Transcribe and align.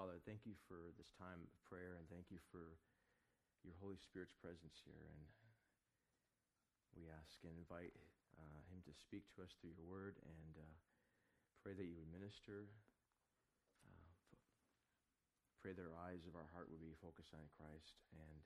Father, 0.00 0.16
thank 0.24 0.48
you 0.48 0.56
for 0.64 0.96
this 0.96 1.12
time 1.20 1.44
of 1.44 1.52
prayer 1.68 2.00
and 2.00 2.08
thank 2.08 2.32
you 2.32 2.40
for 2.48 2.80
your 3.60 3.76
Holy 3.84 4.00
Spirit's 4.00 4.32
presence 4.32 4.80
here. 4.80 4.96
And 4.96 5.28
we 6.96 7.04
ask 7.12 7.36
and 7.44 7.52
invite 7.52 7.92
uh, 8.40 8.60
him 8.72 8.80
to 8.88 8.96
speak 8.96 9.28
to 9.36 9.44
us 9.44 9.52
through 9.60 9.76
your 9.76 9.84
word 9.84 10.16
and 10.24 10.56
uh, 10.56 10.76
pray 11.60 11.76
that 11.76 11.84
you 11.84 12.00
would 12.00 12.08
minister. 12.08 12.72
Uh, 13.84 14.16
pray 15.60 15.76
that 15.76 15.84
our 15.84 16.00
eyes 16.08 16.24
of 16.24 16.32
our 16.32 16.48
heart 16.56 16.72
would 16.72 16.80
be 16.80 16.96
focused 16.96 17.36
on 17.36 17.44
Christ. 17.60 18.00
And 18.16 18.40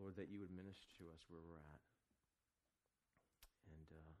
Lord, 0.00 0.16
that 0.16 0.32
you 0.32 0.40
would 0.40 0.48
minister 0.48 0.88
to 0.96 1.12
us 1.12 1.28
where 1.28 1.44
we're 1.44 1.60
at. 1.60 1.84
And 3.68 3.88
uh, 4.00 4.12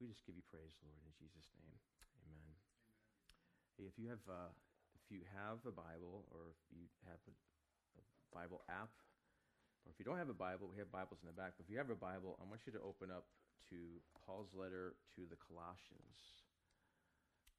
we 0.00 0.08
just 0.08 0.24
give 0.24 0.40
you 0.40 0.46
praise, 0.48 0.80
Lord, 0.80 1.04
in 1.04 1.12
Jesus' 1.20 1.52
name. 1.52 1.76
Amen. 2.32 2.32
Amen. 2.32 2.56
Hey, 3.76 3.84
if 3.92 4.00
you 4.00 4.08
have 4.08 4.24
uh, 4.24 4.56
if 5.04 5.12
you 5.12 5.20
have 5.36 5.60
a 5.68 5.74
Bible 5.74 6.24
or 6.32 6.48
if 6.48 6.60
you 6.72 6.88
have 7.04 7.20
a, 7.28 7.34
a 8.00 8.02
Bible 8.32 8.64
app, 8.72 8.88
or 9.84 9.92
if 9.92 10.00
you 10.00 10.04
don't 10.08 10.16
have 10.16 10.32
a 10.32 10.36
Bible, 10.36 10.64
we 10.72 10.80
have 10.80 10.88
Bibles 10.88 11.20
in 11.20 11.28
the 11.28 11.36
back. 11.36 11.60
But 11.60 11.68
if 11.68 11.70
you 11.70 11.76
have 11.76 11.92
a 11.92 11.98
Bible, 11.98 12.40
I 12.40 12.48
want 12.48 12.64
you 12.64 12.72
to 12.72 12.80
open 12.80 13.12
up 13.12 13.28
to 13.68 13.76
Paul's 14.24 14.48
letter 14.56 14.96
to 15.16 15.28
the 15.28 15.36
Colossians. 15.36 16.40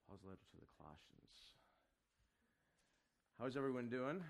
Paul's 0.09 0.25
letter 0.25 0.41
to 0.41 0.57
the 0.57 0.69
Colossians. 0.73 1.53
How's 3.37 3.53
everyone 3.53 3.93
doing? 3.93 4.25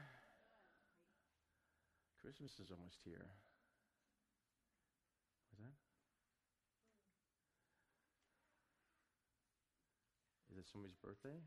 Christmas 2.20 2.52
is 2.60 2.68
almost 2.72 3.00
here. 3.06 3.32
Was 5.56 5.60
that? 5.64 5.76
Is 10.52 10.60
it 10.60 10.68
somebody's 10.68 10.98
birthday? 11.00 11.40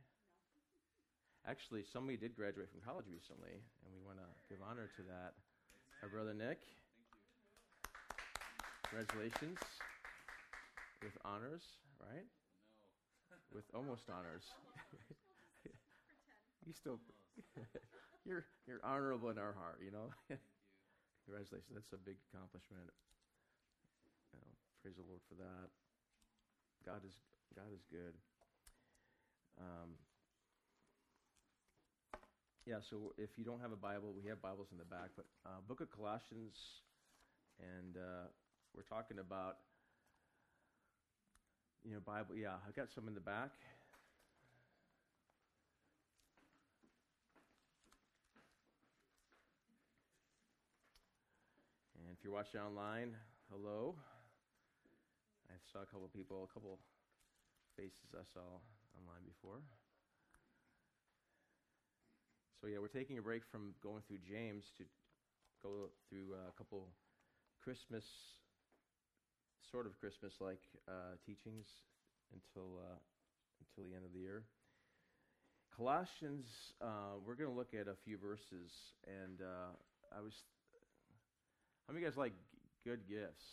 Actually, 1.49 1.81
somebody 1.81 2.21
did 2.21 2.37
graduate 2.37 2.69
from 2.69 2.85
college 2.85 3.09
recently, 3.09 3.57
and 3.57 3.89
we 3.89 4.05
want 4.05 4.21
to 4.21 4.29
give 4.53 4.61
honor 4.61 4.85
to 5.01 5.03
that. 5.09 5.33
Our 6.05 6.13
brother 6.13 6.37
Nick. 6.37 6.61
Congratulations. 8.85 9.57
With 11.01 11.17
honors, 11.25 11.65
right? 12.05 12.29
No. 13.33 13.37
With 13.57 13.65
almost 13.73 14.05
honors. 14.13 14.45
you 16.69 16.77
still, 16.77 17.01
you're 18.29 18.45
you're 18.69 18.85
honorable 18.85 19.33
in 19.33 19.41
our 19.41 19.57
heart, 19.57 19.81
you 19.81 19.89
know. 19.89 20.13
Congratulations. 21.25 21.73
That's 21.73 21.97
a 21.97 22.01
big 22.05 22.21
accomplishment. 22.29 22.93
You 24.37 24.45
know, 24.45 24.53
praise 24.85 25.01
the 25.01 25.09
Lord 25.09 25.25
for 25.33 25.41
that. 25.41 25.73
God 26.85 27.01
is 27.09 27.17
God 27.57 27.73
is 27.73 27.81
good. 27.89 28.13
Um, 29.57 29.97
yeah, 32.69 32.85
so 32.85 33.15
if 33.17 33.31
you 33.39 33.45
don't 33.45 33.61
have 33.65 33.73
a 33.73 33.81
Bible, 33.81 34.13
we 34.13 34.29
have 34.29 34.43
Bibles 34.43 34.69
in 34.73 34.77
the 34.77 34.85
back. 34.85 35.09
But 35.17 35.25
uh, 35.47 35.65
Book 35.67 35.81
of 35.81 35.91
Colossians, 35.91 36.85
and 37.59 37.97
uh, 37.97 38.29
we're 38.77 38.85
talking 38.85 39.19
about 39.19 39.57
you 41.83 41.95
know 41.95 42.01
Bible. 42.05 42.37
Yeah, 42.37 42.61
I've 42.69 42.77
got 42.77 42.93
some 42.95 43.09
in 43.09 43.15
the 43.15 43.25
back. 43.25 43.57
And 51.97 52.13
if 52.13 52.23
you're 52.23 52.35
watching 52.35 52.61
online, 52.61 53.17
hello. 53.51 53.95
I 55.49 55.57
saw 55.73 55.81
a 55.81 55.87
couple 55.87 56.09
people, 56.15 56.45
a 56.45 56.53
couple 56.53 56.79
faces 57.79 58.13
I 58.13 58.29
saw 58.35 58.61
online 58.93 59.25
before. 59.25 59.65
So, 62.61 62.67
yeah, 62.67 62.79
we're 62.81 62.89
taking 62.89 63.19
a 63.19 63.23
break 63.23 63.43
from 63.51 63.75
going 63.83 64.03
through 64.07 64.19
James 64.29 64.65
to 64.79 64.85
go 65.63 65.91
through 66.09 66.35
a 66.35 66.51
couple 66.59 66.89
Christmas, 67.63 68.05
sort 69.71 69.87
of 69.87 69.99
Christmas 70.01 70.35
like 70.41 70.61
uh, 70.89 71.15
teachings 71.25 71.67
until, 72.33 72.79
uh, 72.83 72.99
until 73.63 73.89
the 73.89 73.95
end 73.95 74.05
of 74.05 74.13
the 74.13 74.19
year. 74.19 74.43
Colossians, 75.77 76.47
uh, 76.83 77.23
we're 77.25 77.35
going 77.35 77.51
to 77.51 77.55
look 77.57 77.75
at 77.75 77.87
a 77.87 77.95
few 78.05 78.19
verses, 78.19 78.75
and 79.07 79.39
uh, 79.41 79.71
I 80.11 80.21
was 80.21 80.35
how 81.87 81.95
many 81.95 82.05
of 82.05 82.05
you 82.05 82.11
guys 82.11 82.19
like 82.19 82.37
good 82.85 83.01
gifts? 83.09 83.49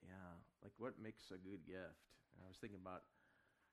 Yeah, 0.00 0.32
like 0.62 0.72
what 0.78 0.96
makes 0.96 1.20
a 1.28 1.36
good 1.36 1.66
gift? 1.66 2.00
I 2.40 2.48
was 2.48 2.56
thinking 2.60 2.78
about, 2.80 3.02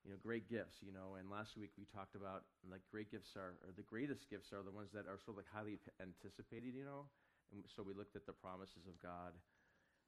you 0.08 0.16
know, 0.16 0.20
great 0.24 0.48
gifts, 0.48 0.80
you 0.80 0.96
know, 0.96 1.20
and 1.20 1.28
last 1.28 1.60
week 1.60 1.76
we 1.76 1.84
talked 1.92 2.16
about 2.16 2.48
like 2.64 2.80
great 2.88 3.12
gifts 3.12 3.36
are, 3.36 3.60
or 3.68 3.76
the 3.76 3.84
greatest 3.84 4.32
gifts 4.32 4.56
are 4.56 4.64
the 4.64 4.72
ones 4.72 4.88
that 4.96 5.04
are 5.04 5.20
sort 5.20 5.36
of 5.36 5.44
like 5.44 5.52
highly 5.52 5.76
anticipated, 6.00 6.72
you 6.72 6.88
know, 6.88 7.12
and 7.52 7.60
so 7.76 7.84
we 7.84 7.92
looked 7.92 8.16
at 8.16 8.24
the 8.24 8.32
promises 8.32 8.88
of 8.88 8.96
God. 9.04 9.36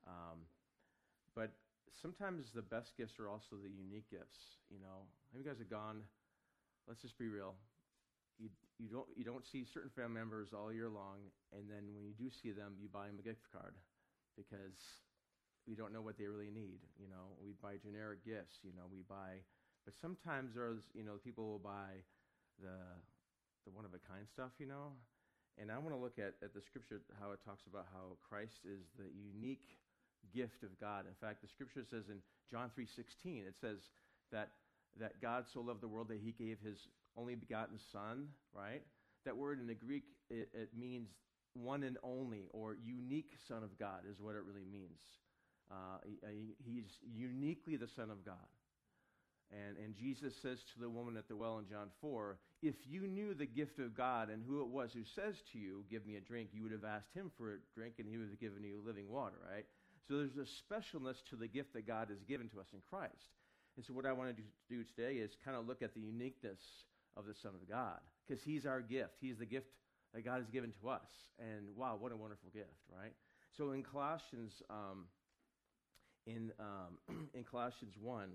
Um, 0.08 0.48
but 1.36 1.52
sometimes 2.00 2.56
the 2.56 2.64
best 2.64 2.96
gifts 2.96 3.20
are 3.20 3.28
also 3.28 3.60
the 3.60 3.68
unique 3.68 4.08
gifts, 4.08 4.64
you 4.72 4.80
know. 4.80 5.04
Have 5.36 5.44
you 5.44 5.44
guys 5.44 5.60
have 5.60 5.68
gone, 5.68 6.08
let's 6.88 7.04
just 7.04 7.20
be 7.20 7.28
real, 7.28 7.60
you, 8.40 8.48
you 8.80 8.88
don't 8.88 9.12
you 9.20 9.28
don't 9.28 9.44
see 9.44 9.68
certain 9.68 9.92
family 9.92 10.16
members 10.16 10.56
all 10.56 10.72
year 10.72 10.88
long, 10.88 11.20
and 11.52 11.68
then 11.68 11.92
when 11.92 12.08
you 12.08 12.16
do 12.16 12.32
see 12.32 12.56
them, 12.56 12.80
you 12.80 12.88
buy 12.88 13.12
them 13.12 13.20
a 13.20 13.26
gift 13.28 13.44
card 13.52 13.76
because 14.40 14.80
we 15.68 15.76
don't 15.76 15.92
know 15.92 16.02
what 16.02 16.18
they 16.18 16.26
really 16.26 16.50
need. 16.50 16.80
You 16.96 17.12
know, 17.12 17.36
we 17.44 17.52
buy 17.62 17.76
generic 17.78 18.24
gifts. 18.24 18.64
You 18.64 18.72
know, 18.74 18.88
we 18.88 19.04
buy, 19.06 19.44
but 19.86 19.94
sometimes 20.00 20.56
there's 20.56 20.84
you 20.94 21.04
know 21.04 21.18
people 21.24 21.46
will 21.48 21.64
buy 21.64 22.04
the 22.60 22.78
the 23.66 23.72
one 23.72 23.86
of 23.86 23.94
a 23.94 24.02
kind 24.08 24.28
stuff. 24.28 24.52
You 24.60 24.68
know, 24.68 24.94
and 25.58 25.72
I 25.72 25.78
want 25.78 25.96
to 25.96 26.02
look 26.02 26.20
at 26.20 26.36
at 26.44 26.54
the 26.54 26.62
scripture 26.62 27.02
how 27.20 27.32
it 27.32 27.40
talks 27.46 27.66
about 27.68 27.88
how 27.94 28.18
Christ 28.28 28.66
is 28.66 28.86
the 28.98 29.10
unique 29.12 29.78
gift 30.34 30.64
of 30.64 30.80
God. 30.80 31.06
In 31.08 31.16
fact, 31.20 31.42
the 31.42 31.48
scripture 31.48 31.84
says 31.90 32.10
in 32.10 32.20
John 32.52 32.72
three 32.74 32.88
sixteen, 32.88 33.44
it 33.48 33.56
says 33.60 33.80
that 34.32 34.50
that 35.00 35.22
God 35.22 35.46
so 35.54 35.62
loved 35.62 35.82
the 35.82 35.88
world 35.88 36.10
that 36.10 36.20
He 36.24 36.32
gave 36.32 36.58
His 36.64 36.88
only 37.18 37.36
begotten 37.36 37.80
Son, 37.92 38.28
right? 38.54 38.82
That 39.26 39.36
word 39.38 39.60
in 39.60 39.68
the 39.68 39.76
Greek, 39.76 40.04
it, 40.30 40.50
it 40.54 40.70
means 40.78 41.10
one 41.54 41.84
and 41.84 41.98
only 42.04 42.48
or 42.52 42.78
unique 42.84 43.34
Son 43.48 43.64
of 43.64 43.78
God, 43.78 44.02
is 44.10 44.20
what 44.20 44.36
it 44.36 44.42
really 44.48 44.66
means. 44.66 45.02
Uh, 45.70 46.00
he, 46.34 46.56
he's 46.64 46.86
uniquely 47.04 47.76
the 47.76 47.88
Son 47.88 48.10
of 48.10 48.26
God. 48.26 48.36
And, 49.52 49.78
and 49.78 49.96
Jesus 49.96 50.34
says 50.42 50.60
to 50.74 50.80
the 50.80 50.90
woman 50.90 51.18
at 51.18 51.28
the 51.28 51.36
well 51.36 51.58
in 51.58 51.68
John 51.68 51.90
4 52.02 52.38
If 52.62 52.76
you 52.88 53.08
knew 53.08 53.34
the 53.34 53.48
gift 53.48 53.80
of 53.80 53.98
God 53.98 54.30
and 54.30 54.44
who 54.46 54.62
it 54.62 54.68
was 54.68 54.92
who 54.94 55.04
says 55.16 55.36
to 55.54 55.60
you, 55.60 55.84
Give 55.90 56.06
me 56.06 56.18
a 56.18 56.22
drink, 56.22 56.50
you 56.54 56.64
would 56.64 56.72
have 56.72 56.86
asked 56.86 57.14
him 57.16 57.32
for 57.38 57.54
a 57.54 57.58
drink 57.74 57.96
and 57.98 58.08
he 58.08 58.18
would 58.18 58.30
have 58.30 58.40
given 58.40 58.64
you 58.64 58.82
living 58.86 59.10
water, 59.10 59.38
right? 59.52 59.66
So 60.08 60.18
there's 60.18 60.38
a 60.38 60.46
specialness 60.46 61.18
to 61.30 61.36
the 61.36 61.48
gift 61.48 61.74
that 61.74 61.88
God 61.88 62.10
has 62.10 62.24
given 62.28 62.50
to 62.50 62.60
us 62.60 62.68
in 62.74 62.80
Christ. 62.90 63.34
And 63.76 63.86
so 63.86 63.94
what 63.94 64.06
I 64.06 64.12
want 64.12 64.36
to 64.36 64.44
do 64.70 64.84
today 64.96 65.18
is 65.18 65.32
kind 65.44 65.58
of 65.58 65.68
look 65.68 65.82
at 65.82 65.94
the 65.94 66.02
uniqueness 66.02 66.60
of 67.18 67.26
the 67.26 67.34
Son 67.42 67.52
of 67.54 67.68
God 67.70 68.00
because 68.28 68.44
He's 68.44 68.66
our 68.66 68.82
gift. 68.82 69.14
He's 69.22 69.38
the 69.38 69.46
gift 69.46 69.68
that 70.14 70.26
God 70.26 70.40
has 70.40 70.50
given 70.50 70.74
to 70.82 70.90
us. 70.90 71.10
And 71.40 71.76
wow, 71.76 71.98
what 72.00 72.12
a 72.12 72.18
wonderful 72.18 72.50
gift, 72.54 72.74
right? 72.92 73.14
So 73.58 73.72
in 73.72 73.84
Colossians, 73.84 74.54
um, 74.70 75.06
in, 76.26 76.52
um, 76.60 77.28
in 77.34 77.44
Colossians 77.44 77.94
1, 78.02 78.30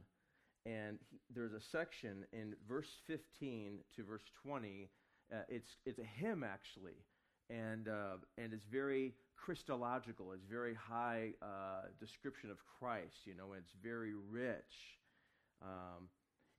and 0.66 0.98
he, 1.10 1.20
there's 1.34 1.52
a 1.52 1.60
section 1.72 2.24
in 2.32 2.54
verse 2.68 2.88
15 3.06 3.78
to 3.96 4.04
verse 4.04 4.22
20. 4.42 4.88
Uh, 5.32 5.36
it's, 5.48 5.76
it's 5.86 5.98
a 5.98 6.04
hymn, 6.20 6.44
actually, 6.44 7.04
and, 7.50 7.88
uh, 7.88 8.16
and 8.38 8.52
it's 8.52 8.64
very 8.70 9.14
Christological. 9.36 10.32
It's 10.32 10.44
very 10.50 10.74
high 10.74 11.30
uh, 11.42 11.88
description 12.00 12.50
of 12.50 12.58
Christ, 12.78 13.16
you 13.24 13.34
know, 13.34 13.52
and 13.52 13.62
it's 13.62 13.74
very 13.82 14.12
rich. 14.30 14.98
Um, 15.62 16.08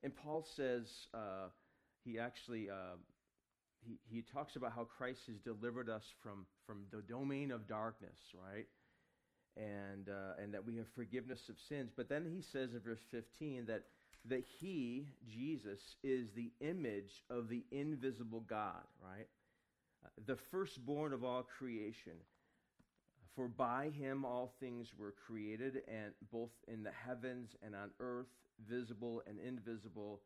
and 0.04 0.16
Paul 0.16 0.46
says, 0.56 0.88
uh, 1.14 1.50
he 2.04 2.20
actually 2.20 2.70
uh, 2.70 2.98
he, 3.86 4.00
he 4.10 4.22
talks 4.22 4.56
about 4.56 4.74
how 4.74 4.84
Christ 4.84 5.22
has 5.28 5.38
delivered 5.38 5.90
us 5.90 6.04
from, 6.22 6.46
from 6.66 6.84
the 6.92 7.01
domain 7.01 7.51
of 7.51 7.68
darkness, 7.68 8.18
right? 8.34 8.66
And, 9.58 10.10
uh, 10.10 10.42
and 10.42 10.54
that 10.54 10.66
we 10.66 10.75
have 10.78 10.88
forgiveness 10.96 11.42
of 11.50 11.56
sins. 11.69 11.92
But 11.96 12.10
then 12.10 12.25
he 12.30 12.42
says 12.42 12.74
in 12.74 12.80
verse 12.80 13.00
15 13.12 13.66
that, 13.68 13.84
that 14.27 14.44
he, 14.60 15.07
Jesus, 15.27 15.80
is 16.04 16.30
the 16.36 16.51
image 16.60 17.24
of 17.30 17.50
the 17.50 17.63
invisible 17.72 18.44
God, 18.48 18.83
right? 19.04 19.27
Uh, 20.04 20.10
the 20.25 20.36
firstborn 20.36 21.13
of 21.13 21.24
all 21.24 21.44
creation. 21.44 22.13
For 23.36 23.48
by 23.48 23.89
him 23.89 24.24
all 24.24 24.54
things 24.60 24.94
were 24.98 25.13
created, 25.27 25.81
and 25.88 26.13
both 26.31 26.51
in 26.68 26.83
the 26.83 26.92
heavens 26.92 27.56
and 27.62 27.75
on 27.75 27.92
earth, 28.00 28.27
visible 28.68 29.22
and 29.27 29.38
invisible 29.39 30.22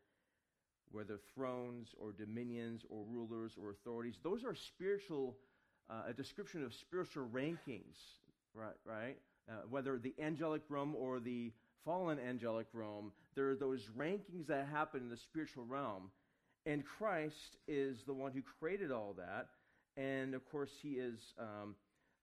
whether 0.91 1.19
thrones 1.35 1.89
or 1.99 2.11
dominions 2.11 2.83
or 2.89 3.03
rulers 3.09 3.53
or 3.61 3.71
authorities. 3.71 4.19
Those 4.23 4.43
are 4.43 4.55
spiritual, 4.55 5.37
uh, 5.89 6.03
a 6.07 6.13
description 6.13 6.63
of 6.63 6.73
spiritual 6.73 7.27
rankings, 7.31 7.97
right? 8.53 8.75
right? 8.85 9.17
Uh, 9.49 9.61
whether 9.69 9.97
the 9.97 10.13
angelic 10.19 10.61
realm 10.69 10.95
or 10.95 11.19
the 11.19 11.51
fallen 11.85 12.19
angelic 12.19 12.67
realm, 12.73 13.11
there 13.35 13.49
are 13.49 13.55
those 13.55 13.89
rankings 13.97 14.47
that 14.47 14.67
happen 14.67 15.01
in 15.01 15.09
the 15.09 15.17
spiritual 15.17 15.65
realm. 15.65 16.11
And 16.65 16.83
Christ 16.85 17.57
is 17.67 18.03
the 18.05 18.13
one 18.13 18.31
who 18.31 18.41
created 18.59 18.91
all 18.91 19.15
that. 19.17 19.47
And 19.97 20.33
of 20.33 20.45
course, 20.49 20.71
he 20.81 20.93
is, 20.93 21.33
um, 21.39 21.75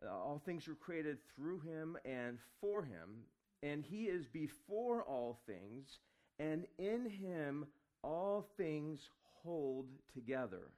uh, 0.05 0.11
all 0.11 0.41
things 0.45 0.67
were 0.69 0.75
created 0.75 1.19
through 1.35 1.61
him 1.61 1.97
and 2.05 2.39
for 2.61 2.83
him. 2.83 3.25
And 3.63 3.83
he 3.83 4.05
is 4.05 4.27
before 4.27 5.03
all 5.03 5.41
things. 5.47 5.99
And 6.39 6.67
in 6.79 7.09
him, 7.09 7.67
all 8.03 8.47
things 8.57 9.01
hold 9.43 9.87
together. 10.15 10.71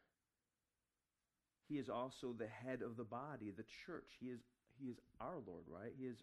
He 1.68 1.74
is 1.78 1.88
also 1.90 2.32
the 2.32 2.46
head 2.46 2.80
of 2.82 2.96
the 2.96 3.04
body, 3.04 3.50
the 3.50 3.64
church. 3.86 4.08
He 4.20 4.26
is, 4.26 4.40
he 4.80 4.86
is 4.86 4.96
our 5.20 5.36
Lord, 5.46 5.64
right? 5.68 5.92
He 5.98 6.06
is 6.06 6.16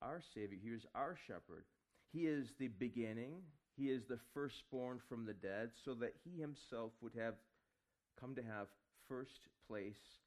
our 0.00 0.22
Savior. 0.34 0.58
He 0.62 0.70
is 0.70 0.86
our 0.94 1.16
shepherd. 1.26 1.64
He 2.12 2.26
is 2.26 2.48
the 2.58 2.68
beginning. 2.68 3.42
He 3.76 3.90
is 3.90 4.02
the 4.08 4.18
firstborn 4.34 5.00
from 5.08 5.24
the 5.24 5.32
dead, 5.32 5.70
so 5.84 5.94
that 5.94 6.14
he 6.24 6.40
himself 6.40 6.92
would 7.00 7.14
have 7.18 7.34
come 8.20 8.34
to 8.34 8.42
have 8.42 8.66
first 9.08 9.48
place 9.66 10.20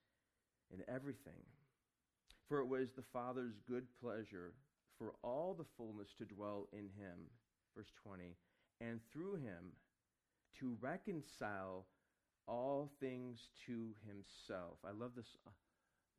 in 0.73 0.81
everything. 0.93 1.43
For 2.49 2.59
it 2.59 2.67
was 2.67 2.89
the 2.95 3.03
Father's 3.13 3.55
good 3.67 3.85
pleasure 4.01 4.53
for 4.97 5.13
all 5.23 5.55
the 5.57 5.65
fullness 5.77 6.09
to 6.17 6.25
dwell 6.25 6.67
in 6.73 6.89
him, 6.99 7.29
verse 7.75 7.91
20, 8.03 8.35
and 8.81 8.99
through 9.11 9.35
him 9.35 9.73
to 10.59 10.77
reconcile 10.81 11.85
all 12.47 12.91
things 12.99 13.39
to 13.65 13.89
himself. 14.07 14.77
I 14.85 14.91
love 14.91 15.11
this. 15.15 15.25
Uh, 15.45 15.51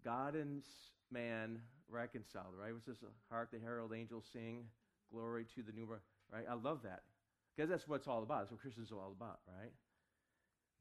God 0.05 0.35
and 0.35 0.63
man 1.11 1.61
reconciled, 1.89 2.55
right? 2.61 2.75
Was 2.75 2.85
this 2.87 3.03
uh, 3.03 3.11
hark 3.31 3.51
the 3.53 3.59
herald 3.59 3.93
angels 3.95 4.25
sing, 4.33 4.65
glory 5.13 5.47
to 5.55 5.63
the 5.63 5.73
new, 5.73 5.87
right? 6.33 6.45
I 6.49 6.55
love 6.55 6.81
that. 6.85 7.03
Because 7.57 7.71
that's 7.71 7.89
what 7.89 7.97
it's 7.97 8.09
all 8.09 8.23
about. 8.23 8.41
That's 8.41 8.53
what 8.53 8.61
Christians 8.61 8.93
are 8.93 9.01
all 9.01 9.15
about, 9.17 9.41
right? 9.47 9.73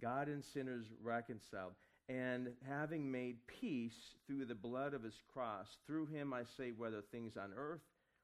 God 0.02 0.28
and 0.28 0.44
sinners 0.54 0.86
reconciled. 1.02 1.74
And 2.08 2.50
having 2.68 3.12
made 3.12 3.38
peace 3.48 3.96
through 4.28 4.46
the 4.46 4.56
blood 4.56 4.94
of 4.94 5.02
his 5.02 5.16
cross, 5.34 5.68
through 5.88 6.08
him 6.08 6.34
I 6.34 6.44
say, 6.58 6.72
whether 6.76 7.02
things 7.02 7.38
on 7.38 7.52
earth 7.58 7.82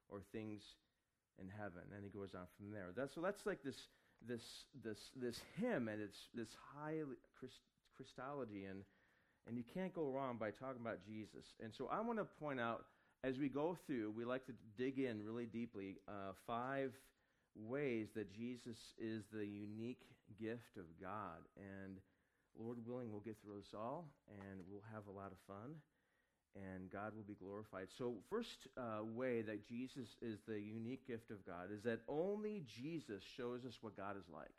or 0.09 0.21
things 0.31 0.61
in 1.39 1.47
heaven. 1.49 1.81
And 1.95 2.03
he 2.03 2.09
goes 2.09 2.35
on 2.35 2.45
from 2.57 2.71
there. 2.71 2.89
That's, 2.95 3.15
so 3.15 3.21
that's 3.21 3.45
like 3.45 3.63
this, 3.63 3.77
this, 4.27 4.43
this, 4.83 4.99
this 5.15 5.39
hymn, 5.59 5.87
and 5.87 6.01
it's 6.01 6.27
this 6.35 6.49
high 6.75 6.99
Christ, 7.39 7.55
Christology. 7.95 8.65
And, 8.65 8.83
and 9.47 9.57
you 9.57 9.63
can't 9.73 9.93
go 9.93 10.11
wrong 10.11 10.37
by 10.37 10.51
talking 10.51 10.81
about 10.81 10.99
Jesus. 11.07 11.45
And 11.63 11.73
so 11.73 11.89
I 11.91 12.01
want 12.01 12.19
to 12.19 12.25
point 12.25 12.59
out, 12.59 12.85
as 13.23 13.37
we 13.37 13.49
go 13.49 13.77
through, 13.85 14.13
we 14.15 14.25
like 14.25 14.45
to 14.47 14.53
dig 14.77 14.97
in 14.97 15.23
really 15.23 15.45
deeply, 15.45 15.97
uh, 16.07 16.33
five 16.47 16.91
ways 17.55 18.07
that 18.15 18.33
Jesus 18.33 18.77
is 18.97 19.23
the 19.31 19.45
unique 19.45 20.01
gift 20.39 20.77
of 20.77 20.85
God. 20.99 21.45
And 21.57 21.97
Lord 22.59 22.77
willing, 22.85 23.11
we'll 23.11 23.21
get 23.21 23.37
through 23.41 23.57
this 23.57 23.73
all 23.75 24.05
and 24.29 24.61
we'll 24.69 24.83
have 24.93 25.07
a 25.07 25.11
lot 25.11 25.31
of 25.31 25.37
fun 25.47 25.75
and 26.55 26.91
God 26.91 27.13
will 27.15 27.23
be 27.23 27.35
glorified. 27.35 27.87
So, 27.97 28.15
first 28.29 28.67
uh, 28.77 29.03
way 29.03 29.41
that 29.41 29.67
Jesus 29.67 30.07
is 30.21 30.39
the 30.47 30.59
unique 30.59 31.07
gift 31.07 31.31
of 31.31 31.45
God 31.45 31.71
is 31.73 31.83
that 31.83 32.01
only 32.09 32.63
Jesus 32.65 33.23
shows 33.37 33.65
us 33.65 33.77
what 33.81 33.95
God 33.95 34.17
is 34.17 34.25
like. 34.33 34.51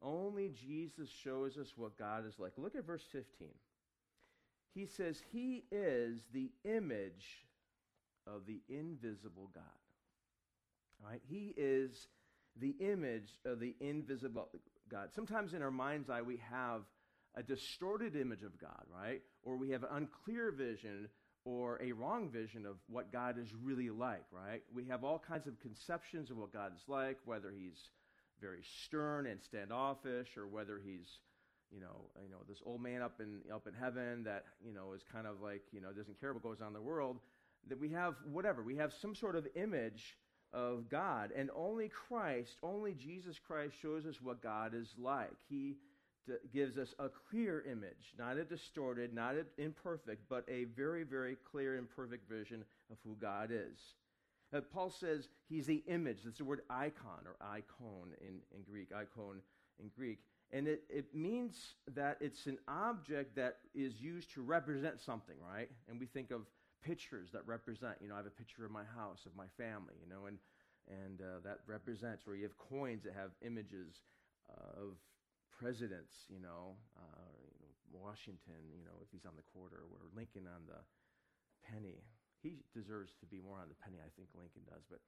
Only 0.00 0.50
Jesus 0.50 1.08
shows 1.08 1.56
us 1.56 1.72
what 1.76 1.98
God 1.98 2.26
is 2.26 2.34
like. 2.38 2.52
Look 2.56 2.74
at 2.76 2.86
verse 2.86 3.04
15. 3.12 3.48
He 4.74 4.86
says, 4.86 5.20
He 5.32 5.64
is 5.70 6.20
the 6.32 6.50
image 6.64 7.46
of 8.26 8.46
the 8.46 8.60
invisible 8.68 9.50
God. 9.54 9.62
Right? 11.04 11.20
He 11.28 11.52
is 11.56 12.06
the 12.60 12.74
image 12.80 13.34
of 13.44 13.60
the 13.60 13.74
invisible 13.80 14.48
God. 14.88 15.08
Sometimes 15.14 15.54
in 15.54 15.62
our 15.62 15.70
mind's 15.70 16.10
eye, 16.10 16.22
we 16.22 16.38
have 16.50 16.82
a 17.34 17.42
distorted 17.42 18.14
image 18.14 18.42
of 18.42 18.58
God, 18.58 18.84
right? 18.92 19.22
Or 19.42 19.56
we 19.56 19.70
have 19.70 19.82
an 19.84 19.88
unclear 19.92 20.50
vision 20.52 21.08
or 21.44 21.80
a 21.82 21.92
wrong 21.92 22.28
vision 22.28 22.66
of 22.66 22.76
what 22.88 23.10
God 23.10 23.36
is 23.38 23.48
really 23.54 23.90
like, 23.90 24.24
right? 24.30 24.62
We 24.72 24.84
have 24.84 25.02
all 25.02 25.18
kinds 25.18 25.46
of 25.46 25.58
conceptions 25.60 26.30
of 26.30 26.36
what 26.36 26.52
God 26.52 26.72
is 26.76 26.82
like, 26.86 27.18
whether 27.24 27.50
he's 27.50 27.90
very 28.40 28.62
stern 28.84 29.26
and 29.26 29.42
standoffish 29.42 30.36
or 30.36 30.46
whether 30.46 30.80
he's 30.84 31.18
you 31.72 31.80
know, 31.80 32.10
you 32.22 32.30
know, 32.30 32.38
this 32.48 32.58
old 32.64 32.82
man 32.82 33.02
up 33.02 33.20
in 33.20 33.40
up 33.52 33.66
in 33.66 33.74
heaven 33.74 34.24
that 34.24 34.44
you 34.64 34.72
know 34.72 34.92
is 34.92 35.02
kind 35.10 35.26
of 35.26 35.40
like 35.40 35.62
you 35.72 35.80
know 35.80 35.92
doesn't 35.92 36.20
care 36.20 36.32
what 36.32 36.42
goes 36.42 36.60
on 36.60 36.68
in 36.68 36.72
the 36.74 36.80
world. 36.80 37.18
That 37.68 37.80
we 37.80 37.88
have 37.90 38.14
whatever 38.30 38.62
we 38.62 38.76
have 38.76 38.92
some 38.92 39.14
sort 39.14 39.36
of 39.36 39.46
image 39.54 40.16
of 40.52 40.88
God. 40.88 41.30
And 41.36 41.50
only 41.54 41.88
Christ, 41.88 42.58
only 42.62 42.94
Jesus 42.94 43.38
Christ 43.38 43.74
shows 43.80 44.06
us 44.06 44.20
what 44.20 44.42
God 44.42 44.74
is 44.74 44.94
like. 44.98 45.36
He 45.48 45.76
d- 46.26 46.34
gives 46.52 46.78
us 46.78 46.94
a 46.98 47.08
clear 47.08 47.64
image, 47.70 48.14
not 48.18 48.36
a 48.36 48.44
distorted, 48.44 49.14
not 49.14 49.34
an 49.34 49.46
imperfect, 49.58 50.28
but 50.28 50.44
a 50.48 50.64
very, 50.64 51.04
very 51.04 51.36
clear 51.50 51.78
and 51.78 51.88
perfect 51.88 52.28
vision 52.28 52.64
of 52.90 52.98
who 53.04 53.16
God 53.20 53.50
is. 53.50 53.78
Uh, 54.54 54.60
Paul 54.60 54.90
says 54.90 55.28
he's 55.48 55.66
the 55.66 55.82
image. 55.86 56.18
That's 56.24 56.38
the 56.38 56.44
word 56.44 56.60
icon 56.68 57.24
or 57.24 57.36
icon 57.40 58.12
in, 58.20 58.40
in 58.54 58.62
Greek, 58.68 58.90
icon 58.92 59.40
in 59.80 59.90
Greek. 59.96 60.18
And 60.52 60.68
it, 60.68 60.82
it 60.90 61.14
means 61.14 61.74
that 61.94 62.18
it's 62.20 62.46
an 62.46 62.58
object 62.68 63.36
that 63.36 63.56
is 63.74 64.00
used 64.00 64.34
to 64.34 64.42
represent 64.42 65.00
something, 65.00 65.36
right? 65.40 65.70
And 65.88 65.98
we 65.98 66.04
think 66.04 66.30
of 66.30 66.42
pictures 66.84 67.30
that 67.32 67.46
represent, 67.46 67.96
you 68.02 68.08
know, 68.08 68.14
I 68.14 68.18
have 68.18 68.26
a 68.26 68.30
picture 68.30 68.66
of 68.66 68.70
my 68.70 68.84
house, 68.84 69.24
of 69.24 69.34
my 69.34 69.46
family, 69.56 69.94
you 70.02 70.08
know, 70.12 70.26
and, 70.26 70.36
and 70.88 71.22
uh, 71.22 71.40
that 71.44 71.60
represents, 71.66 72.26
where 72.26 72.36
you 72.36 72.42
have 72.42 72.58
coins 72.58 73.02
that 73.04 73.14
have 73.14 73.30
images 73.40 74.02
of 74.50 74.98
presidents, 75.58 76.12
you 76.28 76.40
know, 76.40 76.76
uh, 76.98 77.32
you 77.56 77.64
know, 77.64 77.72
Washington, 78.04 78.60
you 78.76 78.84
know, 78.84 78.98
if 79.00 79.08
he's 79.10 79.24
on 79.24 79.32
the 79.36 79.46
quarter, 79.54 79.80
or 79.88 80.04
Lincoln 80.14 80.44
on 80.44 80.66
the 80.66 80.80
penny. 81.64 82.04
He 82.42 82.58
deserves 82.74 83.12
to 83.20 83.26
be 83.26 83.40
more 83.40 83.56
on 83.56 83.68
the 83.68 83.78
penny, 83.82 83.98
I 84.04 84.10
think 84.16 84.28
Lincoln 84.36 84.62
does. 84.68 84.82
But, 84.90 85.00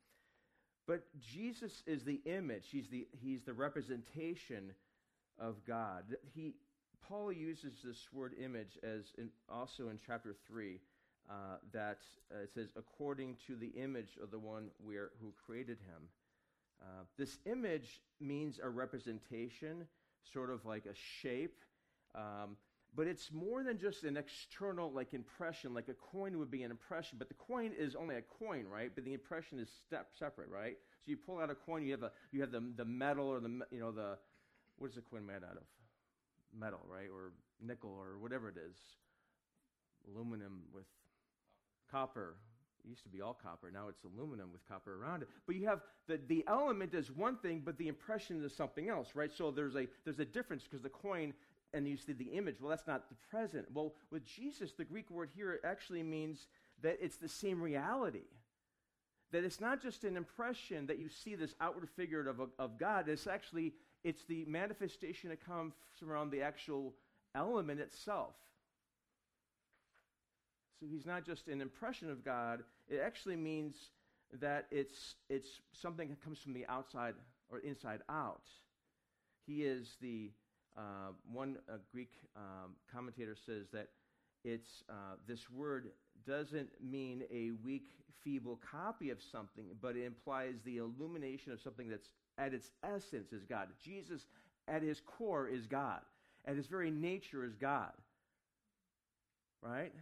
but 0.86 1.02
Jesus 1.20 1.82
is 1.86 2.04
the 2.04 2.20
image. 2.24 2.68
He's 2.70 2.88
the, 2.88 3.08
he's 3.10 3.42
the 3.42 3.52
representation 3.52 4.72
of 5.38 5.64
God. 5.66 6.04
He, 6.34 6.54
Paul 7.06 7.32
uses 7.32 7.74
this 7.84 8.08
word 8.12 8.34
image 8.42 8.78
as 8.82 9.12
in, 9.18 9.30
also 9.48 9.88
in 9.88 9.98
chapter 10.04 10.34
3 10.46 10.80
uh, 11.28 11.32
that 11.72 11.98
uh, 12.32 12.42
it 12.42 12.50
says, 12.54 12.68
according 12.76 13.36
to 13.46 13.56
the 13.56 13.68
image 13.68 14.18
of 14.22 14.30
the 14.30 14.38
one 14.38 14.68
where, 14.78 15.10
who 15.20 15.32
created 15.46 15.78
him. 15.78 16.08
Uh, 16.82 17.04
this 17.16 17.38
image 17.46 18.02
means 18.20 18.60
a 18.62 18.68
representation, 18.68 19.86
sort 20.32 20.50
of 20.50 20.64
like 20.66 20.86
a 20.86 20.94
shape, 20.94 21.56
um, 22.14 22.56
but 22.96 23.06
it's 23.06 23.32
more 23.32 23.62
than 23.62 23.78
just 23.78 24.04
an 24.04 24.16
external 24.16 24.92
like 24.92 25.14
impression. 25.14 25.74
Like 25.74 25.88
a 25.88 25.94
coin 25.94 26.38
would 26.38 26.50
be 26.50 26.62
an 26.62 26.70
impression, 26.70 27.18
but 27.18 27.28
the 27.28 27.34
coin 27.34 27.72
is 27.76 27.94
only 27.94 28.16
a 28.16 28.22
coin, 28.22 28.66
right? 28.66 28.90
But 28.94 29.04
the 29.04 29.14
impression 29.14 29.58
is 29.58 29.68
step 29.86 30.08
separate, 30.16 30.48
right? 30.48 30.76
So 31.04 31.10
you 31.10 31.16
pull 31.16 31.40
out 31.40 31.50
a 31.50 31.54
coin, 31.54 31.82
you 31.82 31.92
have 31.92 32.02
a 32.02 32.12
you 32.30 32.40
have 32.40 32.52
the 32.52 32.62
the 32.76 32.84
metal 32.84 33.26
or 33.26 33.40
the 33.40 33.60
you 33.70 33.80
know 33.80 33.90
the 33.90 34.18
what 34.78 34.90
is 34.90 34.96
the 34.96 35.02
coin 35.02 35.26
made 35.26 35.36
out 35.36 35.56
of? 35.56 35.64
Metal, 36.58 36.80
right? 36.88 37.08
Or 37.12 37.32
nickel 37.60 37.90
or 37.90 38.18
whatever 38.18 38.48
it 38.48 38.56
is. 38.56 38.76
Aluminum 40.12 40.62
with 40.72 40.86
copper. 41.90 42.36
It 42.84 42.88
used 42.88 43.02
to 43.04 43.08
be 43.08 43.22
all 43.22 43.34
copper. 43.34 43.70
Now 43.70 43.88
it's 43.88 44.04
aluminum 44.04 44.52
with 44.52 44.66
copper 44.68 45.00
around 45.02 45.22
it. 45.22 45.28
But 45.46 45.56
you 45.56 45.66
have 45.66 45.80
the, 46.06 46.20
the 46.28 46.44
element 46.46 46.94
is 46.94 47.10
one 47.10 47.38
thing, 47.38 47.62
but 47.64 47.78
the 47.78 47.88
impression 47.88 48.44
is 48.44 48.54
something 48.54 48.88
else, 48.88 49.08
right? 49.14 49.32
So 49.32 49.50
there's 49.50 49.74
a, 49.74 49.86
there's 50.04 50.18
a 50.18 50.24
difference 50.24 50.64
because 50.64 50.82
the 50.82 50.90
coin 50.90 51.32
and 51.74 51.88
you 51.88 51.96
see 51.96 52.12
the 52.12 52.24
image. 52.24 52.56
Well, 52.60 52.70
that's 52.70 52.86
not 52.86 53.08
the 53.08 53.16
present. 53.30 53.66
Well, 53.74 53.94
with 54.10 54.24
Jesus, 54.24 54.72
the 54.72 54.84
Greek 54.84 55.10
word 55.10 55.30
here 55.34 55.58
actually 55.64 56.02
means 56.02 56.46
that 56.82 56.98
it's 57.02 57.16
the 57.16 57.28
same 57.28 57.60
reality. 57.60 58.28
That 59.32 59.44
it's 59.44 59.60
not 59.60 59.82
just 59.82 60.04
an 60.04 60.16
impression 60.16 60.86
that 60.86 60.98
you 60.98 61.08
see 61.08 61.34
this 61.34 61.54
outward 61.60 61.88
figure 61.90 62.28
of, 62.28 62.40
of 62.58 62.78
God. 62.78 63.08
It's 63.08 63.26
actually, 63.26 63.72
it's 64.04 64.24
the 64.24 64.44
manifestation 64.46 65.30
that 65.30 65.44
comes 65.44 65.72
around 66.06 66.30
the 66.30 66.42
actual 66.42 66.94
element 67.34 67.80
itself. 67.80 68.34
So 70.78 70.86
he's 70.90 71.06
not 71.06 71.24
just 71.24 71.48
an 71.48 71.60
impression 71.60 72.10
of 72.10 72.24
God, 72.24 72.62
it 72.88 73.00
actually 73.04 73.36
means 73.36 73.76
that 74.40 74.66
it's, 74.70 75.14
it's 75.30 75.48
something 75.72 76.08
that 76.08 76.22
comes 76.22 76.38
from 76.38 76.52
the 76.52 76.66
outside 76.66 77.14
or 77.50 77.60
inside 77.60 78.00
out. 78.10 78.42
He 79.46 79.62
is 79.62 79.96
the, 80.00 80.30
uh, 80.76 81.12
one 81.32 81.56
uh, 81.68 81.76
Greek 81.92 82.10
um, 82.36 82.72
commentator 82.92 83.36
says 83.46 83.66
that 83.72 83.88
it's, 84.44 84.82
uh, 84.90 85.16
this 85.26 85.48
word 85.50 85.90
doesn't 86.26 86.68
mean 86.82 87.22
a 87.32 87.52
weak, 87.64 87.86
feeble 88.22 88.58
copy 88.70 89.10
of 89.10 89.18
something, 89.22 89.66
but 89.80 89.96
it 89.96 90.04
implies 90.04 90.54
the 90.64 90.78
illumination 90.78 91.52
of 91.52 91.60
something 91.60 91.88
that's 91.88 92.08
at 92.38 92.54
its 92.54 92.70
essence 92.82 93.32
is 93.32 93.44
God. 93.44 93.68
Jesus, 93.82 94.26
at 94.68 94.82
his 94.82 95.00
core, 95.00 95.48
is 95.48 95.66
God. 95.66 96.00
At 96.44 96.56
his 96.56 96.66
very 96.66 96.90
nature, 96.90 97.44
is 97.44 97.54
God. 97.54 97.92
Right? 99.62 99.92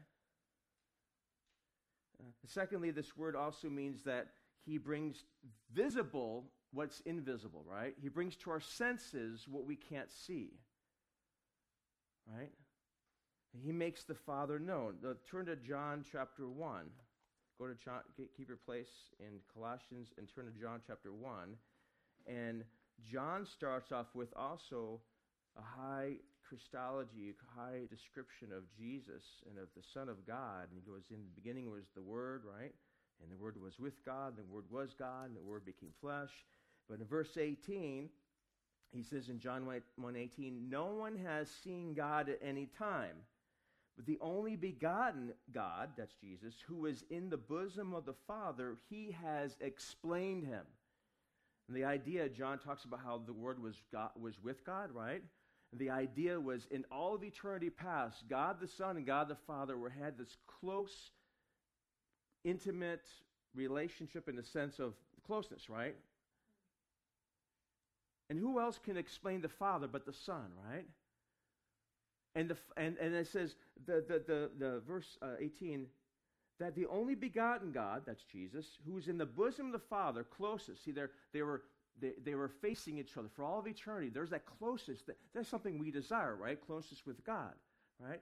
Uh, 2.21 2.25
secondly, 2.47 2.91
this 2.91 3.17
word 3.17 3.37
also 3.37 3.69
means 3.69 4.03
that 4.05 4.29
he 4.65 4.79
brings 4.79 5.25
visible 5.73 6.45
what's 6.73 7.01
invisible, 7.01 7.65
right? 7.69 7.95
He 8.01 8.09
brings 8.09 8.37
to 8.37 8.51
our 8.51 8.61
senses 8.61 9.47
what 9.49 9.67
we 9.67 9.77
can't 9.77 10.11
see, 10.11 10.51
right? 12.27 12.51
He 13.63 13.73
makes 13.73 14.05
the 14.05 14.15
Father 14.15 14.59
known. 14.59 14.95
Turn 15.31 15.47
to 15.47 15.57
John 15.57 16.05
chapter 16.11 16.49
1. 16.49 16.85
Go 17.59 17.67
to 17.67 17.75
John, 17.75 18.01
keep 18.17 18.49
your 18.49 18.57
place 18.57 18.89
in 19.21 19.41
Colossians 19.53 20.13
and 20.17 20.27
turn 20.35 20.47
to 20.47 20.59
John 20.59 20.81
chapter 20.87 21.13
1. 21.13 21.31
And 22.27 22.65
John 23.05 23.47
starts 23.47 23.93
off 23.93 24.07
with 24.15 24.33
also 24.37 25.01
a 25.57 25.63
high 25.63 26.15
Christology, 26.49 27.33
a 27.33 27.61
high 27.61 27.81
description 27.91 28.49
of 28.55 28.63
Jesus 28.77 29.23
and 29.49 29.59
of 29.59 29.69
the 29.77 29.83
Son 29.95 30.09
of 30.09 30.27
God. 30.27 30.69
And 30.71 30.81
he 30.85 30.91
goes, 30.91 31.05
In 31.11 31.17
the 31.17 31.41
beginning 31.41 31.71
was 31.71 31.85
the 31.95 32.03
Word, 32.03 32.43
right? 32.45 32.75
And 33.23 33.31
the 33.31 33.43
Word 33.43 33.57
was 33.63 33.79
with 33.79 34.05
God, 34.05 34.37
and 34.37 34.39
the 34.39 34.53
Word 34.53 34.65
was 34.71 34.95
God, 34.99 35.27
and 35.27 35.37
the 35.37 35.43
Word 35.43 35.65
became 35.65 35.91
flesh. 36.01 36.31
But 36.89 37.01
in 37.01 37.07
verse 37.07 37.37
18, 37.39 38.09
he 38.95 39.03
says 39.03 39.29
in 39.29 39.39
John 39.39 39.65
1 39.65 40.17
18, 40.17 40.69
No 40.69 40.87
one 40.87 41.17
has 41.17 41.49
seen 41.51 41.95
God 41.95 42.29
at 42.29 42.39
any 42.43 42.69
time. 42.79 43.17
But 43.97 44.07
the 44.07 44.19
only 44.21 44.57
begotten 44.57 45.33
God, 45.53 45.91
that's 45.97 46.15
Jesus, 46.15 46.55
who 46.67 46.87
is 46.87 47.05
in 47.11 47.29
the 47.29 47.37
bosom 47.37 47.95
of 47.95 48.07
the 48.07 48.15
Father, 48.27 48.77
he 48.89 49.15
has 49.23 49.57
explained 49.61 50.45
him. 50.45 50.65
And 51.69 51.77
the 51.77 51.85
idea, 51.85 52.29
John 52.29 52.59
talks 52.59 52.85
about 52.85 53.01
how 53.05 53.23
the 53.25 53.33
Word 53.33 53.63
was, 53.63 53.77
God, 53.93 54.11
was 54.21 54.35
with 54.43 54.65
God, 54.65 54.91
right? 54.93 55.23
And 55.73 55.81
the 55.81 55.91
idea 55.91 56.39
was 56.39 56.67
in 56.71 56.85
all 56.91 57.15
of 57.15 57.25
eternity 57.25 57.71
past, 57.71 58.25
God 58.29 58.61
the 58.61 58.69
Son 58.69 58.97
and 58.97 59.07
God 59.07 59.29
the 59.29 59.37
Father 59.47 59.77
were 59.77 59.91
had 59.91 60.19
this 60.19 60.37
close, 60.61 61.11
intimate 62.45 63.07
relationship 63.55 64.29
in 64.29 64.37
the 64.37 64.43
sense 64.43 64.79
of 64.79 64.95
closeness, 65.27 65.71
right? 65.71 65.97
And 68.29 68.39
who 68.39 68.61
else 68.61 68.79
can 68.83 68.97
explain 68.97 69.41
the 69.41 69.49
Father 69.49 69.87
but 69.87 70.05
the 70.05 70.13
Son, 70.13 70.53
right? 70.69 70.87
And, 72.35 72.49
the, 72.49 72.57
and, 72.77 72.97
and 72.99 73.15
it 73.15 73.27
says, 73.27 73.57
the, 73.87 74.05
the, 74.07 74.23
the, 74.27 74.51
the 74.59 74.81
verse 74.87 75.19
uh, 75.21 75.35
18, 75.39 75.87
that 76.63 76.75
the 76.75 76.87
only 76.87 77.15
begotten 77.15 77.73
God, 77.73 78.03
that's 78.07 78.25
Jesus, 78.25 78.67
who 78.87 78.97
is 78.97 79.09
in 79.09 79.19
the 79.19 79.27
bosom 79.27 79.67
of 79.67 79.73
the 79.73 79.79
Father, 79.79 80.25
closest. 80.25 80.85
See, 80.85 80.93
they 81.33 81.43
were, 81.43 81.63
they, 82.01 82.13
they 82.25 82.35
were 82.35 82.49
facing 82.49 82.99
each 82.99 83.17
other 83.17 83.29
for 83.35 83.45
all 83.45 83.59
of 83.59 83.67
eternity. 83.67 84.09
There's 84.09 84.31
that 84.31 84.47
closest. 84.47 85.07
That, 85.07 85.17
that's 85.35 85.49
something 85.49 85.79
we 85.79 85.91
desire, 85.91 86.37
right? 86.37 86.59
Closest 86.65 87.07
with 87.07 87.25
God, 87.25 87.53
right? 87.99 88.21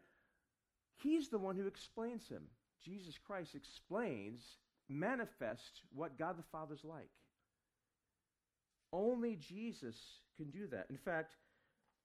He's 0.97 1.29
the 1.29 1.39
one 1.39 1.57
who 1.57 1.67
explains 1.67 2.29
him. 2.29 2.43
Jesus 2.83 3.19
Christ 3.19 3.55
explains, 3.55 4.41
manifests 4.89 5.83
what 5.95 6.19
God 6.19 6.39
the 6.39 6.45
Father's 6.51 6.85
like. 6.85 7.11
Only 8.93 9.37
Jesus 9.37 9.97
can 10.37 10.51
do 10.51 10.67
that. 10.69 10.87
In 10.91 10.97
fact, 10.97 11.35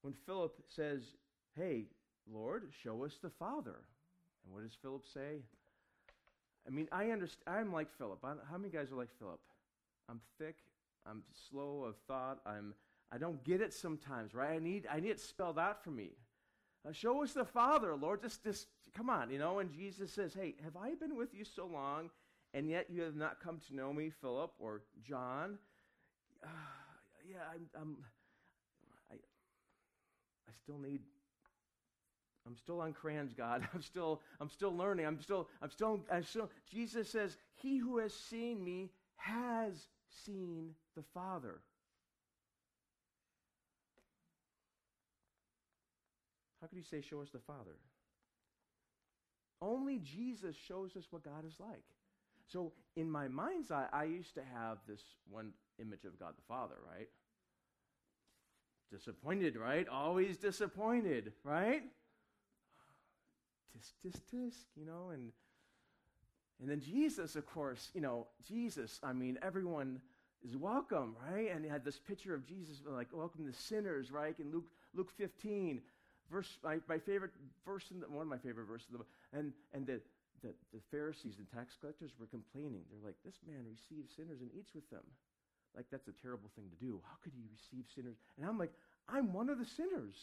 when 0.02 0.14
Philip 0.26 0.62
says, 0.68 1.02
Hey, 1.56 1.86
Lord, 2.32 2.64
show 2.84 3.06
us 3.06 3.18
the 3.22 3.30
Father. 3.30 3.80
And 4.44 4.54
what 4.54 4.64
does 4.64 4.78
Philip 4.82 5.06
say? 5.12 5.40
I 6.68 6.72
mean, 6.72 6.88
I 6.92 7.12
understand. 7.12 7.44
I'm 7.48 7.74
like 7.74 7.92
Philip. 7.98 8.20
I, 8.24 8.34
how 8.50 8.58
many 8.58 8.70
guys 8.70 8.92
are 8.92 8.96
like 8.96 9.14
Philip? 9.20 9.40
I'm 10.10 10.20
thick. 10.40 10.56
I'm 11.08 11.24
slow 11.50 11.84
of 11.84 11.96
thought. 12.08 12.40
I'm. 12.46 12.74
I 13.12 13.18
don't 13.18 13.44
get 13.44 13.62
it 13.62 13.74
sometimes, 13.74 14.34
right? 14.34 14.52
I 14.52 14.60
need. 14.60 14.88
I 14.92 15.00
need 15.00 15.10
it 15.10 15.20
spelled 15.20 15.60
out 15.60 15.84
for 15.84 15.92
me. 15.92 16.12
Uh, 16.88 16.92
show 16.92 17.24
us 17.24 17.34
the 17.34 17.46
Father, 17.46 17.96
Lord. 17.96 18.22
Just, 18.22 18.44
just 18.44 18.68
come 18.96 19.10
on, 19.10 19.30
you 19.30 19.40
know. 19.40 19.60
And 19.60 19.72
Jesus 19.72 20.12
says, 20.12 20.34
"Hey, 20.34 20.56
have 20.64 20.76
I 20.76 20.96
been 20.96 21.16
with 21.16 21.34
you 21.34 21.46
so 21.46 21.68
long, 21.68 22.10
and 22.54 22.70
yet 22.70 22.88
you 22.90 23.02
have 23.04 23.16
not 23.16 23.40
come 23.44 23.60
to 23.68 23.76
know 23.76 23.94
me, 23.94 24.10
Philip 24.10 24.52
or 24.60 24.82
John? 25.04 25.60
Uh, 26.44 26.48
yeah, 27.30 27.38
I'm. 27.54 27.68
I'm 27.80 27.98
I, 29.12 29.16
I 29.16 30.52
still 30.64 30.80
need 30.80 31.02
I'm 32.48 32.56
still 32.56 32.82
on 32.82 32.94
crayons, 32.94 33.34
God. 33.34 33.68
I'm 33.74 33.82
still, 33.82 34.22
I'm 34.40 34.50
still 34.50 34.76
learning. 34.76 35.06
I'm 35.06 35.20
still, 35.20 35.48
I'm 35.62 35.72
still, 35.72 36.00
I'm 36.12 36.24
still. 36.24 36.50
Jesus 36.72 37.10
says, 37.10 37.38
He 37.56 37.78
who 37.78 37.98
has 37.98 38.14
seen 38.14 38.64
me 38.64 38.92
has 39.18 39.88
seen 40.26 40.76
the 40.96 41.04
Father. 41.14 41.62
How 46.62 46.68
could 46.68 46.78
he 46.78 46.84
say, 46.84 47.02
Show 47.02 47.22
us 47.22 47.30
the 47.32 47.40
Father? 47.40 47.78
Only 49.62 50.00
Jesus 50.00 50.56
shows 50.56 50.96
us 50.96 51.06
what 51.10 51.24
God 51.24 51.46
is 51.48 51.56
like. 51.60 51.84
So, 52.48 52.74
in 52.96 53.10
my 53.10 53.28
mind's 53.28 53.72
eye, 53.72 53.88
I 53.92 54.04
used 54.04 54.36
to 54.36 54.42
have 54.54 54.78
this 54.88 55.02
one 55.30 55.52
image 55.80 56.06
of 56.06 56.20
God 56.20 56.34
the 56.36 56.44
Father, 56.48 56.76
right? 56.96 57.08
Disappointed, 58.92 59.56
right? 59.56 59.88
Always 59.88 60.38
disappointed, 60.38 61.34
right? 61.44 61.82
Tisk, 63.76 63.92
tisk, 64.04 64.22
tisk, 64.32 64.66
you 64.76 64.86
know, 64.86 65.10
and 65.14 65.32
and 66.62 66.70
then 66.70 66.80
Jesus, 66.80 67.36
of 67.36 67.46
course, 67.46 67.90
you 67.94 68.02
know, 68.02 68.28
Jesus, 68.48 69.00
I 69.04 69.12
mean, 69.12 69.38
everyone 69.42 70.00
is 70.44 70.56
welcome, 70.56 71.16
right? 71.30 71.52
And 71.54 71.66
he 71.66 71.70
had 71.70 71.84
this 71.84 72.00
picture 72.00 72.34
of 72.34 72.46
Jesus, 72.48 72.82
like, 72.88 73.08
welcome 73.12 73.46
the 73.46 73.54
sinners, 73.54 74.12
right? 74.12 74.36
In 74.40 74.52
Luke, 74.52 74.70
Luke 74.94 75.12
15, 75.18 75.82
verse, 76.32 76.58
my, 76.64 76.78
my 76.88 76.98
favorite 76.98 77.32
verse, 77.66 77.84
in 77.92 78.00
the, 78.00 78.08
one 78.08 78.22
of 78.22 78.28
my 78.28 78.38
favorite 78.38 78.68
verses, 78.68 78.88
the, 78.92 79.00
and, 79.38 79.52
and 79.74 79.86
the, 79.86 80.00
the, 80.44 80.54
the 80.74 80.80
Pharisees 80.92 81.36
and 81.40 81.48
tax 81.52 81.76
collectors 81.80 82.12
were 82.20 82.28
complaining. 82.28 82.84
They're 82.90 83.04
like, 83.04 83.20
this 83.26 83.40
man 83.46 83.66
receives 83.68 84.16
sinners 84.16 84.40
and 84.40 84.50
eats 84.58 84.74
with 84.74 84.90
them. 84.90 85.04
Like, 85.76 85.88
that's 85.92 86.08
a 86.08 86.16
terrible 86.22 86.50
thing 86.56 86.66
to 86.70 86.86
do. 86.86 87.02
How 87.04 87.18
could 87.22 87.34
he 87.36 87.44
receive 87.52 87.84
sinners? 87.94 88.16
And 88.38 88.48
I'm 88.48 88.58
like, 88.58 88.72
I'm 89.10 89.34
one 89.34 89.50
of 89.50 89.60
the 89.60 89.66
sinners. 89.66 90.16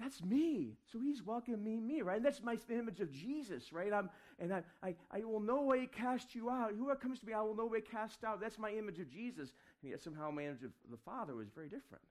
That's 0.00 0.22
me. 0.24 0.76
So 0.92 0.98
he's 0.98 1.22
welcoming 1.22 1.62
me, 1.62 1.80
me, 1.80 2.02
right? 2.02 2.16
And 2.16 2.24
that's 2.24 2.42
my 2.42 2.58
image 2.68 3.00
of 3.00 3.12
Jesus, 3.12 3.72
right? 3.72 3.92
I'm, 3.92 4.10
and 4.40 4.52
I, 4.52 4.62
I, 4.82 4.94
I 5.10 5.24
will 5.24 5.40
no 5.40 5.62
way 5.62 5.86
cast 5.86 6.34
you 6.34 6.50
out. 6.50 6.72
Whoever 6.76 6.98
comes 6.98 7.20
to 7.20 7.26
me, 7.26 7.32
I 7.32 7.40
will 7.42 7.54
no 7.54 7.66
way 7.66 7.80
cast 7.80 8.24
out. 8.24 8.40
That's 8.40 8.58
my 8.58 8.70
image 8.70 8.98
of 8.98 9.08
Jesus. 9.08 9.52
And 9.82 9.92
yet 9.92 10.02
somehow 10.02 10.30
my 10.30 10.44
image 10.46 10.64
of 10.64 10.72
the 10.90 10.96
Father 11.04 11.36
was 11.36 11.48
very 11.54 11.68
different. 11.68 12.02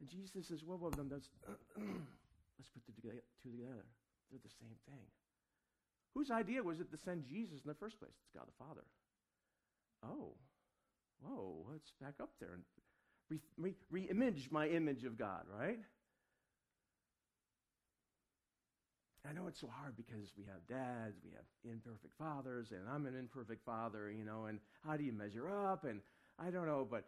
And 0.00 0.08
Jesus 0.08 0.46
says, 0.46 0.62
well, 0.64 0.78
well 0.78 0.90
then 0.90 1.08
let's, 1.10 1.28
let's 1.76 2.70
put 2.70 2.86
the 2.86 3.02
two 3.02 3.50
together. 3.50 3.84
They're 4.30 4.40
the 4.42 4.50
same 4.60 4.78
thing. 4.86 5.06
Whose 6.14 6.30
idea 6.30 6.62
was 6.62 6.78
it 6.78 6.90
to 6.92 6.96
send 6.96 7.24
Jesus 7.26 7.62
in 7.64 7.68
the 7.68 7.74
first 7.74 7.98
place? 7.98 8.14
It's 8.22 8.30
God 8.30 8.46
the 8.46 8.64
Father. 8.64 8.84
Oh, 10.04 10.34
whoa, 11.20 11.66
let's 11.72 11.90
back 12.00 12.14
up 12.20 12.30
there 12.38 12.54
and 12.54 12.62
re, 13.30 13.74
re, 13.90 14.02
image 14.10 14.48
my 14.50 14.68
image 14.68 15.04
of 15.04 15.18
God, 15.18 15.44
right? 15.58 15.78
I 19.28 19.32
know 19.32 19.46
it's 19.46 19.60
so 19.60 19.68
hard 19.68 19.96
because 19.96 20.32
we 20.36 20.44
have 20.44 20.66
dads, 20.68 21.16
we 21.24 21.30
have 21.32 21.72
imperfect 21.72 22.12
fathers, 22.18 22.72
and 22.72 22.82
I'm 22.92 23.06
an 23.06 23.16
imperfect 23.18 23.64
father, 23.64 24.10
you 24.10 24.24
know, 24.24 24.44
and 24.46 24.60
how 24.86 24.98
do 24.98 25.04
you 25.04 25.12
measure 25.12 25.48
up? 25.48 25.84
And 25.84 26.00
I 26.38 26.50
don't 26.50 26.66
know, 26.66 26.86
but 26.88 27.04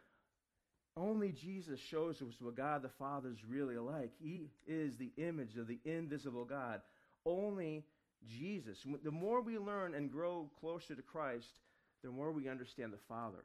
only 0.97 1.33
Jesus 1.33 1.79
shows 1.79 2.23
us 2.23 2.35
what 2.41 2.57
God 2.57 2.83
the 2.83 2.89
Father 2.89 3.31
is 3.31 3.45
really 3.47 3.77
like. 3.77 4.13
He 4.19 4.49
is 4.67 4.97
the 4.97 5.13
image 5.19 5.59
of 5.59 5.67
the 5.69 5.79
invisible 5.85 6.47
God. 6.47 6.81
Only 7.27 7.85
Jesus. 8.27 8.79
The 9.05 9.11
more 9.11 9.43
we 9.43 9.59
learn 9.59 9.95
and 9.95 10.11
grow 10.11 10.49
closer 10.59 10.95
to 10.95 11.03
Christ, 11.03 11.61
the 12.03 12.11
more 12.11 12.33
we 12.33 12.49
understand 12.49 12.95
the 12.95 12.99
Father. 13.09 13.45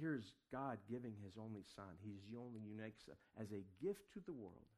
Here's 0.00 0.34
God 0.50 0.78
giving 0.90 1.14
his 1.22 1.34
only 1.36 1.66
son. 1.74 1.98
He's 2.00 2.22
the 2.30 2.38
only 2.38 2.62
unique 2.62 2.98
son 3.02 3.18
as 3.36 3.50
a 3.52 3.66
gift 3.82 4.08
to 4.14 4.20
the 4.24 4.32
world. 4.32 4.70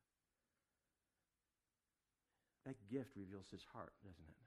That 2.66 2.76
gift 2.92 3.16
reveals 3.16 3.48
his 3.48 3.64
heart, 3.72 3.92
doesn't 4.04 4.28
it? 4.28 4.42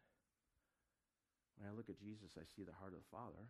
When 1.58 1.70
I 1.70 1.74
look 1.74 1.90
at 1.90 2.02
Jesus, 2.02 2.38
I 2.38 2.46
see 2.46 2.66
the 2.66 2.78
heart 2.78 2.94
of 2.94 3.02
the 3.02 3.14
Father. 3.14 3.46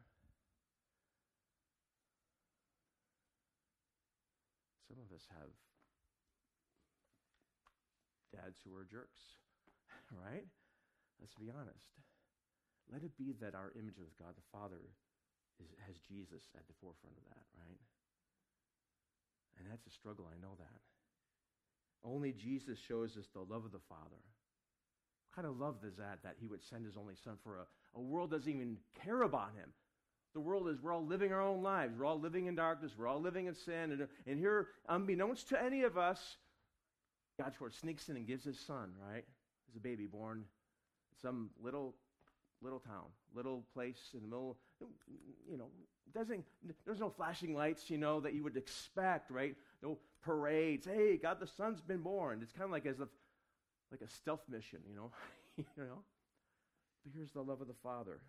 Some 4.88 5.00
of 5.00 5.12
us 5.16 5.26
have 5.32 5.52
dads 8.32 8.60
who 8.64 8.76
are 8.76 8.88
jerks, 8.88 9.42
right? 10.14 10.48
Let's 11.20 11.36
be 11.36 11.50
honest. 11.50 11.92
Let 12.92 13.04
it 13.04 13.16
be 13.18 13.34
that 13.40 13.56
our 13.56 13.72
image 13.80 14.00
of 14.00 14.12
God 14.20 14.36
the 14.36 14.50
Father 14.52 14.80
is, 15.62 15.70
has 15.86 15.96
Jesus 16.08 16.44
at 16.56 16.66
the 16.68 16.78
forefront 16.82 17.18
of 17.18 17.26
that, 17.30 17.46
right? 17.58 17.80
And 19.60 19.68
that's 19.70 19.86
a 19.86 19.92
struggle, 19.92 20.26
I 20.26 20.40
know 20.42 20.54
that. 20.58 20.80
Only 22.04 22.32
Jesus 22.34 22.78
shows 22.80 23.16
us 23.18 23.28
the 23.34 23.42
love 23.42 23.66
of 23.66 23.72
the 23.72 23.84
Father. 23.88 24.22
What 24.22 25.36
kind 25.36 25.48
of 25.48 25.60
love 25.60 25.78
is 25.88 25.96
that, 25.98 26.20
that 26.24 26.36
he 26.40 26.48
would 26.48 26.64
send 26.64 26.86
his 26.86 26.98
only 26.98 27.16
son 27.24 27.38
for 27.44 27.58
a, 27.58 27.66
a 27.98 28.02
world 28.02 28.32
doesn't 28.32 28.50
even 28.52 28.78
care 29.04 29.22
about 29.22 29.54
him? 29.56 29.70
The 30.34 30.42
world 30.42 30.68
is, 30.70 30.82
we're 30.82 30.94
all 30.94 31.06
living 31.06 31.32
our 31.32 31.42
own 31.42 31.62
lives. 31.62 31.94
We're 31.98 32.06
all 32.06 32.20
living 32.20 32.48
in 32.48 32.56
darkness. 32.56 32.92
We're 32.98 33.08
all 33.08 33.22
living 33.22 33.46
in 33.46 33.54
sin. 33.54 33.92
And, 33.92 34.08
and 34.26 34.40
here, 34.40 34.70
unbeknownst 34.90 35.50
to 35.50 35.64
any 35.64 35.84
of 35.84 35.98
us, 35.98 36.38
God 37.40 37.54
sort 37.58 37.72
of 37.72 37.80
sneaks 37.80 38.10
in 38.10 38.18
and 38.18 38.28
gives 38.28 38.44
his 38.44 38.60
son, 38.60 38.94
right? 39.08 39.24
As 39.70 39.76
a 39.76 39.80
baby 39.80 40.08
born 40.08 40.46
some 41.22 41.50
little 41.62 41.96
little 42.64 42.80
town, 42.80 43.06
little 43.36 43.64
place 43.74 44.00
in 44.14 44.22
the 44.22 44.28
middle, 44.28 44.58
you 45.50 45.58
know, 45.58 45.68
doesn't, 46.14 46.44
there's 46.86 47.00
no 47.00 47.10
flashing 47.10 47.56
lights, 47.56 47.90
you 47.90 47.98
know, 47.98 48.20
that 48.20 48.34
you 48.34 48.44
would 48.44 48.58
expect, 48.58 49.32
right? 49.32 49.56
No 49.82 49.98
parades. 50.24 50.86
Hey, 50.86 51.18
God 51.18 51.40
the 51.40 51.48
Son's 51.48 51.82
been 51.82 52.02
born. 52.02 52.40
It's 52.42 52.52
kind 52.52 52.66
of 52.66 52.72
like 52.72 52.86
as 52.86 53.00
if, 53.00 53.10
like 53.92 54.02
a 54.02 54.10
stealth 54.10 54.44
mission, 54.50 54.80
you 54.88 54.96
know, 54.96 55.12
you 55.58 55.66
know. 55.78 56.04
But 57.04 57.14
here's 57.16 57.32
the 57.32 57.42
love 57.42 57.62
of 57.62 57.68
the 57.68 57.76
Father. 57.84 58.20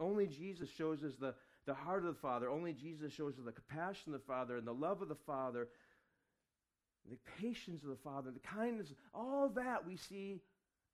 Only 0.00 0.26
Jesus 0.26 0.68
shows 0.70 1.02
us 1.04 1.14
the, 1.20 1.34
the 1.66 1.74
heart 1.74 2.00
of 2.00 2.14
the 2.14 2.20
Father. 2.20 2.48
Only 2.48 2.72
Jesus 2.72 3.12
shows 3.12 3.34
us 3.38 3.44
the 3.44 3.52
compassion 3.52 4.14
of 4.14 4.20
the 4.20 4.26
Father 4.26 4.56
and 4.56 4.66
the 4.66 4.72
love 4.72 5.02
of 5.02 5.08
the 5.08 5.14
Father, 5.14 5.68
the 7.08 7.18
patience 7.40 7.82
of 7.82 7.90
the 7.90 7.96
Father, 7.96 8.30
the 8.30 8.40
kindness. 8.40 8.92
All 9.14 9.48
that 9.50 9.86
we 9.86 9.96
see 9.96 10.40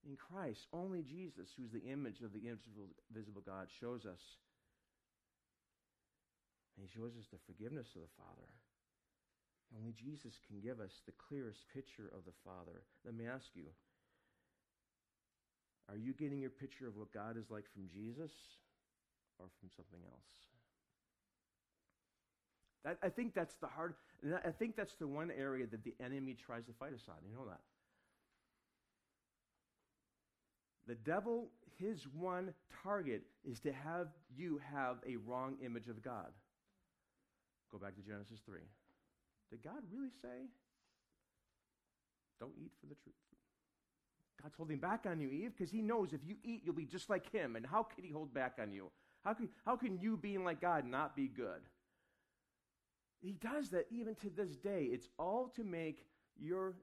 in 0.07 0.17
Christ. 0.17 0.67
Only 0.73 1.03
Jesus, 1.03 1.49
who's 1.57 1.73
the 1.73 1.91
image 1.91 2.21
of 2.21 2.33
the 2.33 2.47
invisible 2.47 3.43
God, 3.45 3.69
shows 3.81 4.05
us. 4.05 4.21
And 6.77 6.87
he 6.87 6.91
shows 6.93 7.17
us 7.19 7.27
the 7.33 7.43
forgiveness 7.47 7.89
of 7.97 8.03
the 8.03 8.15
Father. 8.17 8.51
Only 9.77 9.93
Jesus 9.93 10.39
can 10.47 10.61
give 10.61 10.81
us 10.81 10.93
the 11.05 11.17
clearest 11.29 11.61
picture 11.75 12.09
of 12.15 12.25
the 12.25 12.37
Father. 12.45 12.87
Let 13.05 13.15
me 13.15 13.27
ask 13.27 13.47
you 13.55 13.69
are 15.89 15.97
you 15.97 16.13
getting 16.13 16.41
your 16.41 16.51
picture 16.51 16.87
of 16.87 16.97
what 16.97 17.13
God 17.13 17.37
is 17.39 17.51
like 17.51 17.65
from 17.73 17.89
Jesus 17.89 18.31
or 19.39 19.47
from 19.59 19.71
something 19.75 20.01
else? 20.05 20.29
I 23.03 23.09
think 23.09 23.35
that's 23.35 23.55
the 23.61 23.67
hard, 23.67 23.95
I 24.47 24.51
think 24.51 24.77
that's 24.77 24.95
the 25.01 25.07
one 25.07 25.31
area 25.31 25.67
that 25.67 25.85
the 25.85 25.95
enemy 26.01 26.37
tries 26.47 26.65
to 26.67 26.73
fight 26.79 26.95
us 26.95 27.05
on. 27.09 27.17
You 27.29 27.35
know 27.37 27.45
that. 27.49 27.61
The 30.89 30.95
devil, 30.95 31.51
his 31.79 32.07
one 32.19 32.55
target 32.83 33.23
is 33.45 33.61
to 33.61 33.73
have 33.73 34.09
you 34.35 34.61
have 34.73 34.97
a 35.07 35.17
wrong 35.17 35.57
image 35.65 35.89
of 35.89 36.03
God. 36.03 36.33
Go 37.71 37.79
back 37.79 37.95
to 37.97 38.03
Genesis 38.03 38.41
3. 38.47 38.59
Did 39.51 39.63
God 39.63 39.83
really 39.93 40.11
say, 40.23 40.49
don't 42.41 42.53
eat 42.59 42.73
for 42.81 42.87
the 42.87 42.95
truth? 42.95 43.15
God's 44.43 44.55
holding 44.57 44.79
back 44.79 45.05
on 45.07 45.21
you, 45.21 45.31
Eve, 45.31 45.53
because 45.57 45.71
he 45.71 45.83
knows 45.83 46.13
if 46.13 46.21
you 46.25 46.37
eat, 46.43 46.63
you'll 46.65 46.75
be 46.75 46.85
just 46.85 47.11
like 47.11 47.31
him. 47.33 47.57
And 47.57 47.67
how 47.67 47.83
can 47.83 48.05
he 48.05 48.11
hold 48.11 48.33
back 48.33 48.59
on 48.61 48.73
you? 48.73 48.91
How 49.25 49.35
can, 49.35 49.49
how 49.67 49.77
can 49.77 49.99
you, 49.99 50.17
being 50.17 50.45
like 50.45 50.61
God, 50.61 50.87
not 50.87 51.17
be 51.17 51.27
good? 51.27 51.61
He 53.21 53.33
does 53.33 53.71
that 53.71 53.87
even 53.91 54.15
to 54.17 54.31
this 54.31 54.57
day. 54.57 54.89
It's 54.93 55.09
all 55.19 55.53
to 55.57 55.65
make 55.65 56.07
your 56.41 56.75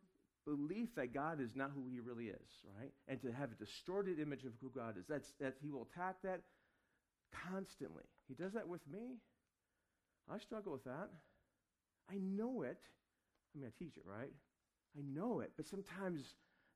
belief 0.45 0.89
that 0.95 1.13
God 1.13 1.41
is 1.41 1.55
not 1.55 1.71
who 1.73 1.87
he 1.89 1.99
really 1.99 2.25
is, 2.25 2.49
right? 2.79 2.91
And 3.07 3.21
to 3.21 3.31
have 3.31 3.49
a 3.51 3.55
distorted 3.55 4.19
image 4.19 4.43
of 4.43 4.51
who 4.61 4.69
God 4.69 4.97
is. 4.97 5.05
That's, 5.09 5.27
that 5.39 5.55
he 5.61 5.71
will 5.71 5.87
attack 5.91 6.15
that 6.23 6.41
constantly. 7.49 8.03
He 8.27 8.33
does 8.33 8.53
that 8.53 8.67
with 8.67 8.81
me. 8.91 9.17
I 10.31 10.37
struggle 10.39 10.71
with 10.71 10.83
that. 10.85 11.09
I 12.09 12.15
know 12.17 12.61
it. 12.63 12.77
I 13.55 13.59
mean, 13.59 13.67
I 13.67 13.83
teach 13.83 13.97
it, 13.97 14.03
right? 14.05 14.31
I 14.97 15.01
know 15.01 15.41
it, 15.41 15.51
but 15.57 15.67
sometimes 15.67 16.21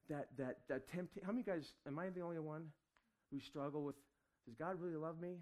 that 0.09 0.27
that 0.37 0.57
that 0.67 0.87
temptation. 0.89 1.25
How 1.25 1.31
many 1.31 1.43
guys? 1.43 1.73
Am 1.87 1.97
I 1.99 2.09
the 2.09 2.21
only 2.21 2.39
one 2.39 2.65
who 3.31 3.39
struggle 3.39 3.83
with? 3.83 3.95
Does 4.45 4.55
God 4.55 4.79
really 4.79 4.97
love 4.97 5.21
me? 5.21 5.35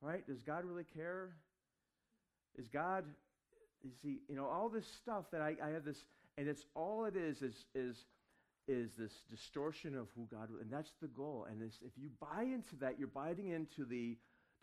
Right? 0.00 0.26
Does 0.26 0.40
God 0.40 0.64
really 0.64 0.84
care? 0.84 1.30
Is 2.56 2.68
God? 2.68 3.04
Is 3.84 3.94
he? 4.02 4.18
You 4.28 4.36
know, 4.36 4.46
all 4.46 4.68
this 4.68 4.86
stuff 5.02 5.24
that 5.32 5.40
I, 5.40 5.56
I 5.64 5.70
have 5.70 5.84
this 5.84 5.98
and 6.38 6.48
it's 6.48 6.64
all 6.74 7.04
it 7.04 7.16
is 7.16 7.42
is 7.42 7.66
is 7.74 8.06
is 8.68 8.92
this 8.96 9.22
distortion 9.28 9.96
of 9.96 10.08
who 10.14 10.28
God 10.30 10.48
and 10.60 10.70
that's 10.70 10.92
the 11.02 11.08
goal. 11.08 11.46
And 11.50 11.60
if 11.62 11.92
you 11.96 12.10
buy 12.20 12.42
into 12.42 12.76
that, 12.76 12.98
you're 12.98 13.08
biting 13.08 13.50
into 13.50 13.84
the 13.84 14.16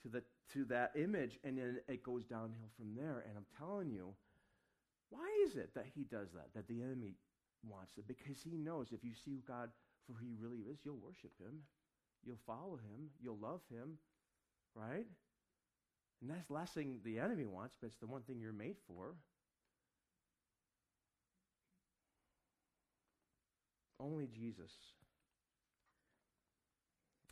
to 0.04 0.10
the 0.10 0.24
to 0.54 0.64
that 0.66 0.92
image, 0.96 1.38
and 1.44 1.58
then 1.58 1.80
it 1.88 2.04
goes 2.04 2.24
downhill 2.24 2.70
from 2.78 2.96
there. 2.96 3.26
And 3.28 3.36
I'm 3.36 3.46
telling 3.58 3.92
you, 3.92 4.14
why 5.10 5.28
is 5.46 5.56
it 5.56 5.74
that 5.76 5.86
he 5.94 6.04
does 6.04 6.30
that? 6.34 6.54
That 6.56 6.68
the 6.68 6.82
enemy 6.82 7.16
wants 7.68 7.94
it 7.98 8.08
because 8.08 8.38
he 8.42 8.58
knows 8.58 8.88
if 8.92 9.04
you 9.04 9.14
see 9.14 9.42
God 9.48 9.70
for 10.08 10.14
who 10.14 10.26
he 10.26 10.36
really 10.40 10.60
is, 10.72 10.78
you'll 10.84 11.02
worship 11.04 11.32
him, 11.40 11.60
you'll 12.24 12.40
follow 12.46 12.78
him, 12.78 13.10
you'll 13.22 13.40
love 13.42 13.62
him, 13.70 13.98
right? 14.76 15.06
And 16.22 16.30
that's 16.30 16.48
the 16.48 16.54
last 16.54 16.74
thing 16.74 17.00
the 17.04 17.20
enemy 17.20 17.46
wants, 17.46 17.76
but 17.82 17.88
it's 17.88 18.00
the 18.00 18.08
one 18.08 18.22
thing 18.22 18.40
you're 18.40 18.54
made 18.54 18.78
for. 18.88 19.16
Only 24.06 24.28
Jesus. 24.28 24.72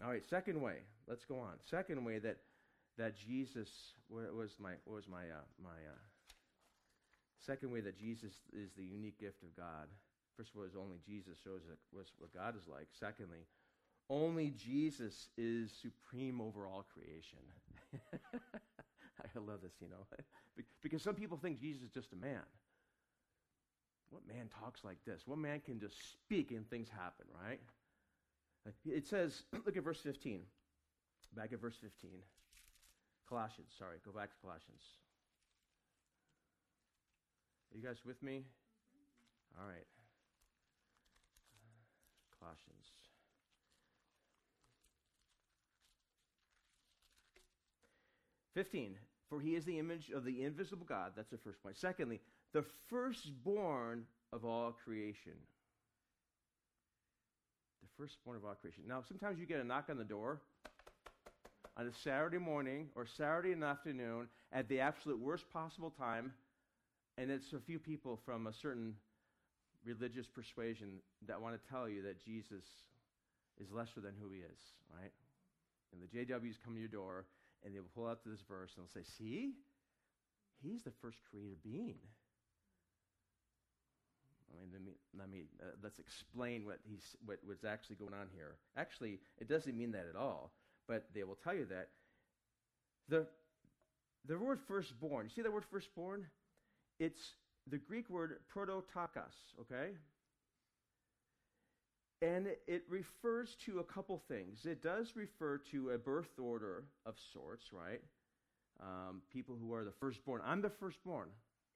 All 0.04 0.10
right, 0.10 0.24
second 0.28 0.60
way. 0.60 0.78
Let's 1.08 1.26
go 1.26 1.38
on. 1.38 1.54
Second 1.70 2.04
way 2.04 2.20
that 2.20 2.38
that 2.98 3.16
Jesus 3.16 3.70
was 4.10 4.56
my 4.60 4.72
what 4.86 4.96
was 4.96 5.08
my 5.08 5.22
uh, 5.22 5.46
my 5.62 5.70
uh, 5.70 6.00
second 7.46 7.72
way 7.72 7.82
that 7.82 8.00
Jesus 8.00 8.34
is 8.54 8.72
the 8.76 8.84
unique 8.84 9.20
gift 9.20 9.44
of 9.44 9.56
God. 9.56 9.88
First 10.36 10.50
of 10.54 10.62
all, 10.62 10.66
is 10.66 10.76
only 10.76 10.98
Jesus 11.06 11.38
shows 11.44 11.62
us 11.72 12.08
what 12.18 12.34
God 12.34 12.56
is 12.58 12.68
like. 12.68 12.88
Secondly, 13.00 13.46
only 14.10 14.52
Jesus 14.58 15.28
is 15.38 15.72
supreme 15.80 16.42
over 16.42 16.66
all 16.66 16.86
creation. 16.92 17.38
I 18.34 19.40
love 19.40 19.62
this, 19.62 19.74
you 19.80 19.90
know, 19.90 20.06
because 20.82 21.04
some 21.04 21.16
people 21.16 21.38
think 21.38 21.62
Jesus 21.62 21.84
is 21.84 21.92
just 21.92 22.14
a 22.14 22.16
man. 22.16 22.42
What 24.10 24.22
man 24.28 24.50
talks 24.60 24.84
like 24.84 24.98
this? 25.06 25.24
What 25.26 25.40
man 25.40 25.60
can 25.60 25.80
just 25.80 25.96
speak 26.12 26.52
and 26.52 26.70
things 26.70 26.88
happen, 26.90 27.26
right? 27.44 27.60
It 28.86 29.08
says, 29.08 29.44
look 29.66 29.76
at 29.76 29.84
verse 29.84 30.00
15. 30.00 30.42
Back 31.36 31.52
at 31.52 31.60
verse 31.60 31.76
15. 31.82 32.12
Colossians, 33.28 33.74
sorry, 33.78 33.98
go 34.06 34.12
back 34.12 34.30
to 34.30 34.38
Colossians. 34.42 34.82
Are 37.74 37.78
you 37.78 37.84
guys 37.84 37.98
with 38.06 38.22
me? 38.22 38.44
All 39.60 39.68
right. 39.68 39.88
Colossians. 42.40 42.86
Fifteen. 48.54 48.96
For 49.30 49.40
he 49.40 49.56
is 49.56 49.66
the 49.66 49.80
image 49.80 50.12
of 50.14 50.26
the 50.26 50.44
invisible 50.44 50.86
God. 50.86 51.14
That's 51.16 51.32
the 51.32 51.40
first 51.40 51.64
point. 51.64 51.78
Secondly, 51.78 52.22
the 52.54 52.64
firstborn 52.90 54.06
of 54.32 54.46
all 54.46 54.72
creation. 54.72 55.34
The 57.82 57.90
firstborn 57.98 58.38
of 58.38 58.46
all 58.46 58.56
creation. 58.56 58.84
Now, 58.88 59.04
sometimes 59.08 59.40
you 59.40 59.46
get 59.46 59.60
a 59.60 59.64
knock 59.64 59.86
on 59.90 59.98
the 59.98 60.04
door 60.04 60.42
on 61.76 61.88
a 61.88 61.94
Saturday 62.04 62.38
morning 62.38 62.90
or 62.96 63.06
Saturday 63.06 63.56
afternoon 63.62 64.28
at 64.52 64.70
the 64.70 64.80
absolute 64.80 65.20
worst 65.20 65.50
possible 65.52 65.90
time, 65.90 66.32
and 67.18 67.32
it's 67.32 67.54
a 67.54 67.60
few 67.60 67.80
people 67.80 68.20
from 68.26 68.48
a 68.48 68.54
certain 68.54 68.94
religious 69.84 70.28
persuasion 70.28 71.00
that 71.28 71.42
want 71.42 71.62
to 71.62 71.70
tell 71.70 71.90
you 71.90 72.04
that 72.04 72.24
Jesus 72.24 72.64
is 73.60 73.72
lesser 73.72 74.00
than 74.00 74.14
who 74.22 74.32
he 74.32 74.40
is, 74.40 74.60
right? 75.00 75.12
And 75.92 76.02
the 76.02 76.08
JWs 76.08 76.56
come 76.64 76.74
to 76.76 76.80
your 76.80 76.90
door 76.90 77.26
and 77.64 77.74
they 77.74 77.80
will 77.80 77.88
pull 77.94 78.08
out 78.08 78.20
this 78.26 78.42
verse 78.48 78.72
and 78.76 78.86
they'll 78.86 79.04
say, 79.04 79.08
See, 79.18 79.54
he's 80.62 80.84
the 80.84 80.92
first 81.02 81.18
created 81.30 81.58
being. 81.64 81.98
I 84.62 84.72
mean, 84.72 84.94
let 85.18 85.30
me, 85.30 85.44
uh, 85.62 85.72
let's 85.84 86.00
explain 86.00 86.66
what 86.66 86.80
he's 86.84 87.16
what, 87.26 87.38
what's 87.46 87.64
actually 87.64 87.96
going 87.96 88.14
on 88.14 88.28
here. 88.34 88.56
Actually, 88.78 89.20
it 89.40 89.48
doesn't 89.48 89.78
mean 89.78 89.92
that 89.92 90.06
at 90.10 90.16
all, 90.16 90.52
but 90.88 91.06
they 91.14 91.24
will 91.24 91.38
tell 91.44 91.54
you 91.54 91.66
that 91.66 91.90
the 93.10 93.28
the 94.26 94.38
word 94.38 94.60
firstborn. 94.68 95.26
You 95.26 95.30
see 95.30 95.42
that 95.42 95.52
word 95.54 95.66
firstborn? 95.70 96.28
It's 97.00 97.36
the 97.70 97.78
Greek 97.78 98.10
word 98.10 98.38
prototokos. 98.54 99.34
Okay. 99.62 99.92
And 102.22 102.48
it 102.68 102.84
refers 102.88 103.58
to 103.66 103.80
a 103.80 103.84
couple 103.84 104.22
things. 104.30 104.66
It 104.66 104.82
does 104.82 105.14
refer 105.16 105.58
to 105.72 105.90
a 105.90 105.98
birth 105.98 106.40
order 106.42 106.86
of 107.06 107.16
sorts, 107.34 107.74
right? 107.74 108.00
Um, 108.82 109.22
people 109.32 109.58
who 109.60 109.74
are 109.74 109.84
the 109.84 109.92
firstborn. 109.92 110.42
I'm 110.46 110.62
the 110.62 110.70
firstborn. 110.70 111.28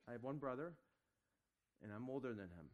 I 0.08 0.13
have 0.13 0.24
one 0.24 0.38
brother 0.38 0.72
and 1.84 1.92
I'm 1.96 2.10
older 2.10 2.30
than 2.30 2.50
him. 2.50 2.70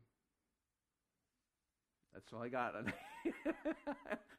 That's 2.14 2.32
all 2.32 2.44
I 2.44 2.50
got. 2.50 2.76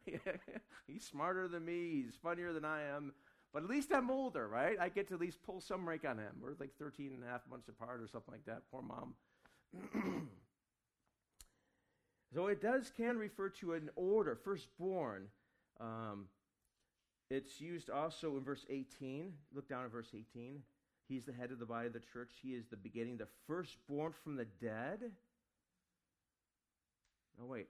he's 0.86 1.04
smarter 1.04 1.48
than 1.48 1.64
me. 1.64 2.02
He's 2.04 2.14
funnier 2.22 2.52
than 2.52 2.64
I 2.64 2.82
am. 2.82 3.12
But 3.52 3.64
at 3.64 3.68
least 3.68 3.92
I'm 3.92 4.10
older, 4.10 4.48
right? 4.48 4.76
I 4.80 4.88
get 4.88 5.08
to 5.08 5.14
at 5.14 5.20
least 5.20 5.42
pull 5.42 5.60
some 5.60 5.88
rank 5.88 6.04
on 6.04 6.18
him. 6.18 6.34
We're 6.40 6.54
like 6.58 6.76
13 6.78 7.12
and 7.14 7.22
a 7.24 7.26
half 7.26 7.42
months 7.48 7.68
apart 7.68 8.00
or 8.00 8.08
something 8.08 8.32
like 8.32 8.44
that. 8.46 8.62
Poor 8.70 8.82
mom. 8.82 9.14
so 12.34 12.46
it 12.46 12.60
does 12.60 12.90
can 12.96 13.16
refer 13.16 13.48
to 13.48 13.74
an 13.74 13.90
order, 13.96 14.36
firstborn. 14.36 15.28
Um, 15.80 16.26
it's 17.30 17.60
used 17.60 17.90
also 17.90 18.36
in 18.36 18.44
verse 18.44 18.66
18. 18.68 19.32
Look 19.54 19.68
down 19.68 19.84
at 19.84 19.92
verse 19.92 20.10
18. 20.14 20.62
He's 21.08 21.24
the 21.24 21.32
head 21.32 21.50
of 21.50 21.58
the 21.58 21.66
body 21.66 21.86
of 21.86 21.92
the 21.92 22.00
church. 22.00 22.30
He 22.42 22.50
is 22.50 22.66
the 22.66 22.76
beginning, 22.76 23.18
the 23.18 23.28
firstborn 23.46 24.12
from 24.22 24.36
the 24.36 24.46
dead. 24.60 25.00
No, 27.38 27.46
wait. 27.46 27.68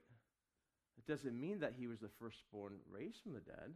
It 0.97 1.05
doesn't 1.05 1.39
mean 1.39 1.59
that 1.59 1.73
he 1.77 1.87
was 1.87 1.99
the 1.99 2.09
firstborn 2.19 2.79
raised 2.89 3.21
from 3.23 3.33
the 3.33 3.41
dead. 3.41 3.73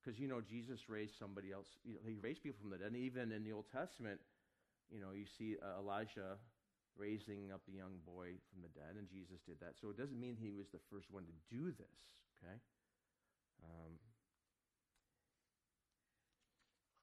Because, 0.00 0.18
you 0.18 0.28
know, 0.28 0.40
Jesus 0.40 0.88
raised 0.88 1.18
somebody 1.18 1.52
else. 1.52 1.68
You 1.84 1.94
know, 1.94 2.00
he 2.06 2.16
raised 2.16 2.42
people 2.42 2.58
from 2.60 2.70
the 2.70 2.78
dead. 2.78 2.88
And 2.88 2.96
even 2.96 3.32
in 3.32 3.44
the 3.44 3.52
Old 3.52 3.66
Testament, 3.72 4.20
you 4.90 5.00
know, 5.00 5.12
you 5.14 5.24
see 5.26 5.56
uh, 5.62 5.80
Elijah 5.80 6.36
raising 6.96 7.50
up 7.52 7.60
the 7.66 7.74
young 7.74 7.98
boy 8.06 8.38
from 8.52 8.62
the 8.62 8.70
dead, 8.70 8.94
and 8.96 9.08
Jesus 9.10 9.42
did 9.46 9.58
that. 9.60 9.74
So 9.80 9.90
it 9.90 9.98
doesn't 9.98 10.18
mean 10.18 10.36
he 10.38 10.50
was 10.50 10.68
the 10.70 10.82
first 10.90 11.10
one 11.10 11.24
to 11.24 11.34
do 11.50 11.74
this, 11.74 11.98
okay? 12.38 12.56
Um, 13.64 13.98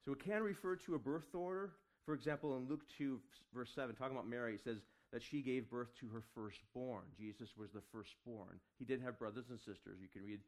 so 0.04 0.12
it 0.12 0.24
can 0.24 0.42
refer 0.42 0.76
to 0.76 0.94
a 0.94 0.98
birth 0.98 1.34
order. 1.34 1.70
For 2.04 2.14
example, 2.14 2.56
in 2.56 2.68
Luke 2.68 2.82
2, 2.98 3.20
verse 3.54 3.70
7, 3.74 3.94
talking 3.94 4.16
about 4.16 4.28
Mary, 4.28 4.54
it 4.54 4.60
says 4.64 4.78
that 5.12 5.22
she 5.22 5.40
gave 5.40 5.70
birth 5.70 5.88
to 6.00 6.08
her 6.08 6.22
firstborn. 6.34 7.04
Jesus 7.16 7.50
was 7.56 7.70
the 7.70 7.82
firstborn. 7.92 8.58
He 8.78 8.84
did 8.84 9.00
have 9.02 9.18
brothers 9.18 9.44
and 9.50 9.58
sisters. 9.58 9.98
You 10.00 10.08
can 10.12 10.24
read 10.24 10.40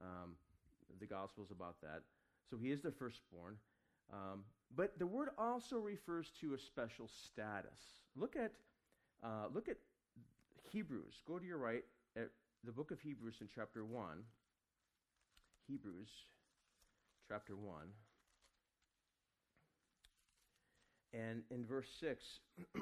um, 0.00 0.34
the 1.00 1.06
Gospels 1.06 1.48
about 1.50 1.80
that. 1.82 2.02
So 2.48 2.56
he 2.56 2.70
is 2.70 2.82
the 2.82 2.92
firstborn. 2.92 3.56
Um, 4.12 4.44
but 4.76 4.98
the 4.98 5.06
word 5.06 5.30
also 5.38 5.78
refers 5.78 6.30
to 6.40 6.54
a 6.54 6.58
special 6.58 7.08
status. 7.24 7.80
Look 8.16 8.36
at, 8.36 8.52
uh, 9.24 9.46
look 9.52 9.68
at 9.68 9.76
Hebrews. 10.70 11.14
Go 11.26 11.38
to 11.38 11.46
your 11.46 11.58
right 11.58 11.84
at 12.16 12.28
the 12.64 12.72
book 12.72 12.90
of 12.90 13.00
Hebrews 13.00 13.36
in 13.40 13.48
chapter 13.52 13.84
1. 13.84 14.04
Hebrews 15.66 16.08
chapter 17.28 17.56
1. 17.56 17.74
And 21.12 21.42
in 21.50 21.64
verse 21.66 21.88
6, 22.00 22.22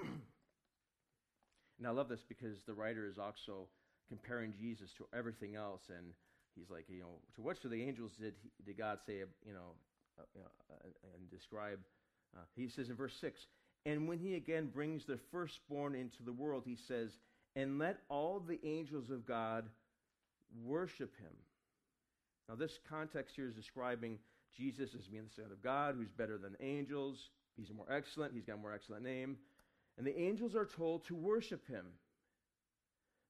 and 1.79 1.87
I 1.87 1.91
love 1.91 2.09
this 2.09 2.25
because 2.29 2.59
the 2.67 2.75
writer 2.75 3.07
is 3.07 3.19
also 3.19 3.69
comparing 4.09 4.53
Jesus 4.61 4.91
to 4.99 5.07
everything 5.17 5.57
else. 5.57 5.83
And 5.89 6.13
he's 6.55 6.71
like, 6.71 6.85
you 6.89 7.01
know, 7.01 7.21
to 7.37 7.43
which 7.43 7.65
of 7.65 7.71
the 7.71 7.83
angels 7.83 8.13
did, 8.21 8.35
did 8.67 8.77
God 8.77 8.99
say, 9.07 9.19
you 9.47 9.53
know, 9.53 9.77
uh, 10.19 10.41
uh, 10.71 10.75
and 11.15 11.31
describe? 11.31 11.79
Uh, 12.37 12.43
he 12.55 12.69
says 12.69 12.89
in 12.91 12.97
verse 12.97 13.15
6, 13.21 13.41
and 13.87 14.09
when 14.09 14.19
he 14.19 14.35
again 14.35 14.67
brings 14.67 15.07
the 15.07 15.19
firstborn 15.31 15.95
into 15.95 16.23
the 16.25 16.33
world, 16.33 16.65
he 16.67 16.77
says, 16.89 17.11
and 17.57 17.79
let 17.79 18.01
all 18.09 18.41
the 18.41 18.61
angels 18.65 19.11
of 19.11 19.27
God 19.27 19.65
worship 20.65 21.17
him. 21.19 21.33
Now, 22.49 22.55
this 22.55 22.79
context 22.89 23.35
here 23.37 23.47
is 23.47 23.55
describing 23.55 24.19
Jesus 24.57 24.91
as 24.99 25.07
being 25.07 25.25
the 25.25 25.43
Son 25.43 25.53
of 25.53 25.63
God, 25.63 25.95
who's 25.97 26.11
better 26.11 26.39
than 26.39 26.57
angels. 26.61 27.31
He's 27.59 27.71
more 27.75 27.91
excellent. 27.91 28.33
He's 28.35 28.45
got 28.45 28.55
a 28.55 28.61
more 28.61 28.73
excellent 28.73 29.03
name. 29.05 29.37
And 29.99 30.07
the 30.07 30.19
angels 30.19 30.55
are 30.55 30.65
told 30.65 31.05
to 31.07 31.15
worship 31.15 31.67
him. 31.67 31.85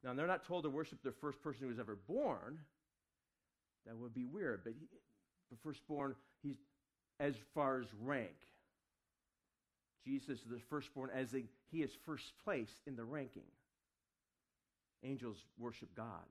Now, 0.05 0.13
they're 0.15 0.27
not 0.27 0.47
told 0.47 0.65
to 0.65 0.71
worship 0.71 1.03
the 1.03 1.13
first 1.13 1.43
person 1.43 1.63
who 1.63 1.69
was 1.69 1.79
ever 1.79 1.97
born. 1.97 2.59
That 3.87 3.97
would 3.97 4.15
be 4.15 4.27
weird. 4.27 4.61
But 4.65 4.75
he, 4.79 4.87
the 5.51 5.57
firstborn, 5.63 6.15
he's 6.43 6.57
as 7.19 7.35
far 7.55 7.81
as 7.81 7.87
rank. 8.03 8.37
Jesus 10.05 10.41
is 10.41 10.51
the 10.51 10.61
firstborn 10.71 11.11
as 11.15 11.35
a, 11.35 11.45
he 11.71 11.83
is 11.83 11.91
first 12.07 12.33
place 12.45 12.71
in 12.87 12.97
the 12.97 13.05
ranking. 13.05 13.43
Angels 15.03 15.37
worship 15.59 15.89
God, 15.97 16.27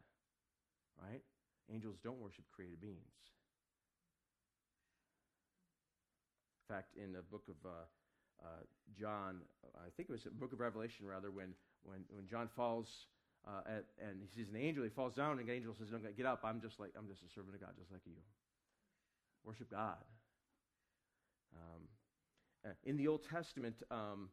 right? 1.02 1.22
Angels 1.72 1.96
don't 2.04 2.20
worship 2.20 2.46
created 2.54 2.80
beings. 2.82 2.98
In 6.56 6.57
fact, 6.68 6.96
in 6.96 7.14
the 7.14 7.22
book 7.22 7.44
of 7.50 7.56
uh, 7.66 7.86
uh, 8.44 8.64
John, 9.00 9.42
I 9.76 9.90
think 9.96 10.10
it 10.10 10.12
was 10.12 10.24
the 10.24 10.32
book 10.32 10.54
of 10.54 10.60
Revelation, 10.60 11.06
rather, 11.06 11.32
when, 11.32 11.54
when, 11.84 12.04
when 12.10 12.28
John 12.28 12.50
falls 12.56 12.88
uh, 13.48 13.62
at, 13.66 13.86
and 14.02 14.20
he 14.22 14.28
sees 14.36 14.50
an 14.50 14.60
angel, 14.60 14.84
he 14.84 14.90
falls 14.90 15.16
down, 15.16 15.40
and 15.40 15.48
the 15.48 15.54
angel 15.54 15.74
says, 15.78 15.90
"Don't 15.90 16.04
get 16.18 16.26
up. 16.26 16.42
I'm 16.44 16.60
just 16.60 16.80
like 16.80 16.92
I'm 16.98 17.08
just 17.08 17.22
a 17.24 17.30
servant 17.34 17.56
of 17.56 17.62
God, 17.62 17.72
just 17.80 17.92
like 17.92 18.02
you. 18.06 18.20
Worship 19.46 19.72
God." 19.72 20.04
Um, 21.56 21.84
uh, 22.66 22.70
in 22.84 22.98
the 22.98 23.08
Old 23.08 23.22
Testament, 23.30 23.76
um, 23.90 24.30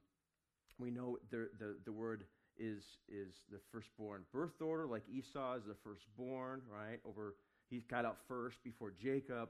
we 0.78 0.90
know 0.90 1.18
the, 1.30 1.48
the, 1.58 1.76
the 1.84 1.92
word 1.92 2.24
is, 2.58 2.82
is 3.08 3.34
the 3.50 3.58
firstborn 3.70 4.22
birth 4.32 4.60
order, 4.60 4.86
like 4.86 5.02
Esau 5.08 5.54
is 5.54 5.64
the 5.66 5.76
firstborn, 5.84 6.62
right? 6.70 6.98
Over 7.04 7.34
he 7.70 7.80
got 7.88 8.04
out 8.04 8.18
first 8.28 8.62
before 8.62 8.92
Jacob. 9.00 9.48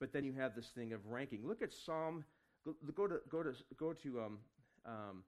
But 0.00 0.12
then 0.12 0.24
you 0.24 0.32
have 0.32 0.54
this 0.54 0.68
thing 0.74 0.92
of 0.92 1.06
ranking. 1.06 1.46
Look 1.46 1.62
at 1.62 1.70
Psalm. 1.84 2.24
Go, 2.64 2.74
go 2.94 3.06
to 3.06 3.20
go 3.30 3.42
to 3.42 3.52
go 3.78 3.92
to 3.92 4.20
um, 4.20 4.38
um, 4.86 5.22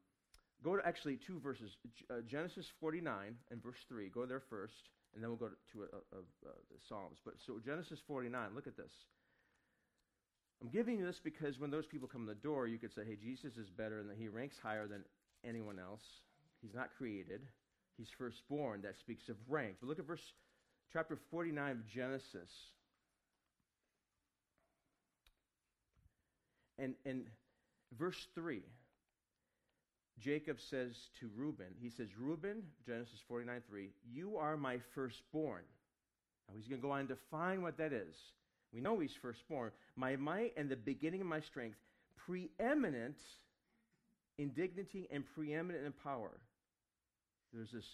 go 0.65 0.77
to 0.77 0.87
actually 0.87 1.19
two 1.25 1.39
verses. 1.41 1.77
Uh, 2.11 2.23
Genesis 2.27 2.67
49 2.81 3.37
and 3.51 3.63
verse 3.63 3.79
3. 3.89 4.09
Go 4.09 4.27
there 4.27 4.43
first, 4.51 4.89
and 5.15 5.23
then 5.23 5.31
we'll 5.31 5.39
go 5.39 5.49
to, 5.49 5.79
to 5.79 6.77
Psalms. 6.89 7.19
But 7.25 7.35
so 7.47 7.61
Genesis 7.65 8.01
49. 8.07 8.51
Look 8.55 8.67
at 8.67 8.77
this. 8.77 8.93
I'm 10.63 10.69
giving 10.69 10.99
you 10.99 11.05
this 11.05 11.21
because 11.23 11.59
when 11.59 11.73
those 11.73 11.87
people 11.87 12.07
come 12.07 12.23
in 12.23 12.29
the 12.29 12.35
door, 12.37 12.69
you 12.69 12.79
could 12.79 12.95
say, 12.95 13.03
hey, 13.05 13.17
Jesus 13.21 13.57
is 13.57 13.69
better 13.69 13.99
and 13.99 14.09
that 14.09 14.17
he 14.17 14.29
ranks 14.29 14.55
higher 14.63 14.87
than 14.87 15.03
anyone 15.45 15.81
else. 15.81 16.05
He's 16.61 16.73
not 16.73 16.91
created. 16.97 17.41
He's 17.99 18.07
firstborn. 18.17 18.83
That 18.83 18.97
speaks 18.97 19.29
of 19.29 19.35
rank. 19.49 19.77
But 19.81 19.89
look 19.89 19.99
at 19.99 20.07
verse 20.07 20.23
chapter 20.93 21.19
49 21.33 21.71
of 21.73 21.89
Genesis. 21.89 22.51
And, 26.79 26.95
and 27.05 27.25
verse 27.99 28.27
3, 28.35 28.63
Jacob 30.21 30.59
says 30.71 30.95
to 31.21 31.29
Reuben, 31.37 31.75
he 31.81 31.91
says, 31.91 32.09
Reuben, 32.19 32.63
Genesis 32.87 33.19
49 33.29 33.63
3, 33.69 33.91
you 34.13 34.37
are 34.37 34.57
my 34.57 34.79
firstborn. 34.95 35.63
Now 36.49 36.55
he's 36.57 36.69
going 36.69 36.81
to 36.81 36.87
go 36.87 36.93
on 36.93 37.01
and 37.01 37.09
define 37.09 37.63
what 37.63 37.79
that 37.79 37.93
is. 37.93 38.15
We 38.73 38.81
know 38.81 38.99
he's 38.99 39.15
firstborn. 39.21 39.71
My 39.97 40.17
might 40.17 40.53
and 40.57 40.69
the 40.69 40.77
beginning 40.77 41.21
of 41.21 41.27
my 41.27 41.41
strength, 41.41 41.77
preeminent 42.27 43.17
in 44.39 44.51
dignity 44.51 45.09
and 45.11 45.25
preeminent 45.35 45.85
in 45.85 45.93
power. 45.93 46.31
There's 47.53 47.71
this, 47.71 47.85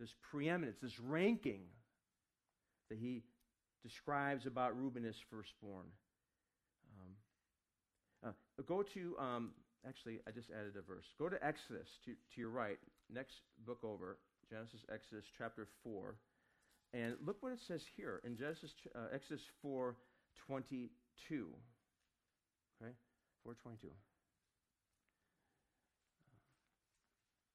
this 0.00 0.10
preeminence, 0.30 0.76
this 0.82 0.98
ranking 0.98 1.60
that 2.88 2.98
he 2.98 3.22
describes 3.82 4.46
about 4.46 4.76
Reuben 4.80 5.04
as 5.04 5.14
firstborn. 5.30 5.86
Go 8.62 8.82
to, 8.82 9.16
um, 9.18 9.50
actually, 9.86 10.20
I 10.28 10.30
just 10.30 10.50
added 10.50 10.74
a 10.78 10.82
verse. 10.82 11.06
Go 11.18 11.28
to 11.28 11.44
Exodus 11.44 11.88
to, 12.04 12.12
to 12.12 12.40
your 12.40 12.50
right, 12.50 12.78
next 13.12 13.34
book 13.66 13.78
over, 13.82 14.18
Genesis, 14.48 14.80
Exodus 14.92 15.24
chapter 15.36 15.66
4. 15.82 16.14
And 16.92 17.14
look 17.26 17.42
what 17.42 17.52
it 17.52 17.58
says 17.66 17.82
here 17.96 18.20
in 18.24 18.36
Genesis, 18.36 18.70
uh, 18.94 19.12
Exodus 19.12 19.42
4 19.62 19.96
22. 20.46 20.90
Okay? 22.80 22.92
422. 23.42 23.88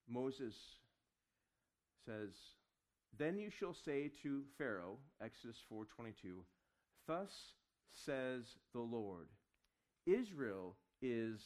Moses 0.09 0.55
says, 2.05 2.29
Then 3.17 3.37
you 3.37 3.49
shall 3.49 3.75
say 3.85 4.11
to 4.23 4.43
Pharaoh, 4.57 4.97
Exodus 5.21 5.57
4:22, 5.71 6.43
Thus 7.07 7.31
says 7.93 8.43
the 8.73 8.79
Lord, 8.79 9.27
Israel 10.05 10.75
is 11.01 11.39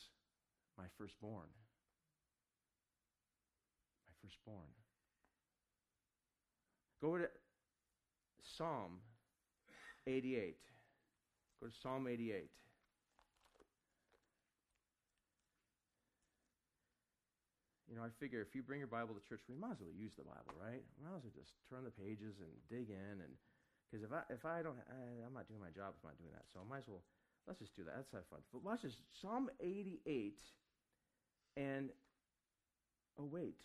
my 0.77 0.85
firstborn. 0.97 1.49
My 4.07 4.13
firstborn. 4.21 4.71
Go 7.01 7.17
to 7.17 7.27
Psalm 8.57 8.99
88. 10.07 10.57
Go 11.61 11.67
to 11.67 11.73
Psalm 11.81 12.07
88. 12.07 12.49
You 17.93 18.01
know, 18.01 18.09
I 18.09 18.09
figure 18.17 18.41
if 18.41 18.57
you 18.57 18.65
bring 18.65 18.81
your 18.81 18.89
Bible 18.89 19.13
to 19.13 19.21
church, 19.29 19.45
we 19.45 19.53
might 19.53 19.77
as 19.77 19.81
well 19.85 19.93
use 19.93 20.17
the 20.17 20.25
Bible, 20.25 20.57
right? 20.57 20.81
We 20.97 21.05
might 21.05 21.21
as 21.21 21.29
well 21.29 21.37
just 21.37 21.53
turn 21.69 21.85
the 21.85 21.93
pages 21.93 22.41
and 22.41 22.49
dig 22.65 22.89
in, 22.89 23.21
and 23.21 23.37
because 23.85 24.01
if 24.01 24.09
I 24.09 24.25
if 24.33 24.41
I 24.49 24.65
don't, 24.65 24.81
I, 24.89 25.21
I'm 25.21 25.37
not 25.37 25.45
doing 25.45 25.61
my 25.61 25.69
job 25.69 25.93
if 25.93 26.01
I'm 26.01 26.09
not 26.09 26.17
doing 26.17 26.33
that. 26.33 26.49
So 26.49 26.57
I 26.57 26.65
might 26.65 26.81
as 26.81 26.89
well 26.89 27.05
let's 27.47 27.59
just 27.59 27.75
do 27.75 27.83
that. 27.83 27.93
Let's 27.97 28.11
have 28.11 28.25
fun. 28.29 28.39
But 28.51 28.63
watch 28.63 28.81
this, 28.83 28.93
Psalm 29.21 29.49
88, 29.59 30.39
and 31.57 31.89
oh 33.19 33.25
wait, 33.25 33.59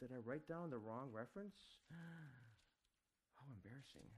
did 0.00 0.10
I 0.12 0.18
write 0.24 0.48
down 0.48 0.70
the 0.70 0.78
wrong 0.78 1.10
reference? 1.12 1.56
How 3.34 3.44
embarrassing. 3.52 4.08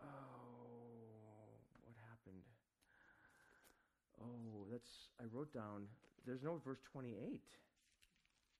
Oh, 0.00 1.58
what 1.82 1.94
happened? 2.08 2.46
Oh, 4.22 4.66
that's, 4.70 5.10
I 5.20 5.24
wrote 5.32 5.52
down, 5.52 5.86
there's 6.26 6.42
no 6.42 6.60
verse 6.64 6.78
28. 6.92 7.40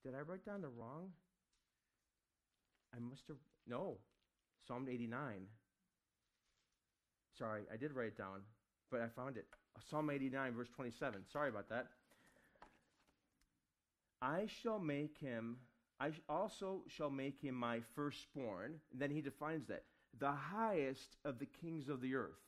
Did 0.04 0.14
I 0.14 0.20
write 0.20 0.44
down 0.44 0.62
the 0.62 0.68
wrong? 0.68 1.10
I 2.94 2.98
must 2.98 3.22
have, 3.28 3.36
no, 3.68 3.98
Psalm 4.66 4.88
89. 4.90 5.46
Sorry, 7.38 7.62
I 7.72 7.76
did 7.76 7.92
write 7.92 8.08
it 8.08 8.18
down, 8.18 8.40
but 8.90 9.00
I 9.00 9.08
found 9.08 9.36
it. 9.36 9.46
Psalm 9.90 10.10
89, 10.10 10.54
verse 10.54 10.68
27. 10.74 11.20
Sorry 11.32 11.48
about 11.48 11.68
that. 11.68 11.86
I 14.20 14.46
shall 14.62 14.80
make 14.80 15.16
him 15.18 15.58
I 16.00 16.12
also 16.28 16.82
shall 16.88 17.10
make 17.10 17.40
him 17.40 17.54
my 17.54 17.80
firstborn. 17.94 18.74
And 18.92 19.00
then 19.00 19.10
he 19.10 19.20
defines 19.20 19.66
that 19.66 19.84
the 20.18 20.32
highest 20.32 21.16
of 21.24 21.38
the 21.38 21.46
kings 21.46 21.88
of 21.88 22.00
the 22.00 22.14
earth. 22.14 22.38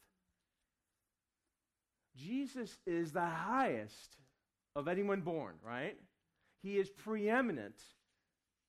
Jesus 2.17 2.79
is 2.87 3.13
the 3.13 3.27
highest 3.27 4.17
of 4.75 4.89
anyone 4.89 5.21
born, 5.21 5.55
right? 5.65 5.97
He 6.63 6.79
is 6.79 6.91
preeminent. 6.91 7.77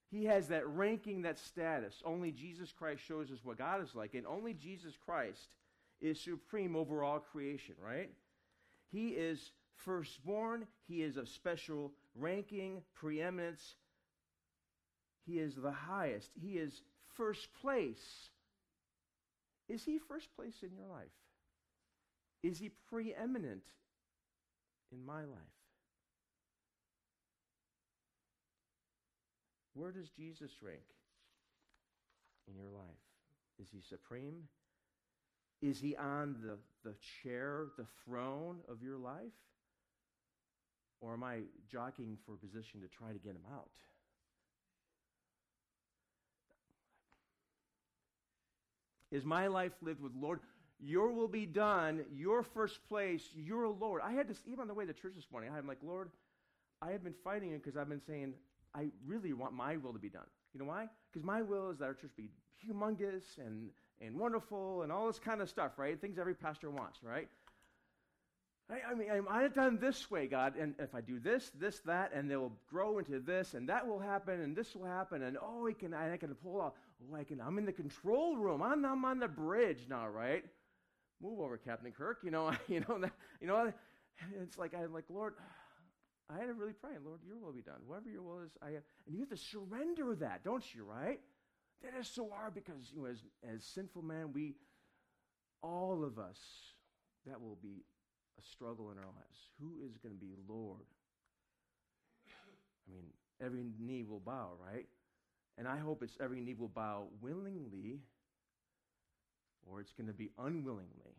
He 0.10 0.26
has 0.26 0.48
that 0.50 0.68
ranking, 0.68 1.24
that 1.24 1.40
status. 1.40 2.02
Only 2.06 2.32
Jesus 2.32 2.72
Christ 2.72 3.02
shows 3.04 3.32
us 3.32 3.40
what 3.44 3.58
God 3.58 3.82
is 3.84 3.96
like, 3.96 4.14
and 4.14 4.28
only 4.28 4.54
Jesus 4.54 4.94
Christ 5.06 5.56
is 6.02 6.20
supreme 6.20 6.76
over 6.76 7.04
all 7.04 7.20
creation, 7.20 7.76
right? 7.84 8.10
He 8.92 9.10
is 9.10 9.52
firstborn, 9.76 10.68
he 10.88 11.02
is 11.02 11.18
of 11.18 11.30
special 11.30 11.94
ranking, 12.16 12.82
preeminence. 12.94 13.76
He 15.26 15.40
is 15.40 15.56
the 15.56 15.72
highest. 15.72 16.30
He 16.40 16.58
is 16.58 16.82
first 17.16 17.48
place. 17.62 18.30
Is 19.70 19.84
he 19.84 20.00
first 20.00 20.28
place 20.36 20.56
in 20.64 20.74
your 20.76 20.88
life? 20.88 21.12
Is 22.44 22.58
he 22.58 22.72
preeminent 22.90 23.64
in 24.92 25.06
my 25.06 25.22
life? 25.24 25.40
Where 29.74 29.92
does 29.92 30.10
Jesus 30.10 30.52
rank 30.62 30.82
in 32.48 32.58
your 32.58 32.70
life? 32.70 32.84
Is 33.62 33.70
he 33.72 33.82
supreme? 33.82 34.48
Is 35.62 35.80
he 35.80 35.96
on 35.96 36.36
the, 36.44 36.58
the 36.84 36.96
chair, 37.22 37.68
the 37.78 37.86
throne 38.04 38.58
of 38.68 38.82
your 38.82 38.98
life? 38.98 39.32
Or 41.02 41.14
am 41.14 41.24
I 41.24 41.40
jockeying 41.72 42.18
for 42.26 42.36
position 42.36 42.82
to 42.82 42.88
try 42.88 43.12
to 43.12 43.20
get 43.20 43.32
him 43.32 43.46
out? 43.54 43.70
Is 49.12 49.26
my 49.26 49.48
life 49.48 49.74
lived 49.82 50.02
with 50.02 50.14
Lord? 50.16 50.40
Your 50.80 51.12
will 51.12 51.28
be 51.28 51.46
done, 51.46 52.06
your 52.16 52.42
first 52.42 52.80
place, 52.88 53.24
your 53.36 53.68
Lord. 53.68 54.02
I 54.04 54.14
had 54.14 54.28
this, 54.28 54.38
even 54.48 54.62
on 54.62 54.68
the 54.68 54.74
way 54.74 54.86
to 54.86 54.94
church 54.94 55.14
this 55.16 55.28
morning, 55.32 55.52
I'm 55.56 55.68
like, 55.68 55.78
Lord, 55.84 56.10
I 56.82 56.92
have 56.92 57.04
been 57.04 57.14
fighting 57.24 57.52
it 57.52 57.64
because 57.64 57.78
I've 57.78 57.90
been 57.90 58.02
saying, 58.02 58.34
I 58.74 58.88
really 59.06 59.34
want 59.34 59.54
my 59.54 59.78
will 59.78 59.94
to 59.94 60.00
be 60.00 60.10
done. 60.10 60.26
You 60.54 60.60
know 60.60 60.66
why? 60.66 60.88
Because 61.12 61.26
my 61.26 61.42
will 61.42 61.70
is 61.70 61.80
that 61.80 61.86
our 61.86 61.94
church 61.94 62.12
be 62.16 62.30
humongous 62.66 63.38
and, 63.38 63.70
and 64.02 64.20
wonderful 64.20 64.82
and 64.82 64.92
all 64.92 65.08
this 65.08 65.20
kind 65.20 65.42
of 65.42 65.50
stuff, 65.50 65.74
right? 65.78 66.00
Things 66.00 66.18
every 66.18 66.36
pastor 66.36 66.70
wants, 66.70 67.00
right? 67.04 67.30
I, 68.70 68.92
I 68.92 68.94
mean, 68.96 69.10
I 69.30 69.48
done 69.50 69.80
this 69.80 70.10
way, 70.10 70.28
God, 70.28 70.56
and 70.56 70.76
if 70.80 70.96
I 70.96 71.02
do 71.02 71.20
this, 71.20 71.52
this, 71.60 71.80
that, 71.86 72.14
and 72.14 72.32
they'll 72.32 72.54
grow 72.70 73.00
into 73.00 73.20
this, 73.20 73.54
and 73.54 73.68
that 73.70 73.88
will 73.88 74.00
happen, 74.00 74.40
and 74.42 74.56
this 74.56 74.76
will 74.76 74.86
happen, 74.86 75.24
and 75.24 75.38
oh, 75.42 75.68
I 75.68 75.74
can, 75.74 75.94
I 75.94 76.16
can 76.18 76.34
pull 76.36 76.62
off. 76.62 76.74
Oh, 77.12 77.16
I 77.16 77.24
can. 77.24 77.42
I'm 77.42 77.58
in 77.58 77.66
the 77.66 77.74
control 77.74 78.38
room. 78.38 78.62
I'm, 78.62 78.86
I'm 78.86 79.04
on 79.04 79.20
the 79.20 79.28
bridge 79.28 79.88
now, 79.90 80.08
right? 80.08 80.44
Move 81.22 81.40
over, 81.40 81.58
Captain 81.58 81.92
Kirk. 81.92 82.20
You 82.24 82.32
know, 82.32 82.52
you 82.68 82.84
know 82.88 83.00
that. 83.00 83.12
You 83.42 83.48
know, 83.48 83.74
it's 84.42 84.58
like 84.58 84.74
I'm 84.74 84.94
like 84.94 85.06
Lord. 85.10 85.34
I 86.30 86.40
had 86.40 86.48
to 86.48 86.54
really 86.54 86.74
pray, 86.74 86.92
Lord, 87.04 87.20
your 87.28 87.38
will 87.38 87.52
be 87.52 87.62
done. 87.62 87.82
Whatever 87.86 88.10
your 88.10 88.22
will 88.22 88.40
is, 88.46 88.52
I 88.62 88.68
have, 88.68 88.84
and 89.06 89.16
you 89.16 89.22
have 89.22 89.30
to 89.30 89.38
surrender 89.38 90.16
that, 90.16 90.46
don't 90.46 90.64
you, 90.74 90.86
right? 90.86 91.20
That 91.84 92.00
is 92.00 92.08
so 92.08 92.30
hard 92.32 92.54
because 92.54 92.92
you 92.94 93.02
know, 93.02 93.08
as, 93.08 93.24
as 93.56 93.64
sinful 93.64 94.04
man, 94.04 94.32
we, 94.34 94.56
all 95.64 96.04
of 96.04 96.20
us, 96.20 96.40
that 97.26 97.42
will 97.42 97.58
be 97.62 97.84
a 98.40 98.42
struggle 98.44 98.92
in 98.92 98.98
our 98.98 99.06
lives. 99.06 99.50
Who 99.60 99.86
is 99.86 99.98
going 99.98 100.14
to 100.14 100.20
be 100.20 100.34
Lord? 100.48 100.86
I 102.28 102.94
mean, 102.94 103.06
every 103.44 103.66
knee 103.80 104.04
will 104.04 104.20
bow, 104.20 104.52
right? 104.64 104.88
And 105.58 105.68
I 105.68 105.78
hope 105.78 106.04
it's 106.04 106.18
every 106.22 106.42
knee 106.42 106.56
will 106.58 106.68
bow 106.68 107.08
willingly 107.22 108.02
or 109.70 109.80
it's 109.80 109.94
going 109.94 110.08
to 110.08 110.14
be 110.14 110.32
unwillingly. 110.38 111.16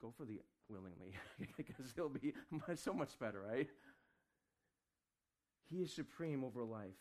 Go 0.00 0.12
for 0.16 0.24
the 0.24 0.40
willingly 0.68 1.14
because 1.56 1.92
it'll 1.96 2.08
be 2.08 2.34
so 2.76 2.92
much 2.92 3.18
better, 3.18 3.42
right? 3.48 3.68
He 5.70 5.78
is 5.78 5.92
supreme 5.92 6.44
over 6.44 6.62
life. 6.62 6.94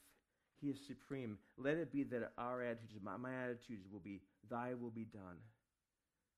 He 0.64 0.70
is 0.70 0.78
supreme. 0.88 1.38
Let 1.58 1.78
it 1.78 1.92
be 1.92 2.04
that 2.04 2.32
our 2.38 2.64
attitudes, 2.64 3.04
my, 3.04 3.18
my 3.18 3.34
attitudes 3.34 3.86
will 3.92 4.00
be, 4.00 4.22
Thy 4.50 4.74
will 4.74 4.90
be 4.92 5.04
done. 5.04 5.38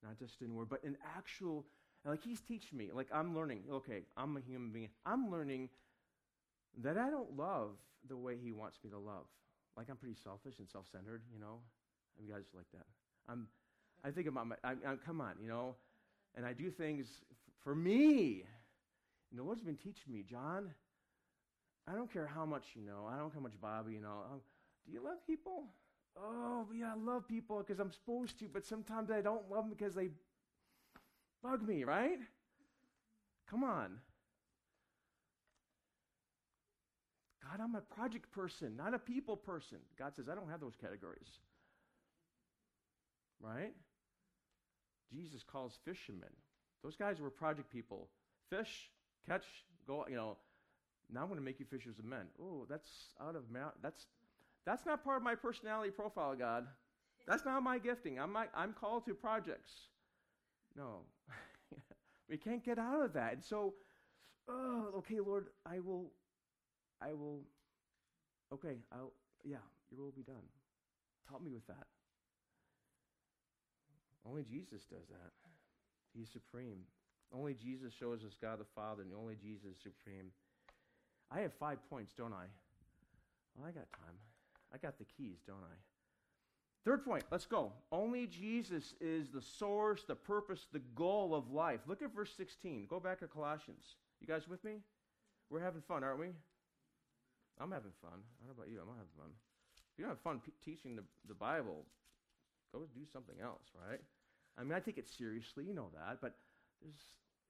Not 0.03 0.17
just 0.17 0.41
in 0.41 0.55
word, 0.55 0.69
but 0.69 0.83
in 0.83 0.97
actual, 1.15 1.65
like 2.05 2.23
He's 2.23 2.41
teaching 2.41 2.77
me. 2.77 2.89
Like 2.93 3.07
I'm 3.13 3.35
learning, 3.35 3.63
okay, 3.71 4.01
I'm 4.17 4.35
a 4.37 4.41
human 4.41 4.71
being. 4.71 4.89
I'm 5.05 5.31
learning 5.31 5.69
that 6.83 6.97
I 6.97 7.09
don't 7.09 7.37
love 7.37 7.71
the 8.07 8.17
way 8.17 8.35
He 8.41 8.51
wants 8.51 8.77
me 8.83 8.89
to 8.89 8.97
love. 8.97 9.25
Like 9.77 9.87
I'm 9.89 9.97
pretty 9.97 10.17
selfish 10.23 10.59
and 10.59 10.67
self 10.69 10.85
centered, 10.91 11.21
you 11.33 11.39
know? 11.39 11.59
You 12.19 12.31
guys 12.33 12.45
like 12.55 12.67
that? 12.73 12.85
I'm, 13.29 13.47
I 14.03 14.11
think 14.11 14.27
about 14.27 14.47
my, 14.47 14.55
I, 14.63 14.71
I, 14.71 14.95
come 15.05 15.21
on, 15.21 15.35
you 15.41 15.49
know? 15.49 15.75
and 16.35 16.45
I 16.45 16.53
do 16.53 16.69
things 16.69 17.07
f- 17.31 17.37
for 17.63 17.75
me. 17.75 18.43
And 19.31 19.39
the 19.39 19.43
Lord's 19.43 19.63
been 19.63 19.77
teaching 19.77 20.11
me, 20.11 20.23
John, 20.29 20.71
I 21.87 21.93
don't 21.93 22.11
care 22.11 22.27
how 22.27 22.45
much 22.45 22.63
you 22.75 22.81
know. 22.81 23.07
I 23.11 23.17
don't 23.17 23.29
care 23.29 23.39
how 23.39 23.43
much 23.43 23.59
Bible 23.61 23.91
you 23.91 24.01
know. 24.01 24.23
Um, 24.31 24.41
do 24.85 24.93
you 24.93 25.03
love 25.03 25.25
people? 25.27 25.65
Oh, 26.17 26.65
yeah, 26.73 26.93
I 26.93 26.97
love 26.97 27.27
people 27.27 27.59
because 27.59 27.79
I'm 27.79 27.91
supposed 27.91 28.39
to, 28.39 28.45
but 28.51 28.65
sometimes 28.65 29.11
I 29.11 29.21
don't 29.21 29.49
love 29.51 29.65
them 29.65 29.69
because 29.77 29.95
they 29.95 30.09
bug 31.43 31.67
me, 31.67 31.83
right? 31.83 32.19
Come 33.49 33.63
on. 33.63 33.97
God, 37.43 37.63
I'm 37.63 37.75
a 37.75 37.81
project 37.81 38.31
person, 38.31 38.75
not 38.75 38.93
a 38.93 38.99
people 38.99 39.35
person. 39.37 39.77
God 39.99 40.15
says, 40.15 40.27
I 40.29 40.35
don't 40.35 40.49
have 40.49 40.61
those 40.61 40.75
categories. 40.75 41.27
Right? 43.39 43.73
Jesus 45.13 45.43
calls 45.43 45.77
fishermen. 45.85 46.29
Those 46.83 46.95
guys 46.95 47.19
were 47.19 47.29
project 47.29 47.71
people. 47.71 48.09
Fish, 48.49 48.89
catch, 49.27 49.45
go, 49.85 50.05
you 50.09 50.15
know, 50.15 50.37
now 51.11 51.21
I'm 51.21 51.27
going 51.27 51.39
to 51.39 51.45
make 51.45 51.59
you 51.59 51.65
fishers 51.65 51.99
of 51.99 52.05
men. 52.05 52.27
Oh, 52.41 52.65
that's 52.69 52.89
out 53.21 53.35
of 53.35 53.43
that's 53.81 54.07
that's 54.65 54.85
not 54.85 55.03
part 55.03 55.17
of 55.17 55.23
my 55.23 55.35
personality 55.35 55.91
profile, 55.91 56.35
God. 56.35 56.65
That's 57.27 57.45
not 57.45 57.61
my 57.63 57.77
gifting. 57.79 58.19
I'm 58.19 58.33
not, 58.33 58.49
I'm 58.55 58.73
called 58.73 59.05
to 59.05 59.13
projects. 59.13 59.71
No. 60.75 61.01
we 62.29 62.37
can't 62.37 62.63
get 62.63 62.77
out 62.77 63.03
of 63.03 63.13
that. 63.13 63.33
And 63.33 63.43
so, 63.43 63.73
oh, 64.47 64.87
okay, 64.97 65.19
Lord, 65.19 65.47
I 65.65 65.79
will 65.79 66.11
I 67.01 67.13
will 67.13 67.41
okay, 68.53 68.77
I'll 68.91 69.13
yeah, 69.43 69.57
your 69.91 70.03
will 70.03 70.11
be 70.11 70.23
done. 70.23 70.43
Help 71.29 71.43
me 71.43 71.51
with 71.51 71.65
that. 71.67 71.87
Only 74.27 74.43
Jesus 74.43 74.85
does 74.85 75.07
that. 75.09 75.31
He's 76.13 76.29
supreme. 76.29 76.79
Only 77.33 77.53
Jesus 77.53 77.93
shows 77.93 78.23
us 78.23 78.37
God 78.41 78.59
the 78.59 78.65
Father, 78.75 79.03
and 79.03 79.11
only 79.13 79.35
Jesus 79.35 79.75
is 79.75 79.81
supreme. 79.81 80.31
I 81.31 81.41
have 81.41 81.53
five 81.53 81.77
points, 81.89 82.13
don't 82.17 82.33
I? 82.33 82.45
Well, 83.55 83.67
I 83.67 83.71
got 83.71 83.91
time. 83.91 84.15
I 84.73 84.77
got 84.77 84.97
the 84.97 85.05
keys, 85.05 85.39
don't 85.45 85.63
I? 85.63 85.75
Third 86.83 87.03
point, 87.03 87.23
let's 87.31 87.45
go. 87.45 87.71
Only 87.91 88.27
Jesus 88.27 88.93
is 89.01 89.29
the 89.29 89.41
source, 89.41 90.03
the 90.07 90.15
purpose, 90.15 90.67
the 90.71 90.81
goal 90.93 91.33
of 91.33 91.51
life. 91.51 91.79
Look 91.87 92.03
at 92.03 92.13
verse 92.13 92.31
16. 92.37 92.85
Go 92.87 92.99
back 92.99 93.19
to 93.21 93.27
Colossians. 93.27 93.95
You 94.21 94.27
guys 94.27 94.47
with 94.47 94.63
me? 94.63 94.77
We're 95.49 95.61
having 95.61 95.81
fun, 95.81 96.03
aren't 96.03 96.19
we? 96.19 96.27
I'm 97.59 97.71
having 97.71 97.91
fun. 98.01 98.11
I 98.13 98.45
don't 98.45 98.55
know 98.55 98.61
about 98.61 98.69
you. 98.69 98.79
I'm 98.81 98.87
having 98.87 99.15
fun. 99.17 99.31
If 99.93 99.99
you 99.99 100.05
don't 100.05 100.11
have 100.11 100.21
fun 100.21 100.41
p- 100.45 100.51
teaching 100.63 100.95
the, 100.95 101.03
the 101.27 101.33
Bible, 101.33 101.85
go 102.71 102.81
do 102.93 103.05
something 103.11 103.35
else, 103.41 103.63
right? 103.89 104.01
I 104.57 104.63
mean, 104.63 104.73
I 104.73 104.79
take 104.79 104.97
it 104.97 105.07
seriously, 105.07 105.63
you 105.65 105.73
know 105.73 105.89
that, 105.93 106.19
but 106.21 106.35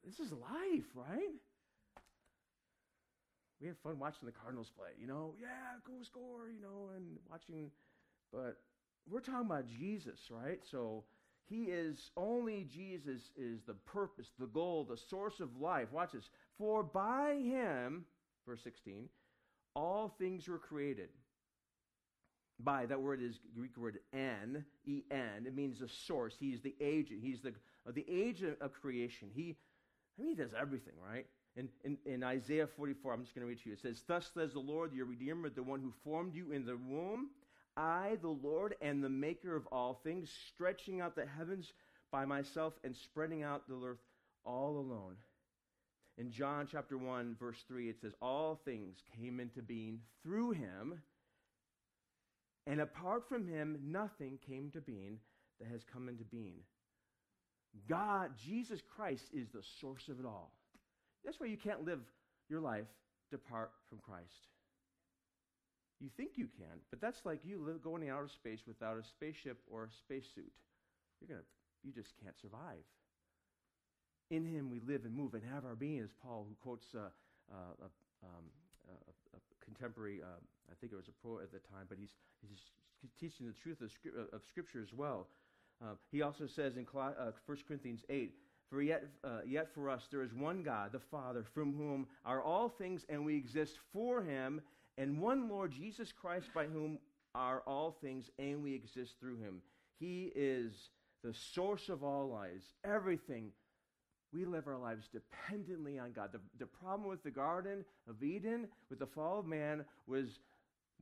this 0.06 0.20
is 0.20 0.32
life, 0.32 0.86
right? 0.94 1.34
We 3.62 3.68
have 3.68 3.78
fun 3.80 4.00
watching 4.00 4.26
the 4.26 4.34
Cardinals 4.34 4.72
play, 4.78 4.90
you 5.00 5.08
know, 5.08 5.34
yeah, 5.40 5.80
go 5.86 5.94
score, 6.04 6.50
you 6.54 6.62
know, 6.62 6.90
and 6.96 7.18
watching, 7.30 7.72
but 8.32 8.58
we're 9.10 9.22
talking 9.22 9.46
about 9.46 9.68
Jesus, 9.68 10.20
right? 10.30 10.60
So 10.70 11.06
he 11.48 11.66
is 11.66 12.12
only 12.18 12.68
Jesus 12.70 13.32
is 13.38 13.62
the 13.66 13.74
purpose, 13.74 14.28
the 14.40 14.48
goal, 14.48 14.84
the 14.84 14.98
source 14.98 15.40
of 15.40 15.56
life. 15.60 15.92
Watch 15.92 16.12
this. 16.14 16.30
For 16.58 16.84
by 16.84 17.36
him, 17.36 18.06
verse 18.48 18.62
16, 18.64 19.08
all 19.76 20.14
things 20.18 20.48
were 20.48 20.58
created 20.58 21.10
by 22.60 22.86
that 22.86 23.02
word 23.02 23.22
is 23.22 23.40
Greek 23.54 23.76
word 23.78 24.00
en, 24.14 24.66
en. 24.88 25.46
It 25.46 25.56
means 25.56 25.80
the 25.80 25.90
source. 25.90 26.36
He's 26.40 26.62
the 26.62 26.76
agent. 26.80 27.20
He's 27.22 27.42
the 27.42 27.54
the 27.92 28.06
agent 28.10 28.58
of 28.62 28.74
creation. 28.74 29.30
He, 29.34 29.56
I 30.18 30.22
mean, 30.22 30.30
he 30.30 30.36
does 30.36 30.54
everything, 30.60 30.94
right? 31.08 31.28
In, 31.58 31.70
in, 31.84 31.98
in 32.06 32.24
Isaiah 32.24 32.68
44, 32.68 33.14
I'm 33.14 33.24
just 33.24 33.34
going 33.34 33.44
to 33.44 33.50
read 33.50 33.62
to 33.64 33.70
you. 33.70 33.74
It 33.74 33.82
says, 33.82 34.02
Thus 34.08 34.30
says 34.34 34.54
the 34.54 34.60
Lord, 34.60 34.94
your 34.94 35.06
Redeemer, 35.06 35.50
the 35.50 35.64
one 35.64 35.80
who 35.80 35.94
formed 36.04 36.36
you 36.36 36.52
in 36.52 36.66
the 36.66 36.78
womb. 36.78 37.30
I, 37.78 38.18
the 38.22 38.28
Lord, 38.30 38.76
am 38.82 39.02
the 39.02 39.10
maker 39.10 39.56
of 39.56 39.68
all 39.68 40.00
things, 40.04 40.30
stretching 40.48 41.02
out 41.02 41.16
the 41.16 41.26
heavens 41.26 41.72
by 42.12 42.26
myself 42.26 42.74
and 42.84 42.96
spreading 42.96 43.44
out 43.44 43.68
the 43.68 43.76
earth 43.76 44.00
all 44.46 44.78
alone. 44.78 45.16
In 46.18 46.32
John 46.32 46.68
chapter 46.70 46.98
1, 46.98 47.36
verse 47.40 47.62
3, 47.68 47.90
it 47.90 48.00
says, 48.02 48.14
All 48.22 48.60
things 48.64 48.98
came 49.18 49.40
into 49.40 49.62
being 49.62 50.00
through 50.24 50.52
him, 50.52 51.02
and 52.68 52.80
apart 52.80 53.28
from 53.28 53.46
him, 53.48 53.78
nothing 53.86 54.40
came 54.48 54.72
to 54.72 54.82
being 54.82 55.20
that 55.60 55.70
has 55.70 55.84
come 55.84 56.08
into 56.08 56.24
being. 56.24 56.62
God, 57.90 58.32
Jesus 58.46 58.80
Christ, 58.96 59.26
is 59.34 59.50
the 59.50 59.64
source 59.82 60.08
of 60.08 60.20
it 60.20 60.26
all. 60.26 60.54
That's 61.26 61.40
why 61.40 61.48
you 61.48 61.58
can't 61.58 61.84
live 61.84 62.00
your 62.50 62.62
life 62.62 62.86
depart 63.32 63.72
from 63.90 63.98
Christ. 64.00 64.48
You 66.00 66.10
think 66.18 66.32
you 66.36 66.48
can, 66.58 66.78
but 66.92 67.02
that's 67.02 67.20
like 67.26 67.40
you 67.44 67.60
live 67.66 67.82
going 67.82 68.04
in 68.04 68.10
outer 68.10 68.28
space 68.28 68.60
without 68.68 68.98
a 68.98 69.04
spaceship 69.04 69.58
or 69.72 69.86
a 69.86 69.92
spacesuit. 69.92 70.52
You're 71.20 71.30
gonna, 71.30 71.48
you 71.84 71.92
just 71.92 72.14
can't 72.22 72.36
survive. 72.40 72.84
In 74.30 74.46
Him 74.46 74.70
we 74.70 74.82
live 74.82 75.06
and 75.06 75.16
move 75.16 75.34
and 75.34 75.44
have 75.54 75.66
our 75.66 75.76
being, 75.76 76.02
as 76.02 76.10
Paul, 76.22 76.46
who 76.48 76.56
quotes 76.62 76.86
uh, 76.94 77.10
uh, 77.52 77.88
um, 78.24 78.46
a, 78.90 79.38
a, 79.38 79.40
contemporary, 79.64 80.22
uh, 80.22 80.40
I 80.70 80.76
think 80.80 80.94
it 80.94 80.96
was 80.96 81.08
a 81.08 81.16
pro 81.22 81.40
at 81.40 81.52
the 81.52 81.60
time, 81.60 81.86
but 81.90 81.98
he's, 81.98 82.14
he's 82.42 82.62
teaching 83.20 83.48
the 83.48 83.54
truth 83.54 83.82
of, 83.82 83.90
of 84.34 84.42
Scripture 84.48 84.82
as 84.82 84.94
well. 84.94 85.28
Uh, 85.84 85.96
he 86.12 86.22
also 86.22 86.46
says 86.46 86.78
in 86.78 86.86
Col- 86.86 87.14
1 87.14 87.14
uh, 87.18 87.32
Corinthians 87.68 88.04
8, 88.10 88.34
for 88.70 88.82
yet, 88.82 89.04
uh, 89.24 89.40
yet 89.46 89.74
for 89.74 89.90
us 89.90 90.08
there 90.12 90.24
is 90.24 90.34
one 90.34 90.64
God, 90.64 90.92
the 90.92 91.00
Father, 91.00 91.44
from 91.54 91.74
whom 91.74 92.08
are 92.26 92.42
all 92.42 92.70
things, 92.70 93.06
and 93.10 93.26
we 93.26 93.36
exist 93.36 93.78
for 93.94 94.24
him, 94.24 94.62
and 94.98 95.22
one 95.22 95.50
Lord 95.50 95.72
Jesus 95.72 96.12
Christ, 96.12 96.48
by 96.54 96.66
whom 96.66 97.00
are 97.34 97.62
all 97.68 97.98
things, 98.02 98.30
and 98.40 98.64
we 98.64 98.74
exist 98.74 99.16
through 99.20 99.38
him. 99.38 99.62
He 100.00 100.32
is 100.36 100.90
the 101.24 101.34
source 101.34 101.90
of 101.90 102.04
all 102.04 102.30
lives. 102.30 102.66
Everything. 102.84 103.52
We 104.34 104.46
live 104.46 104.68
our 104.68 104.78
lives 104.78 105.08
dependently 105.12 105.98
on 106.00 106.12
God. 106.12 106.32
The, 106.32 106.42
the 106.60 106.66
problem 106.66 107.10
with 107.10 107.24
the 107.24 107.32
Garden 107.32 107.86
of 108.10 108.22
Eden, 108.24 108.68
with 108.90 109.00
the 109.00 109.06
fall 109.06 109.40
of 109.40 109.46
man, 109.46 109.86
was 110.08 110.40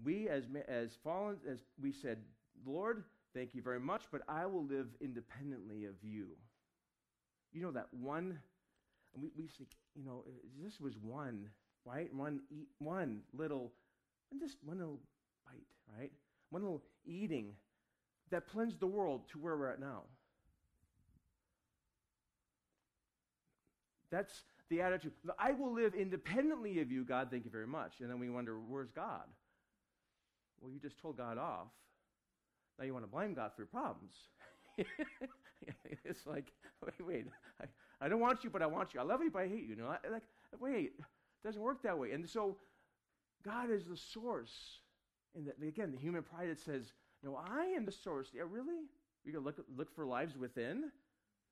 we 0.03 0.27
as, 0.29 0.43
as 0.67 0.91
fallen, 1.03 1.37
as 1.49 1.59
we 1.81 1.91
said, 1.91 2.19
Lord, 2.65 3.03
thank 3.33 3.55
you 3.55 3.61
very 3.61 3.79
much, 3.79 4.03
but 4.11 4.21
I 4.27 4.45
will 4.45 4.65
live 4.65 4.87
independently 5.01 5.85
of 5.85 5.95
you. 6.03 6.27
You 7.53 7.61
know 7.61 7.71
that 7.71 7.87
one, 7.91 8.39
we, 9.15 9.29
we 9.37 9.47
say, 9.47 9.65
you 9.95 10.03
know, 10.03 10.23
this 10.61 10.79
was 10.79 10.95
one, 11.01 11.49
right? 11.85 12.13
One, 12.13 12.41
eat, 12.49 12.67
one 12.79 13.21
little, 13.33 13.71
just 14.39 14.57
one 14.63 14.79
little 14.79 14.99
bite, 15.45 15.97
right? 15.97 16.11
One 16.49 16.63
little 16.63 16.83
eating 17.05 17.53
that 18.31 18.47
plunged 18.47 18.79
the 18.79 18.87
world 18.87 19.21
to 19.31 19.37
where 19.37 19.55
we're 19.55 19.69
at 19.69 19.79
now. 19.79 20.01
That's 24.09 24.43
the 24.69 24.81
attitude. 24.81 25.11
I 25.39 25.51
will 25.51 25.73
live 25.73 25.93
independently 25.95 26.79
of 26.81 26.91
you, 26.91 27.03
God, 27.03 27.29
thank 27.31 27.45
you 27.45 27.51
very 27.51 27.67
much. 27.67 27.93
And 27.99 28.09
then 28.09 28.19
we 28.19 28.29
wonder, 28.29 28.57
where's 28.59 28.91
God? 28.91 29.23
Well, 30.61 30.71
you 30.71 30.79
just 30.79 30.99
told 30.99 31.17
God 31.17 31.37
off. 31.37 31.67
Now 32.79 32.85
you 32.85 32.93
want 32.93 33.05
to 33.05 33.11
blame 33.11 33.33
God 33.33 33.51
for 33.55 33.61
your 33.61 33.67
problems. 33.67 34.13
it's 36.05 36.25
like, 36.25 36.51
wait, 36.81 37.07
wait, 37.07 37.25
I, 37.61 37.65
I 38.01 38.09
don't 38.09 38.19
want 38.19 38.43
you, 38.43 38.49
but 38.49 38.61
I 38.61 38.65
want 38.65 38.93
you. 38.93 38.99
I 38.99 39.03
love 39.03 39.21
you, 39.21 39.31
but 39.31 39.43
I 39.43 39.47
hate 39.47 39.63
you. 39.63 39.69
you 39.69 39.75
know, 39.75 39.87
I, 39.87 39.97
like, 40.09 40.23
wait, 40.59 40.93
it 40.97 41.45
doesn't 41.45 41.61
work 41.61 41.81
that 41.83 41.97
way. 41.97 42.11
And 42.11 42.27
so, 42.27 42.57
God 43.43 43.69
is 43.71 43.85
the 43.85 43.97
source. 43.97 44.79
And 45.35 45.51
the, 45.59 45.67
again, 45.67 45.91
the 45.91 45.97
human 45.97 46.23
pride 46.23 46.49
that 46.49 46.59
says, 46.59 46.93
no, 47.23 47.35
I 47.35 47.65
am 47.75 47.85
the 47.85 47.91
source. 47.91 48.29
Yeah, 48.33 48.43
really? 48.49 48.87
You 49.23 49.31
can 49.31 49.41
look 49.41 49.55
look 49.75 49.93
for 49.95 50.05
lives 50.05 50.35
within 50.37 50.91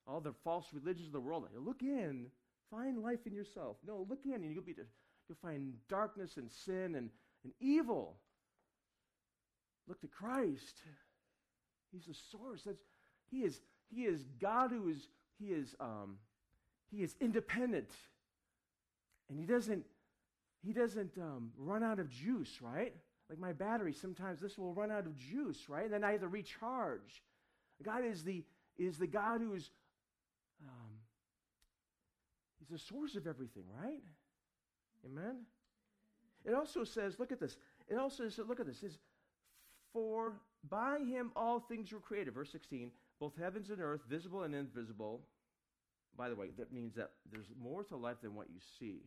all 0.06 0.20
the 0.20 0.34
false 0.44 0.66
religions 0.72 1.06
of 1.06 1.12
the 1.12 1.20
world. 1.20 1.46
Look 1.56 1.82
in, 1.82 2.26
find 2.70 3.02
life 3.02 3.26
in 3.26 3.34
yourself. 3.34 3.76
No, 3.86 4.06
look 4.08 4.26
in, 4.26 4.34
and 4.34 4.52
you'll 4.52 4.64
be 4.64 4.74
you'll 5.28 5.38
find 5.40 5.74
darkness 5.88 6.36
and 6.36 6.50
sin 6.50 6.94
and, 6.96 7.10
and 7.44 7.52
evil. 7.60 8.16
Look 9.88 10.00
to 10.02 10.08
Christ. 10.08 10.82
He's 11.92 12.06
the 12.06 12.14
source. 12.14 12.62
That's 12.64 12.82
he 13.32 13.38
is, 13.38 13.60
he 13.92 14.02
is 14.02 14.22
God 14.40 14.70
who 14.70 14.90
is, 14.90 15.08
he 15.38 15.46
is, 15.46 15.74
um, 15.80 16.18
he 16.90 17.02
is 17.02 17.16
independent. 17.20 17.90
And 19.30 19.40
he 19.40 19.46
doesn't, 19.46 19.84
he 20.64 20.72
doesn't 20.72 21.16
um, 21.18 21.50
run 21.56 21.82
out 21.82 21.98
of 21.98 22.10
juice, 22.10 22.58
right? 22.60 22.94
Like 23.30 23.38
my 23.38 23.52
battery, 23.52 23.94
sometimes 23.94 24.40
this 24.40 24.58
will 24.58 24.74
run 24.74 24.90
out 24.90 25.06
of 25.06 25.16
juice, 25.16 25.68
right? 25.68 25.84
And 25.84 25.92
then 25.94 26.04
I 26.04 26.12
have 26.12 26.20
to 26.20 26.28
recharge. 26.28 27.22
God 27.82 28.04
is 28.04 28.22
the, 28.22 28.44
is 28.78 28.98
the 28.98 29.06
God 29.06 29.40
who's, 29.40 29.70
um, 30.62 30.90
he's 32.58 32.68
the 32.68 32.78
source 32.78 33.16
of 33.16 33.26
everything, 33.26 33.64
right? 33.82 34.02
Amen? 35.06 35.36
It 36.44 36.52
also 36.52 36.84
says, 36.84 37.18
look 37.18 37.32
at 37.32 37.40
this. 37.40 37.56
It 37.88 37.96
also 37.96 38.28
says, 38.28 38.46
look 38.46 38.60
at 38.60 38.66
this. 38.66 38.76
It 38.76 38.90
says, 38.90 38.98
for 39.92 40.34
by 40.68 40.98
him 40.98 41.32
all 41.34 41.60
things 41.60 41.90
were 41.90 42.00
created. 42.00 42.34
Verse 42.34 42.50
16 42.52 42.90
both 43.22 43.36
heavens 43.40 43.70
and 43.70 43.80
earth, 43.80 44.00
visible 44.08 44.42
and 44.42 44.52
invisible. 44.52 45.20
By 46.18 46.28
the 46.28 46.34
way, 46.34 46.48
that 46.58 46.72
means 46.72 46.96
that 46.96 47.10
there's 47.30 47.46
more 47.62 47.84
to 47.84 47.96
life 47.96 48.16
than 48.20 48.34
what 48.34 48.48
you 48.50 48.58
see. 48.80 49.04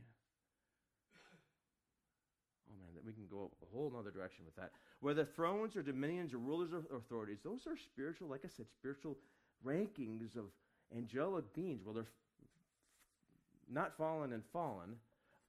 Oh 2.71 2.75
man, 2.80 2.95
that 2.95 3.06
we 3.06 3.12
can 3.12 3.28
go 3.30 3.51
a 3.62 3.75
whole 3.75 3.93
other 3.99 4.12
direction 4.12 4.45
with 4.45 4.56
that. 4.56 4.71
Whether 5.01 5.25
thrones 5.25 5.75
or 5.75 5.82
dominions 5.82 6.34
or 6.34 6.38
rulers 6.38 6.71
or 6.71 6.95
authorities, 6.95 7.39
those 7.43 7.67
are 7.67 7.75
spiritual, 7.75 8.30
like 8.30 8.45
I 8.45 8.47
said, 8.47 8.67
spiritual 8.80 9.17
rankings 9.65 10.38
of 10.38 10.45
angelic 10.95 11.54
beings. 11.54 11.82
Well, 11.84 11.95
they're 11.95 12.06
not 13.69 13.97
fallen 13.97 14.32
and 14.32 14.43
fallen. 14.54 14.95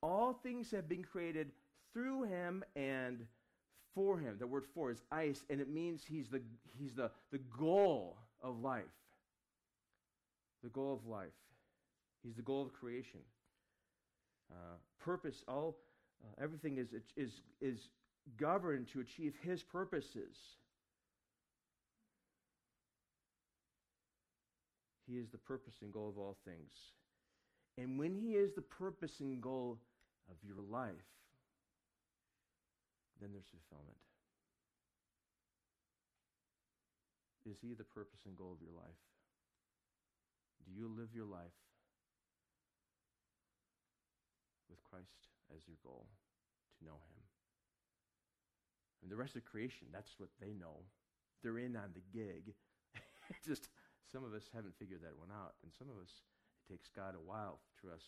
All 0.03 0.33
things 0.43 0.73
have 0.73 0.89
been 0.89 1.05
created 1.05 1.53
through 1.93 2.25
him 2.25 2.65
and 2.75 3.27
for 3.95 4.19
him. 4.19 4.39
The 4.41 4.47
word 4.49 4.65
for 4.75 4.91
is 4.91 5.05
eis, 5.13 5.45
and 5.51 5.61
it 5.61 5.69
means 5.69 6.03
he's 6.05 6.31
the, 6.31 6.43
he's 6.77 6.97
the, 6.97 7.13
the 7.31 7.39
goal 7.39 8.17
of 8.47 8.63
life. 8.63 8.85
The 10.63 10.71
goal 10.71 10.93
of 10.93 11.09
life. 11.11 11.29
He's 12.25 12.37
the 12.37 12.43
goal 12.43 12.63
of 12.63 12.73
creation. 12.73 13.21
Uh, 14.51 14.77
purpose, 15.01 15.43
all, 15.49 15.77
uh, 16.25 16.43
everything 16.43 16.79
is, 16.79 16.89
is, 17.17 17.41
is 17.61 17.89
governed 18.37 18.89
to 18.93 19.01
achieve 19.01 19.35
his 19.43 19.63
purposes. 19.63 20.37
He 25.07 25.19
is 25.19 25.29
the 25.31 25.39
purpose 25.39 25.75
and 25.83 25.93
goal 25.93 26.09
of 26.09 26.19
all 26.19 26.37
things. 26.45 26.73
And 27.79 27.99
when 27.99 28.15
he 28.15 28.33
is 28.33 28.55
the 28.55 28.63
purpose 28.63 29.21
and 29.21 29.41
goal 29.41 29.79
of 30.31 30.37
your 30.45 30.63
life, 30.69 30.95
then 33.21 33.31
there's 33.33 33.47
fulfillment. 33.47 33.97
Is 37.47 37.63
He 37.63 37.75
the 37.79 37.87
purpose 37.87 38.27
and 38.27 38.37
goal 38.37 38.51
of 38.51 38.61
your 38.61 38.75
life? 38.75 38.99
Do 40.67 40.75
you 40.75 40.91
live 40.91 41.15
your 41.15 41.31
life 41.31 41.55
with 44.67 44.83
Christ 44.83 45.31
as 45.55 45.63
your 45.71 45.79
goal 45.87 46.11
to 46.79 46.85
know 46.85 46.99
Him? 46.99 47.23
And 49.07 49.15
the 49.15 49.17
rest 49.17 49.39
of 49.39 49.47
creation, 49.47 49.87
that's 49.95 50.19
what 50.19 50.35
they 50.43 50.51
know. 50.51 50.83
They're 51.47 51.63
in 51.63 51.79
on 51.79 51.95
the 51.95 52.03
gig. 52.11 52.59
Just 53.47 53.71
some 54.11 54.27
of 54.27 54.35
us 54.35 54.51
haven't 54.51 54.75
figured 54.83 55.07
that 55.07 55.15
one 55.15 55.31
out. 55.31 55.55
And 55.63 55.71
some 55.71 55.87
of 55.87 56.03
us, 56.03 56.11
it 56.67 56.75
takes 56.75 56.91
God 56.91 57.15
a 57.15 57.23
while 57.23 57.63
to 57.83 57.95
us. 57.95 58.03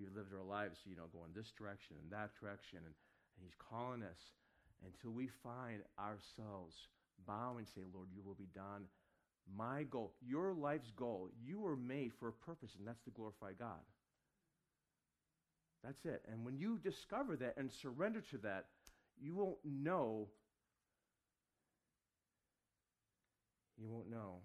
We've 0.00 0.14
lived 0.16 0.32
our 0.32 0.46
lives, 0.46 0.80
you 0.88 0.96
know, 0.96 1.12
going 1.12 1.36
this 1.36 1.52
direction 1.52 2.00
and 2.00 2.08
that 2.08 2.32
direction. 2.40 2.80
And, 2.80 2.96
and 3.36 3.40
He's 3.44 3.60
calling 3.60 4.00
us 4.00 4.32
until 4.80 5.12
we 5.12 5.28
find 5.28 5.84
ourselves 6.00 6.88
bow 7.26 7.56
and 7.58 7.66
say, 7.68 7.82
Lord, 7.92 8.08
you 8.14 8.22
will 8.24 8.34
be 8.34 8.48
done. 8.54 8.84
My 9.56 9.84
goal, 9.84 10.12
your 10.20 10.52
life's 10.52 10.90
goal, 10.96 11.30
you 11.42 11.60
were 11.60 11.76
made 11.76 12.12
for 12.18 12.28
a 12.28 12.32
purpose, 12.32 12.70
and 12.78 12.86
that's 12.86 13.02
to 13.04 13.10
glorify 13.10 13.52
God. 13.58 13.80
That's 15.82 16.04
it. 16.04 16.22
And 16.30 16.44
when 16.44 16.58
you 16.58 16.78
discover 16.78 17.36
that 17.36 17.54
and 17.56 17.70
surrender 17.70 18.20
to 18.30 18.38
that, 18.38 18.66
you 19.20 19.34
won't 19.34 19.58
know. 19.64 20.28
You 23.78 23.88
won't 23.88 24.10
know 24.10 24.40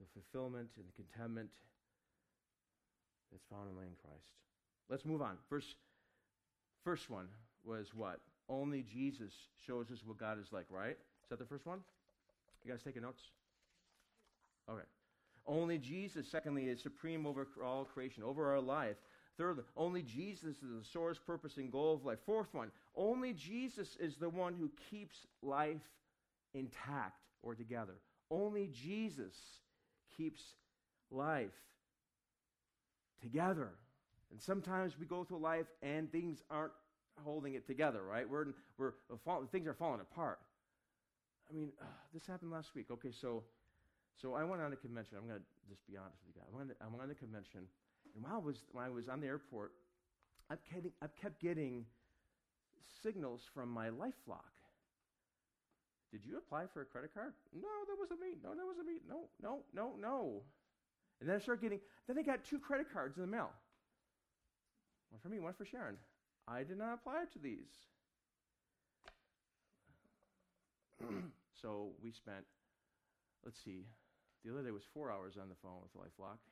the 0.00 0.06
fulfillment 0.12 0.70
and 0.76 0.84
the 0.86 0.92
contentment 0.92 1.50
that's 3.30 3.44
found 3.50 3.68
in 3.68 3.76
in 3.82 3.94
Christ. 4.02 4.26
Let's 4.88 5.04
move 5.04 5.22
on. 5.22 5.36
First, 5.48 5.76
first 6.84 7.08
one 7.08 7.28
was 7.64 7.94
what? 7.94 8.20
Only 8.50 8.82
Jesus 8.82 9.32
shows 9.64 9.90
us 9.92 10.00
what 10.04 10.18
God 10.18 10.40
is 10.40 10.52
like, 10.52 10.66
right? 10.70 10.98
Is 11.22 11.28
that 11.30 11.38
the 11.38 11.44
first 11.44 11.66
one? 11.66 11.78
You 12.64 12.72
guys 12.72 12.82
taking 12.82 13.02
notes? 13.02 13.22
Okay. 14.68 14.82
Only 15.46 15.78
Jesus, 15.78 16.26
secondly, 16.28 16.64
is 16.64 16.82
supreme 16.82 17.26
over 17.26 17.46
all 17.64 17.84
creation, 17.84 18.24
over 18.24 18.50
our 18.50 18.60
life. 18.60 18.96
Thirdly, 19.38 19.64
only 19.76 20.02
Jesus 20.02 20.56
is 20.56 20.80
the 20.80 20.84
source, 20.92 21.18
purpose, 21.18 21.56
and 21.56 21.72
goal 21.72 21.94
of 21.94 22.04
life. 22.04 22.18
Fourth 22.26 22.52
one, 22.52 22.70
only 22.96 23.32
Jesus 23.32 23.96
is 23.98 24.16
the 24.16 24.28
one 24.28 24.54
who 24.54 24.70
keeps 24.90 25.16
life 25.42 25.80
intact 26.52 27.22
or 27.42 27.54
together. 27.54 27.94
Only 28.30 28.68
Jesus 28.72 29.34
keeps 30.16 30.42
life 31.10 31.54
together. 33.22 33.70
And 34.30 34.40
sometimes 34.40 34.98
we 34.98 35.06
go 35.06 35.24
through 35.24 35.38
life 35.38 35.66
and 35.82 36.10
things 36.10 36.42
aren't 36.50 36.72
holding 37.24 37.54
it 37.54 37.66
together, 37.66 38.02
right? 38.02 38.28
We're, 38.28 38.46
we're 38.78 38.92
fall, 39.24 39.44
things 39.50 39.66
are 39.66 39.74
falling 39.74 40.00
apart. 40.00 40.38
I 41.50 41.52
mean, 41.52 41.70
uh, 41.80 41.84
this 42.14 42.26
happened 42.26 42.50
last 42.50 42.74
week. 42.74 42.86
Okay, 42.90 43.10
so 43.10 43.42
so 44.20 44.34
I 44.34 44.44
went 44.44 44.62
on 44.62 44.72
a 44.72 44.76
convention. 44.76 45.16
I'm 45.18 45.26
going 45.26 45.40
to 45.40 45.46
just 45.68 45.86
be 45.86 45.96
honest 45.96 46.18
with 46.26 46.34
you 46.34 46.40
guys. 46.40 46.50
I 46.52 46.56
went, 46.56 46.70
I 46.80 46.86
went 46.88 47.02
on 47.02 47.10
a 47.10 47.14
convention, 47.14 47.66
and 48.14 48.24
while 48.24 48.34
I 48.34 48.38
was 48.38 48.56
when 48.72 48.84
I 48.84 48.88
was 48.88 49.08
on 49.08 49.20
the 49.20 49.26
airport, 49.26 49.72
I've 50.50 50.62
kept, 50.64 50.86
I've 51.02 51.16
kept 51.16 51.40
getting 51.40 51.86
signals 53.02 53.42
from 53.54 53.70
my 53.70 53.88
LifeLock. 53.88 54.54
Did 56.12 56.26
you 56.26 56.38
apply 56.38 56.64
for 56.74 56.82
a 56.82 56.84
credit 56.84 57.14
card? 57.14 57.32
No, 57.54 57.68
that 57.86 57.96
wasn't 57.98 58.20
me. 58.20 58.34
No, 58.42 58.50
that 58.50 58.66
wasn't 58.66 58.86
me. 58.86 58.98
No, 59.08 59.28
no, 59.42 59.60
no, 59.72 59.94
no. 60.00 60.42
And 61.20 61.28
then 61.28 61.36
I 61.36 61.38
started 61.38 61.62
getting. 61.62 61.80
Then 62.06 62.18
I 62.18 62.22
got 62.22 62.44
two 62.44 62.58
credit 62.58 62.92
cards 62.92 63.16
in 63.16 63.22
the 63.22 63.28
mail. 63.28 63.50
One 65.10 65.20
for 65.20 65.28
me, 65.28 65.38
one 65.38 65.54
for 65.54 65.64
Sharon. 65.64 65.96
I 66.50 66.64
did 66.64 66.78
not 66.78 66.94
apply 66.94 67.30
to 67.32 67.38
these. 67.38 67.70
so 71.62 71.94
we 72.02 72.10
spent, 72.10 72.42
let's 73.44 73.62
see, 73.62 73.86
the 74.42 74.50
other 74.50 74.66
day 74.66 74.74
was 74.74 74.82
four 74.92 75.12
hours 75.12 75.38
on 75.40 75.48
the 75.48 75.54
phone 75.62 75.78
with 75.78 75.94
LifeLock, 75.94 76.42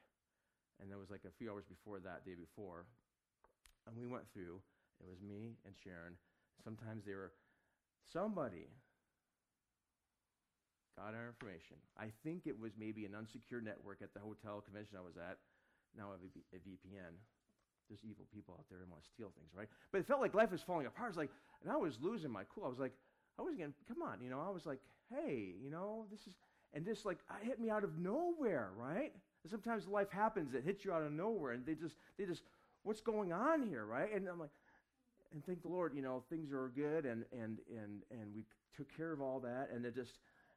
and 0.78 0.86
there 0.88 1.02
was 1.02 1.10
like 1.10 1.26
a 1.26 1.34
few 1.34 1.50
hours 1.50 1.64
before 1.66 1.98
that, 1.98 2.24
day 2.24 2.38
before, 2.38 2.86
and 3.86 3.96
we 3.98 4.06
went 4.06 4.30
through. 4.32 4.62
It 5.02 5.10
was 5.10 5.18
me 5.18 5.58
and 5.66 5.74
Sharon. 5.74 6.14
Sometimes 6.62 7.04
they 7.04 7.14
were 7.14 7.32
somebody 8.12 8.70
got 10.94 11.14
our 11.14 11.26
information. 11.26 11.78
I 11.98 12.10
think 12.22 12.46
it 12.46 12.58
was 12.58 12.74
maybe 12.78 13.06
an 13.06 13.14
unsecured 13.14 13.64
network 13.64 13.98
at 14.02 14.14
the 14.14 14.22
hotel 14.22 14.62
convention 14.62 14.98
I 14.98 15.06
was 15.06 15.18
at. 15.18 15.38
Now 15.96 16.14
a 16.14 16.18
VPN 16.18 17.18
there's 17.88 18.04
evil 18.04 18.26
people 18.32 18.54
out 18.58 18.64
there 18.70 18.80
and 18.80 18.90
want 18.90 19.02
to 19.02 19.08
steal 19.08 19.30
things, 19.36 19.50
right? 19.56 19.68
But 19.92 19.98
it 19.98 20.06
felt 20.06 20.20
like 20.20 20.34
life 20.34 20.50
was 20.52 20.62
falling 20.62 20.86
apart. 20.86 21.06
I 21.06 21.08
was 21.08 21.16
like, 21.16 21.30
and 21.62 21.72
I 21.72 21.76
was 21.76 21.98
losing 22.00 22.30
my 22.30 22.44
cool. 22.54 22.64
I 22.64 22.68
was 22.68 22.78
like, 22.78 22.92
I 23.38 23.42
was 23.42 23.54
getting, 23.54 23.74
come 23.86 24.02
on, 24.02 24.20
you 24.22 24.30
know, 24.30 24.40
I 24.40 24.50
was 24.50 24.66
like, 24.66 24.80
hey, 25.10 25.54
you 25.62 25.70
know, 25.70 26.06
this 26.10 26.20
is, 26.26 26.34
and 26.74 26.84
this 26.84 27.04
like 27.04 27.18
hit 27.42 27.60
me 27.60 27.70
out 27.70 27.84
of 27.84 27.98
nowhere, 27.98 28.70
right? 28.76 29.12
And 29.42 29.50
sometimes 29.50 29.86
life 29.86 30.10
happens, 30.10 30.54
it 30.54 30.64
hits 30.64 30.84
you 30.84 30.92
out 30.92 31.02
of 31.02 31.12
nowhere, 31.12 31.52
and 31.52 31.64
they 31.64 31.74
just, 31.74 31.96
they 32.18 32.24
just, 32.24 32.42
what's 32.82 33.00
going 33.00 33.32
on 33.32 33.66
here, 33.66 33.84
right? 33.84 34.14
And 34.14 34.28
I'm 34.28 34.38
like, 34.38 34.50
and 35.32 35.44
thank 35.44 35.62
the 35.62 35.68
Lord, 35.68 35.94
you 35.94 36.02
know, 36.02 36.22
things 36.30 36.52
are 36.52 36.72
good, 36.74 37.04
and 37.04 37.24
and 37.32 37.58
and 37.70 38.02
and 38.10 38.34
we 38.34 38.44
took 38.76 38.94
care 38.96 39.12
of 39.12 39.20
all 39.20 39.40
that, 39.40 39.68
and 39.74 39.84
it 39.84 39.94
just, 39.94 40.14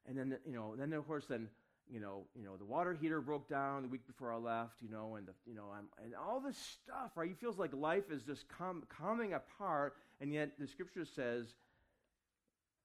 and 0.07 0.17
then 0.17 0.37
you 0.45 0.55
know, 0.55 0.75
then 0.77 0.93
of 0.93 1.05
course, 1.05 1.25
then 1.27 1.49
you 1.89 1.99
know, 1.99 2.25
you 2.35 2.43
know, 2.43 2.57
the 2.57 2.65
water 2.65 2.93
heater 2.99 3.21
broke 3.21 3.49
down 3.49 3.83
the 3.83 3.87
week 3.87 4.05
before 4.07 4.31
I 4.31 4.37
left, 4.37 4.81
you 4.81 4.89
know, 4.89 5.15
and 5.15 5.27
the, 5.27 5.33
you 5.45 5.55
know, 5.55 5.65
I'm, 5.75 5.85
and 6.03 6.13
all 6.15 6.39
this 6.39 6.57
stuff, 6.57 7.11
right? 7.15 7.27
He 7.27 7.33
feels 7.33 7.57
like 7.57 7.73
life 7.73 8.11
is 8.11 8.23
just 8.23 8.45
com- 8.47 8.83
coming 8.89 9.33
apart, 9.33 9.95
and 10.19 10.33
yet 10.33 10.51
the 10.59 10.67
scripture 10.67 11.05
says 11.05 11.47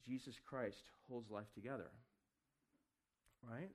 Jesus 0.07 0.37
Christ 0.45 0.79
holds 1.09 1.31
life 1.31 1.53
together, 1.55 1.91
right? 3.49 3.71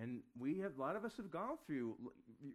And 0.00 0.20
we 0.38 0.58
have 0.60 0.76
a 0.78 0.80
lot 0.80 0.96
of 0.96 1.04
us 1.04 1.12
have 1.16 1.30
gone 1.30 1.58
through 1.66 1.94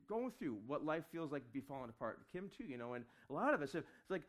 going 0.07 0.31
through 0.39 0.57
what 0.65 0.85
life 0.85 1.03
feels 1.11 1.31
like 1.31 1.45
to 1.45 1.51
be 1.51 1.59
falling 1.59 1.89
apart. 1.89 2.19
Kim 2.31 2.49
too, 2.57 2.63
you 2.63 2.77
know, 2.77 2.93
and 2.93 3.03
a 3.29 3.33
lot 3.33 3.53
of 3.53 3.61
us 3.61 3.73
have 3.73 3.83
it's 3.83 4.09
like 4.09 4.23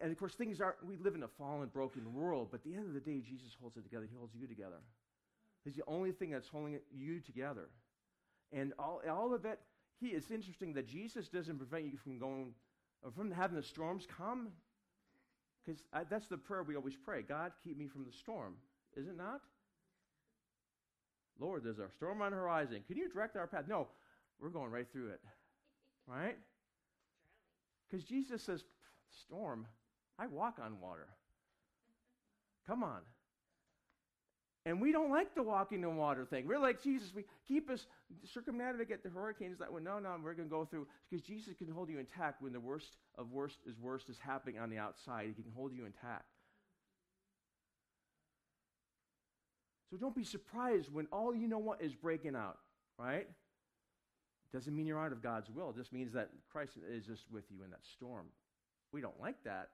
and 0.00 0.12
of 0.12 0.18
course 0.18 0.34
things 0.34 0.60
are 0.60 0.76
we 0.86 0.96
live 0.96 1.14
in 1.14 1.24
a 1.24 1.28
fallen, 1.28 1.68
broken 1.68 2.14
world, 2.14 2.48
but 2.50 2.60
at 2.60 2.64
the 2.64 2.74
end 2.74 2.86
of 2.86 2.94
the 2.94 3.00
day, 3.00 3.20
Jesus 3.20 3.56
holds 3.60 3.76
it 3.76 3.82
together. 3.82 4.06
He 4.08 4.16
holds 4.16 4.32
you 4.38 4.46
together. 4.46 4.78
He's 5.64 5.76
the 5.76 5.84
only 5.86 6.12
thing 6.12 6.30
that's 6.30 6.48
holding 6.48 6.78
you 6.92 7.20
together. 7.20 7.68
And 8.52 8.72
all, 8.78 9.00
all 9.08 9.34
of 9.34 9.44
it, 9.44 9.60
he, 10.00 10.08
it's 10.08 10.30
interesting 10.30 10.72
that 10.74 10.88
Jesus 10.88 11.28
doesn't 11.28 11.56
prevent 11.56 11.84
you 11.84 11.96
from 11.96 12.18
going, 12.18 12.52
from 13.14 13.30
having 13.30 13.56
the 13.56 13.62
storms 13.62 14.06
come. 14.16 14.48
Because 15.64 15.80
that's 16.10 16.26
the 16.26 16.36
prayer 16.36 16.64
we 16.64 16.74
always 16.74 16.96
pray 16.96 17.22
God, 17.22 17.52
keep 17.62 17.78
me 17.78 17.86
from 17.86 18.04
the 18.04 18.12
storm. 18.12 18.54
Is 18.96 19.06
it 19.06 19.16
not? 19.16 19.40
Lord, 21.38 21.64
there's 21.64 21.78
a 21.78 21.88
storm 21.96 22.20
on 22.22 22.32
the 22.32 22.36
horizon. 22.36 22.82
Can 22.86 22.96
you 22.96 23.08
direct 23.08 23.36
our 23.36 23.46
path? 23.46 23.64
No, 23.68 23.88
we're 24.40 24.50
going 24.50 24.70
right 24.70 24.86
through 24.92 25.10
it. 25.10 25.20
Right? 26.06 26.36
Because 27.88 28.04
Jesus 28.04 28.42
says, 28.42 28.64
Storm, 29.24 29.66
I 30.18 30.26
walk 30.26 30.58
on 30.62 30.80
water. 30.80 31.08
Come 32.66 32.82
on. 32.82 33.00
And 34.64 34.80
we 34.80 34.92
don't 34.92 35.10
like 35.10 35.34
the 35.34 35.42
walking 35.42 35.82
in 35.82 35.96
water 35.96 36.24
thing. 36.24 36.46
We're 36.46 36.60
like, 36.60 36.80
Jesus, 36.80 37.12
we 37.14 37.24
keep 37.48 37.68
us 37.68 37.86
circumnavigate 38.32 39.02
the 39.02 39.10
hurricanes 39.10 39.58
that 39.58 39.72
way. 39.72 39.82
No, 39.82 39.98
no, 39.98 40.16
we're 40.22 40.34
going 40.34 40.48
to 40.48 40.54
go 40.54 40.64
through. 40.64 40.86
Because 41.10 41.26
Jesus 41.26 41.54
can 41.58 41.68
hold 41.68 41.88
you 41.88 41.98
intact 41.98 42.40
when 42.40 42.52
the 42.52 42.60
worst 42.60 42.96
of 43.18 43.32
worst 43.32 43.58
is 43.66 43.76
worst 43.80 44.08
is 44.08 44.18
happening 44.18 44.60
on 44.60 44.70
the 44.70 44.78
outside. 44.78 45.34
He 45.36 45.42
can 45.42 45.52
hold 45.52 45.72
you 45.72 45.84
intact. 45.84 46.26
So 49.90 49.96
don't 49.96 50.14
be 50.14 50.24
surprised 50.24 50.92
when 50.92 51.06
all 51.12 51.34
you 51.34 51.48
know 51.48 51.58
what 51.58 51.82
is 51.82 51.94
breaking 51.94 52.36
out, 52.36 52.58
right? 52.98 53.26
Doesn't 54.52 54.74
mean 54.74 54.86
you're 54.86 55.02
out 55.02 55.12
of 55.12 55.22
God's 55.22 55.50
will. 55.50 55.70
It 55.70 55.76
just 55.76 55.92
means 55.92 56.12
that 56.12 56.30
Christ 56.50 56.72
is 56.90 57.04
just 57.04 57.24
with 57.32 57.44
you 57.50 57.64
in 57.64 57.70
that 57.70 57.84
storm. 57.94 58.26
We 58.92 59.00
don't 59.00 59.18
like 59.20 59.42
that. 59.44 59.70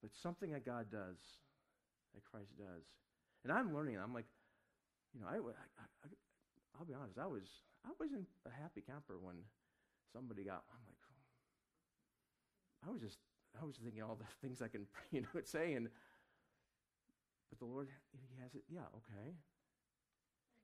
But 0.00 0.12
something 0.22 0.52
that 0.52 0.64
God 0.64 0.86
does, 0.92 1.16
that 2.14 2.24
Christ 2.30 2.56
does, 2.56 2.84
and 3.44 3.52
I'm 3.52 3.74
learning. 3.74 3.96
I'm 4.02 4.14
like, 4.14 4.26
you 5.14 5.20
know, 5.20 5.26
I, 5.28 5.36
I, 5.36 5.84
I, 6.04 6.08
I'll 6.78 6.86
be 6.86 6.94
honest. 6.94 7.18
I 7.18 7.26
was 7.26 7.42
I 7.84 7.90
wasn't 7.98 8.26
a 8.46 8.50
happy 8.62 8.82
camper 8.82 9.14
when 9.20 9.36
somebody 10.12 10.44
got. 10.44 10.62
I'm 10.72 10.84
like, 10.86 10.96
I 12.86 12.92
was 12.92 13.00
just 13.00 13.18
I 13.60 13.64
was 13.64 13.76
thinking 13.76 14.02
all 14.02 14.16
the 14.16 14.24
things 14.46 14.62
I 14.62 14.68
can 14.68 14.86
you 15.10 15.22
know 15.22 15.28
say 15.44 15.74
and. 15.74 15.88
But 17.50 17.60
the 17.60 17.64
Lord, 17.64 17.88
He 18.12 18.42
has 18.42 18.54
it. 18.54 18.62
Yeah, 18.68 18.82
okay. 18.94 19.32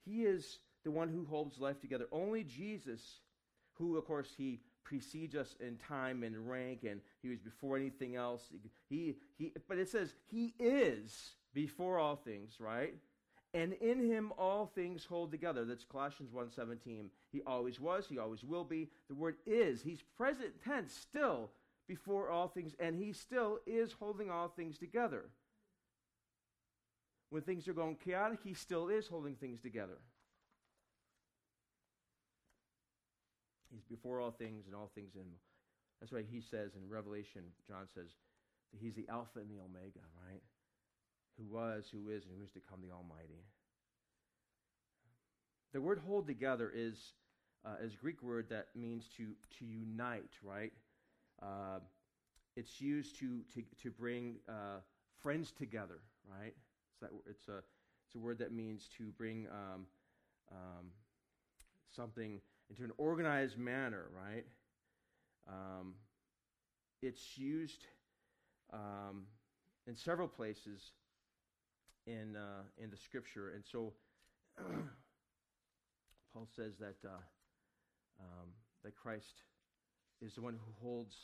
He 0.04 0.24
is 0.24 0.58
the 0.84 0.90
one 0.90 1.08
who 1.08 1.24
holds 1.24 1.58
life 1.58 1.80
together. 1.80 2.06
Only 2.12 2.44
Jesus, 2.44 3.20
who 3.72 3.96
of 3.96 4.04
course 4.04 4.34
He 4.36 4.60
precedes 4.84 5.34
us 5.34 5.56
in 5.60 5.78
time 5.78 6.22
and 6.22 6.46
rank, 6.46 6.84
and 6.84 7.00
He 7.22 7.30
was 7.30 7.38
before 7.38 7.78
anything 7.78 8.16
else. 8.16 8.52
He 8.90 9.16
he. 9.38 9.52
But 9.66 9.78
it 9.78 9.88
says 9.88 10.12
He 10.30 10.54
is 10.58 11.36
before 11.54 11.98
all 11.98 12.16
things, 12.16 12.56
right? 12.58 12.94
And 13.54 13.72
in 13.74 14.00
him 14.00 14.32
all 14.36 14.66
things 14.66 15.04
hold 15.04 15.30
together. 15.30 15.64
That's 15.64 15.84
Colossians 15.84 16.32
1:17. 16.32 17.08
He 17.30 17.40
always 17.46 17.80
was, 17.80 18.06
he 18.06 18.18
always 18.18 18.42
will 18.42 18.64
be. 18.64 18.90
The 19.08 19.14
word 19.14 19.36
is, 19.46 19.80
he's 19.80 20.02
present 20.16 20.60
tense 20.62 20.92
still 20.92 21.50
before 21.86 22.30
all 22.30 22.48
things 22.48 22.74
and 22.80 22.96
he 22.96 23.12
still 23.12 23.60
is 23.66 23.92
holding 23.92 24.30
all 24.30 24.48
things 24.48 24.76
together. 24.78 25.26
When 27.30 27.42
things 27.42 27.68
are 27.68 27.72
going 27.72 27.96
chaotic, 27.96 28.40
he 28.42 28.54
still 28.54 28.88
is 28.88 29.06
holding 29.06 29.34
things 29.36 29.60
together. 29.60 29.98
He's 33.72 33.84
before 33.84 34.20
all 34.20 34.30
things 34.30 34.66
and 34.66 34.74
all 34.74 34.90
things 34.94 35.14
in. 35.16 35.26
That's 36.00 36.12
why 36.12 36.22
he 36.22 36.40
says 36.40 36.72
in 36.76 36.88
Revelation, 36.88 37.42
John 37.66 37.86
says, 37.94 38.10
that 38.72 38.80
he's 38.80 38.94
the 38.94 39.08
Alpha 39.08 39.40
and 39.40 39.50
the 39.50 39.62
Omega, 39.62 40.00
right? 40.28 40.42
Who 41.38 41.44
was, 41.52 41.88
who 41.90 42.10
is, 42.10 42.24
and 42.24 42.32
who 42.38 42.44
is 42.44 42.50
to 42.52 42.60
come, 42.68 42.80
the 42.82 42.94
Almighty. 42.94 43.44
The 45.72 45.80
word 45.80 46.00
hold 46.06 46.26
together 46.26 46.70
is, 46.74 47.14
uh, 47.64 47.74
is 47.82 47.94
a 47.94 47.96
Greek 47.96 48.22
word 48.22 48.46
that 48.50 48.68
means 48.74 49.08
to, 49.16 49.26
to 49.58 49.64
unite, 49.64 50.30
right? 50.42 50.72
Uh, 51.42 51.80
it's 52.56 52.80
used 52.80 53.18
to, 53.18 53.40
to, 53.54 53.62
to 53.82 53.90
bring 53.90 54.36
uh, 54.48 54.78
friends 55.20 55.50
together, 55.50 55.98
right? 56.30 56.54
It's, 56.92 57.00
that, 57.00 57.10
it's, 57.28 57.48
a, 57.48 57.58
it's 58.06 58.14
a 58.14 58.18
word 58.18 58.38
that 58.38 58.52
means 58.52 58.88
to 58.98 59.04
bring 59.18 59.48
um, 59.50 59.86
um, 60.52 60.86
something 61.94 62.40
into 62.70 62.84
an 62.84 62.92
organized 62.96 63.58
manner, 63.58 64.06
right? 64.14 64.44
Um, 65.48 65.94
it's 67.02 67.36
used 67.36 67.84
um, 68.72 69.24
in 69.86 69.96
several 69.96 70.28
places 70.28 70.92
in, 72.06 72.36
uh, 72.36 72.62
in 72.78 72.90
the 72.90 72.96
scripture. 72.96 73.50
And 73.50 73.64
so 73.70 73.92
Paul 76.32 76.48
says 76.56 76.72
that, 76.80 76.96
uh, 77.06 77.20
um, 78.20 78.48
that 78.82 78.96
Christ 78.96 79.42
is 80.22 80.34
the 80.34 80.42
one 80.42 80.54
who 80.54 80.72
holds, 80.82 81.16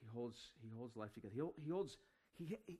he 0.00 0.08
holds, 0.14 0.38
he 0.62 0.70
holds 0.76 0.96
life 0.96 1.12
together. 1.14 1.34
He, 1.34 1.42
he 1.64 1.70
holds, 1.70 1.96
he, 2.38 2.58
he, 2.66 2.78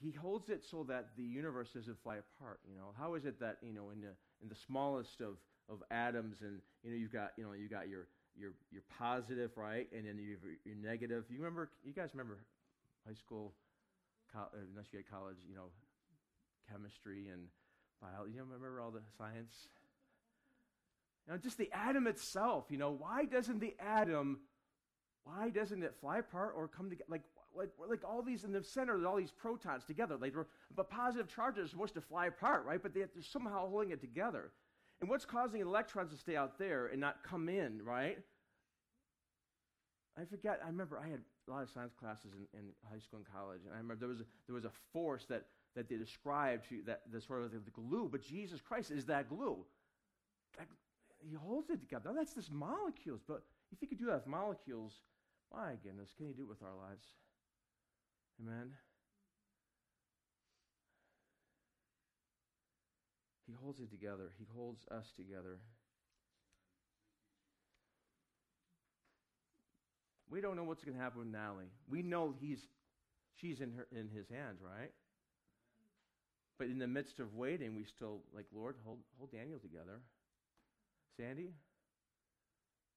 he 0.00 0.12
holds 0.12 0.48
it 0.48 0.64
so 0.70 0.84
that 0.84 1.08
the 1.16 1.22
universe 1.22 1.68
doesn't 1.74 2.02
fly 2.02 2.16
apart. 2.16 2.60
You 2.68 2.76
know, 2.76 2.92
how 2.98 3.14
is 3.14 3.24
it 3.24 3.38
that 3.40 3.58
you 3.62 3.72
know 3.72 3.90
in 3.90 4.00
the 4.00 4.12
in 4.42 4.48
the 4.48 4.56
smallest 4.66 5.20
of 5.20 5.36
of 5.68 5.82
atoms, 5.90 6.38
and 6.40 6.60
you 6.82 6.90
know 6.90 6.96
you've 6.96 7.12
got 7.12 7.32
you 7.36 7.44
know 7.44 7.52
you 7.52 7.68
got 7.68 7.88
your 7.88 8.08
your 8.34 8.52
your 8.72 8.82
positive 8.98 9.50
right, 9.56 9.88
and 9.92 10.06
then 10.06 10.18
you 10.18 10.36
your 10.64 10.76
negative. 10.76 11.24
You 11.28 11.38
remember? 11.38 11.70
You 11.84 11.92
guys 11.92 12.10
remember 12.14 12.38
high 13.06 13.14
school, 13.14 13.54
co- 14.32 14.50
uh, 14.54 14.64
unless 14.72 14.86
you 14.92 14.98
had 14.98 15.10
college, 15.10 15.38
you 15.48 15.54
know, 15.54 15.68
chemistry 16.70 17.28
and 17.32 17.48
biology. 18.00 18.34
You 18.34 18.42
remember 18.42 18.80
all 18.80 18.90
the 18.90 19.00
science? 19.18 19.68
You 21.26 21.32
know, 21.32 21.38
just 21.38 21.58
the 21.58 21.70
atom 21.72 22.06
itself, 22.06 22.66
you 22.70 22.78
know, 22.78 22.90
why 22.90 23.24
doesn't 23.24 23.60
the 23.60 23.74
atom 23.78 24.40
why 25.24 25.50
doesn't 25.50 25.82
it 25.82 25.94
fly 26.00 26.18
apart 26.18 26.54
or 26.56 26.68
come 26.68 26.88
together? 26.90 27.08
Like, 27.10 27.22
like, 27.54 27.70
like 27.88 28.04
all 28.04 28.22
these 28.22 28.44
in 28.44 28.52
the 28.52 28.62
center, 28.62 29.06
all 29.06 29.16
these 29.16 29.30
protons 29.30 29.84
together. 29.84 30.16
Like, 30.16 30.34
but 30.74 30.88
positive 30.88 31.28
charges 31.28 31.66
are 31.66 31.68
supposed 31.68 31.94
to 31.94 32.00
fly 32.00 32.26
apart, 32.26 32.64
right? 32.64 32.82
But 32.82 32.94
they, 32.94 33.00
they're 33.00 33.22
somehow 33.22 33.68
holding 33.68 33.90
it 33.90 34.00
together. 34.00 34.52
And 35.00 35.08
what's 35.08 35.24
causing 35.24 35.60
electrons 35.60 36.12
to 36.12 36.16
stay 36.16 36.36
out 36.36 36.58
there 36.58 36.86
and 36.86 37.00
not 37.00 37.22
come 37.22 37.48
in, 37.48 37.82
right? 37.84 38.18
I 40.20 40.24
forget. 40.24 40.60
I 40.62 40.68
remember 40.68 40.98
I 40.98 41.08
had 41.08 41.20
a 41.48 41.50
lot 41.50 41.62
of 41.62 41.70
science 41.70 41.94
classes 41.98 42.32
in, 42.34 42.58
in 42.58 42.66
high 42.90 42.98
school 42.98 43.18
and 43.18 43.26
college, 43.32 43.60
and 43.64 43.72
I 43.72 43.78
remember 43.78 44.00
there 44.00 44.08
was 44.08 44.20
a, 44.20 44.26
there 44.46 44.54
was 44.54 44.64
a 44.64 44.72
force 44.92 45.24
that 45.28 45.46
that 45.76 45.88
they 45.88 45.96
describe 45.96 46.62
to 46.68 46.80
that 46.86 47.02
the 47.12 47.20
sort 47.20 47.42
of 47.42 47.52
the, 47.52 47.70
glue, 47.70 48.08
but 48.10 48.22
Jesus 48.22 48.60
Christ 48.60 48.90
is 48.90 49.04
that 49.06 49.28
glue. 49.28 49.58
That, 50.58 50.66
he 51.18 51.34
holds 51.34 51.70
it 51.70 51.80
together. 51.80 52.10
Now 52.10 52.14
that's 52.14 52.34
just 52.34 52.50
molecules, 52.50 53.20
but 53.26 53.42
if 53.72 53.78
he 53.80 53.86
could 53.86 53.98
do 53.98 54.06
that 54.06 54.14
with 54.14 54.26
molecules, 54.26 54.92
my 55.52 55.72
goodness, 55.82 56.10
can 56.16 56.26
he 56.26 56.32
do 56.32 56.42
it 56.42 56.48
with 56.48 56.62
our 56.62 56.74
lives? 56.88 57.04
Amen. 58.40 58.70
He 63.46 63.52
holds 63.60 63.80
it 63.80 63.90
together. 63.90 64.30
He 64.38 64.46
holds 64.54 64.86
us 64.90 65.12
together. 65.16 65.58
We 70.30 70.40
don't 70.40 70.54
know 70.54 70.62
what's 70.62 70.84
going 70.84 70.96
to 70.96 71.02
happen 71.02 71.18
with 71.18 71.28
Natalie. 71.28 71.72
We 71.90 72.02
know 72.02 72.34
he's, 72.40 72.60
she's 73.40 73.60
in, 73.60 73.72
her, 73.72 73.88
in 73.90 74.08
his 74.08 74.28
hands, 74.28 74.60
right? 74.62 74.92
But 76.60 76.68
in 76.68 76.76
the 76.78 76.86
midst 76.86 77.20
of 77.20 77.32
waiting, 77.32 77.74
we 77.74 77.84
still, 77.88 78.20
like, 78.36 78.44
Lord, 78.52 78.76
hold, 78.84 78.98
hold 79.16 79.32
Daniel 79.32 79.58
together. 79.58 80.04
Sandy, 81.16 81.56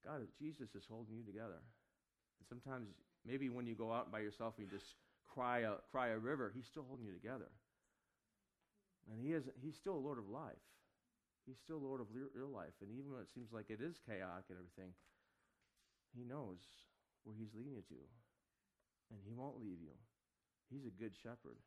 God, 0.04 0.28
Jesus 0.38 0.68
is 0.76 0.84
holding 0.84 1.16
you 1.16 1.24
together. 1.24 1.64
And 1.64 2.46
sometimes, 2.52 2.92
maybe 3.24 3.48
when 3.48 3.66
you 3.66 3.74
go 3.74 3.88
out 3.88 4.12
by 4.12 4.20
yourself 4.20 4.56
and 4.60 4.68
you 4.68 4.72
just 4.78 5.00
cry 5.32 5.60
a, 5.60 5.80
cry 5.96 6.10
a 6.10 6.20
river, 6.20 6.52
he's 6.54 6.68
still 6.68 6.84
holding 6.84 7.08
you 7.08 7.14
together. 7.14 7.48
And 9.08 9.24
he 9.24 9.32
is, 9.32 9.48
he's 9.64 9.80
still 9.80 9.96
Lord 9.96 10.20
of 10.20 10.28
life. 10.28 10.68
He's 11.48 11.58
still 11.64 11.80
Lord 11.80 12.02
of 12.02 12.08
your 12.12 12.52
life. 12.52 12.76
And 12.82 12.92
even 12.92 13.16
when 13.16 13.22
it 13.22 13.32
seems 13.34 13.56
like 13.56 13.70
it 13.70 13.80
is 13.80 13.96
chaotic 14.04 14.52
and 14.52 14.60
everything, 14.60 14.92
he 16.12 16.24
knows 16.28 16.60
where 17.24 17.36
He's 17.36 17.56
leading 17.56 17.74
you 17.74 17.82
to. 17.88 18.02
And 19.12 19.20
He 19.24 19.34
won't 19.34 19.60
leave 19.60 19.80
you. 19.82 19.96
He's 20.70 20.86
a 20.86 20.94
good 20.94 21.14
shepherd. 21.24 21.58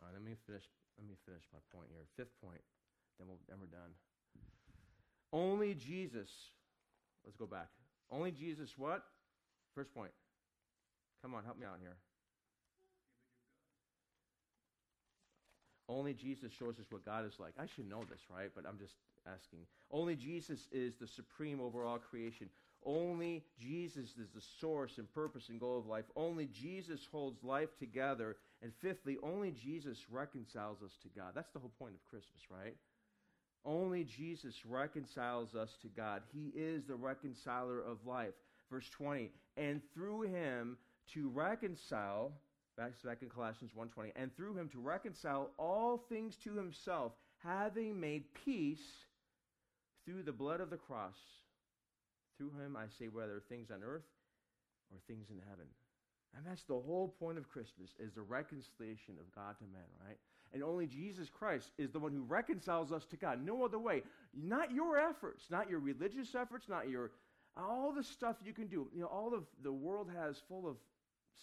All 0.00 0.08
right, 0.08 0.09
let 0.20 0.28
me 0.28 0.36
finish. 0.46 0.64
Let 0.98 1.08
me 1.08 1.16
finish 1.24 1.42
my 1.52 1.60
point 1.72 1.88
here. 1.88 2.04
Fifth 2.16 2.36
point, 2.44 2.60
then, 3.18 3.28
we'll, 3.28 3.40
then 3.48 3.56
we're 3.56 3.72
done. 3.72 3.96
Only 5.32 5.72
Jesus. 5.72 6.28
Let's 7.24 7.36
go 7.36 7.46
back. 7.46 7.68
Only 8.10 8.30
Jesus. 8.30 8.76
What? 8.76 9.02
First 9.74 9.94
point. 9.94 10.12
Come 11.22 11.34
on, 11.34 11.44
help 11.44 11.58
me 11.58 11.64
out 11.64 11.78
here. 11.80 11.96
Only 15.88 16.12
Jesus 16.12 16.52
shows 16.52 16.78
us 16.78 16.86
what 16.90 17.04
God 17.04 17.26
is 17.26 17.34
like. 17.40 17.54
I 17.58 17.66
should 17.66 17.88
know 17.88 18.04
this, 18.08 18.20
right? 18.30 18.50
But 18.54 18.64
I'm 18.68 18.78
just 18.78 18.94
asking. 19.26 19.60
Only 19.90 20.16
Jesus 20.16 20.68
is 20.70 20.94
the 21.00 21.06
supreme 21.06 21.60
over 21.60 21.84
all 21.84 21.98
creation. 21.98 22.48
Only 22.84 23.44
Jesus 23.58 24.10
is 24.16 24.28
the 24.34 24.42
source 24.60 24.98
and 24.98 25.12
purpose 25.12 25.48
and 25.48 25.60
goal 25.60 25.78
of 25.78 25.86
life. 25.86 26.04
Only 26.14 26.46
Jesus 26.46 27.06
holds 27.10 27.42
life 27.42 27.76
together. 27.78 28.36
And 28.62 28.72
fifthly, 28.80 29.16
only 29.22 29.52
Jesus 29.52 29.98
reconciles 30.10 30.82
us 30.82 30.92
to 31.02 31.08
God. 31.08 31.32
That's 31.34 31.52
the 31.52 31.58
whole 31.58 31.72
point 31.78 31.94
of 31.94 32.04
Christmas, 32.10 32.42
right? 32.50 32.76
Only 33.64 34.04
Jesus 34.04 34.54
reconciles 34.66 35.54
us 35.54 35.70
to 35.82 35.88
God. 35.88 36.22
He 36.32 36.52
is 36.54 36.84
the 36.84 36.94
reconciler 36.94 37.80
of 37.80 38.06
life. 38.06 38.34
Verse 38.70 38.88
20, 38.90 39.32
and 39.56 39.80
through 39.92 40.22
him 40.22 40.76
to 41.14 41.28
reconcile 41.30 42.32
back, 42.76 42.92
back 43.04 43.22
in 43.22 43.28
Colossians 43.28 43.72
1.20, 43.76 44.12
and 44.14 44.34
through 44.36 44.56
him 44.56 44.68
to 44.68 44.78
reconcile 44.78 45.50
all 45.58 46.04
things 46.08 46.36
to 46.44 46.54
himself, 46.54 47.12
having 47.42 47.98
made 47.98 48.24
peace 48.44 48.78
through 50.04 50.22
the 50.22 50.32
blood 50.32 50.60
of 50.60 50.70
the 50.70 50.76
cross. 50.76 51.16
Through 52.38 52.52
him, 52.64 52.76
I 52.76 52.84
say, 52.98 53.08
whether 53.08 53.42
things 53.48 53.70
on 53.70 53.82
earth 53.82 54.06
or 54.90 54.98
things 55.08 55.26
in 55.30 55.40
heaven. 55.48 55.66
And 56.36 56.46
that's 56.46 56.62
the 56.64 56.74
whole 56.74 57.14
point 57.18 57.38
of 57.38 57.48
Christmas, 57.48 57.90
is 57.98 58.12
the 58.14 58.22
reconciliation 58.22 59.14
of 59.18 59.34
God 59.34 59.58
to 59.58 59.64
man, 59.64 59.82
right? 60.06 60.16
And 60.52 60.62
only 60.62 60.86
Jesus 60.86 61.28
Christ 61.28 61.70
is 61.78 61.90
the 61.90 61.98
one 61.98 62.12
who 62.12 62.22
reconciles 62.22 62.92
us 62.92 63.04
to 63.06 63.16
God. 63.16 63.44
No 63.44 63.64
other 63.64 63.78
way. 63.78 64.02
Not 64.34 64.72
your 64.72 64.98
efforts, 64.98 65.44
not 65.50 65.68
your 65.68 65.80
religious 65.80 66.34
efforts, 66.34 66.68
not 66.68 66.88
your 66.88 67.10
all 67.56 67.92
the 67.92 68.04
stuff 68.04 68.36
you 68.44 68.52
can 68.52 68.68
do. 68.68 68.88
You 68.94 69.02
know, 69.02 69.06
all 69.06 69.34
of 69.34 69.44
the 69.62 69.72
world 69.72 70.08
has 70.16 70.40
full 70.48 70.68
of 70.68 70.76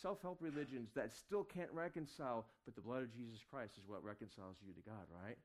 self 0.01 0.21
help 0.21 0.41
religions 0.41 0.89
that 0.95 1.11
still 1.11 1.43
can't 1.43 1.71
reconcile, 1.71 2.45
but 2.65 2.75
the 2.75 2.81
blood 2.81 3.03
of 3.03 3.13
Jesus 3.13 3.39
Christ 3.49 3.73
is 3.77 3.83
what 3.87 4.03
reconciles 4.03 4.55
you 4.65 4.73
to 4.73 4.81
God, 4.89 5.05
right? 5.23 5.37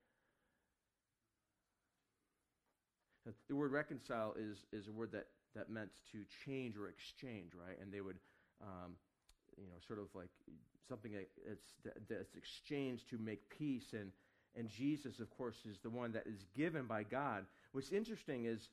The 3.48 3.56
word 3.56 3.70
reconcile 3.70 4.34
is, 4.36 4.64
is 4.72 4.88
a 4.88 4.92
word 4.92 5.12
that, 5.12 5.26
that 5.54 5.70
meant 5.70 5.90
to 6.10 6.18
change 6.44 6.76
or 6.76 6.88
exchange, 6.88 7.52
right? 7.54 7.78
And 7.80 7.92
they 7.92 8.00
would, 8.00 8.18
um, 8.60 8.94
you 9.56 9.64
know, 9.64 9.78
sort 9.86 9.98
of 9.98 10.06
like 10.14 10.28
something 10.88 11.12
that's, 11.46 11.96
that's 12.08 12.34
exchanged 12.34 13.08
to 13.10 13.18
make 13.18 13.48
peace. 13.48 13.92
And, 13.92 14.10
and 14.56 14.68
Jesus, 14.68 15.20
of 15.20 15.30
course, 15.30 15.56
is 15.68 15.78
the 15.82 15.90
one 15.90 16.12
that 16.12 16.26
is 16.26 16.44
given 16.56 16.86
by 16.86 17.02
God. 17.02 17.44
What's 17.72 17.92
interesting 17.92 18.46
is, 18.46 18.68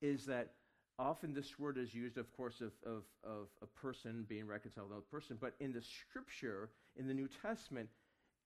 is 0.00 0.26
that 0.26 0.52
Often 0.98 1.32
this 1.32 1.58
word 1.60 1.78
is 1.78 1.94
used, 1.94 2.18
of 2.18 2.36
course, 2.36 2.60
of, 2.60 2.72
of, 2.84 3.04
of 3.22 3.46
a 3.62 3.66
person 3.66 4.26
being 4.28 4.48
reconciled 4.48 4.88
with 4.88 4.96
another 4.96 5.06
person, 5.10 5.38
but 5.40 5.54
in 5.60 5.72
the 5.72 5.80
scripture, 5.80 6.70
in 6.96 7.06
the 7.06 7.14
New 7.14 7.28
Testament, 7.40 7.88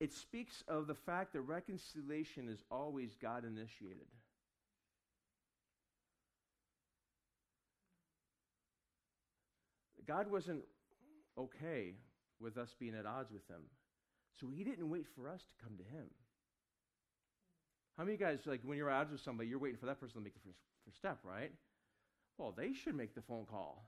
it 0.00 0.12
speaks 0.12 0.62
of 0.68 0.86
the 0.86 0.94
fact 0.94 1.32
that 1.32 1.40
reconciliation 1.40 2.48
is 2.48 2.62
always 2.70 3.14
God 3.22 3.44
initiated. 3.46 4.06
God 10.06 10.30
wasn't 10.30 10.60
okay 11.38 11.94
with 12.40 12.56
us 12.58 12.74
being 12.78 12.94
at 12.94 13.06
odds 13.06 13.32
with 13.32 13.46
Him. 13.48 13.62
So 14.40 14.48
He 14.48 14.64
didn't 14.64 14.90
wait 14.90 15.06
for 15.14 15.28
us 15.28 15.42
to 15.42 15.64
come 15.64 15.76
to 15.76 15.84
Him. 15.84 16.06
How 17.98 18.04
many 18.04 18.16
guys, 18.16 18.40
like, 18.46 18.60
when 18.64 18.78
you're 18.78 18.90
at 18.90 19.00
odds 19.02 19.12
with 19.12 19.20
somebody, 19.20 19.48
you're 19.48 19.58
waiting 19.58 19.78
for 19.78 19.86
that 19.86 20.00
person 20.00 20.14
to 20.14 20.24
make 20.24 20.34
the 20.34 20.40
first, 20.40 20.58
first 20.84 20.96
step, 20.96 21.18
right? 21.24 21.52
Well, 22.38 22.54
they 22.56 22.72
should 22.72 22.94
make 22.94 23.14
the 23.14 23.20
phone 23.20 23.44
call. 23.44 23.84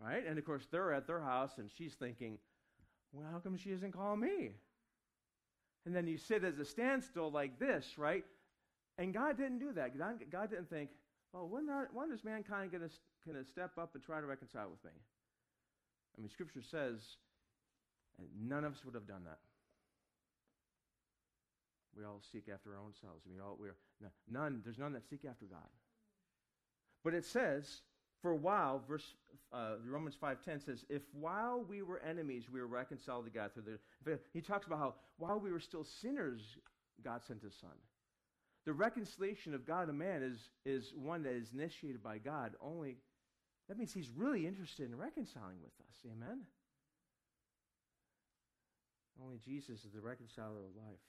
Right? 0.00 0.24
And 0.26 0.38
of 0.38 0.44
course, 0.44 0.66
they're 0.70 0.92
at 0.92 1.06
their 1.06 1.20
house 1.20 1.58
and 1.58 1.68
she's 1.76 1.94
thinking, 1.94 2.38
well, 3.12 3.26
how 3.32 3.38
come 3.38 3.56
she 3.56 3.70
isn't 3.70 3.92
calling 3.92 4.20
me? 4.20 4.50
And 5.86 5.96
then 5.96 6.06
you 6.06 6.18
sit 6.18 6.44
as 6.44 6.58
a 6.58 6.64
standstill 6.64 7.32
like 7.32 7.58
this, 7.58 7.96
right? 7.96 8.24
And 8.98 9.14
God 9.14 9.38
didn't 9.38 9.58
do 9.58 9.72
that. 9.72 9.98
God, 9.98 10.50
didn't 10.50 10.68
think, 10.68 10.90
well, 11.32 11.48
when, 11.48 11.66
when 11.92 12.12
is 12.12 12.22
mankind 12.22 12.70
going 12.70 12.88
to 12.88 13.44
step 13.44 13.78
up 13.78 13.94
and 13.94 14.04
try 14.04 14.20
to 14.20 14.26
reconcile 14.26 14.68
with 14.70 14.84
me? 14.84 14.90
I 16.18 16.20
mean, 16.20 16.30
Scripture 16.30 16.62
says 16.62 16.98
none 18.40 18.64
of 18.64 18.72
us 18.72 18.84
would 18.84 18.94
have 18.94 19.06
done 19.06 19.22
that. 19.24 19.38
We 21.96 22.04
all 22.04 22.20
seek 22.32 22.48
after 22.52 22.70
our 22.72 22.78
own 22.78 22.92
selves. 23.00 23.22
We 23.26 23.40
all, 23.40 23.56
we're, 23.58 23.76
none, 24.30 24.60
there's 24.64 24.78
none 24.78 24.92
that 24.92 25.08
seek 25.08 25.24
after 25.24 25.46
God. 25.46 25.68
But 27.04 27.14
it 27.14 27.24
says, 27.24 27.80
for 28.22 28.32
a 28.32 28.36
while, 28.36 28.82
verse 28.88 29.14
uh, 29.52 29.74
Romans 29.86 30.16
5.10 30.20 30.64
says, 30.64 30.84
if 30.88 31.02
while 31.12 31.64
we 31.68 31.82
were 31.82 32.00
enemies, 32.00 32.44
we 32.52 32.60
were 32.60 32.66
reconciled 32.66 33.24
to 33.24 33.30
God 33.30 33.52
through 33.54 33.78
the... 34.04 34.18
He 34.32 34.40
talks 34.40 34.66
about 34.66 34.78
how 34.78 34.94
while 35.18 35.38
we 35.38 35.50
were 35.50 35.60
still 35.60 35.84
sinners, 35.84 36.40
God 37.04 37.22
sent 37.26 37.42
his 37.42 37.54
son. 37.60 37.70
The 38.64 38.72
reconciliation 38.72 39.54
of 39.54 39.66
God 39.66 39.88
and 39.88 39.98
man 39.98 40.22
is, 40.22 40.50
is 40.66 40.92
one 40.94 41.22
that 41.22 41.32
is 41.32 41.52
initiated 41.54 42.02
by 42.02 42.18
God 42.18 42.52
only. 42.60 42.98
That 43.68 43.76
means 43.76 43.92
he's 43.92 44.08
really 44.08 44.46
interested 44.46 44.88
in 44.88 44.96
reconciling 44.96 45.60
with 45.62 45.76
us. 45.84 45.96
Amen? 46.08 46.40
Only 49.22 49.38
Jesus 49.38 49.84
is 49.84 49.92
the 49.92 50.00
reconciler 50.00 50.64
of 50.64 50.72
life. 50.76 51.04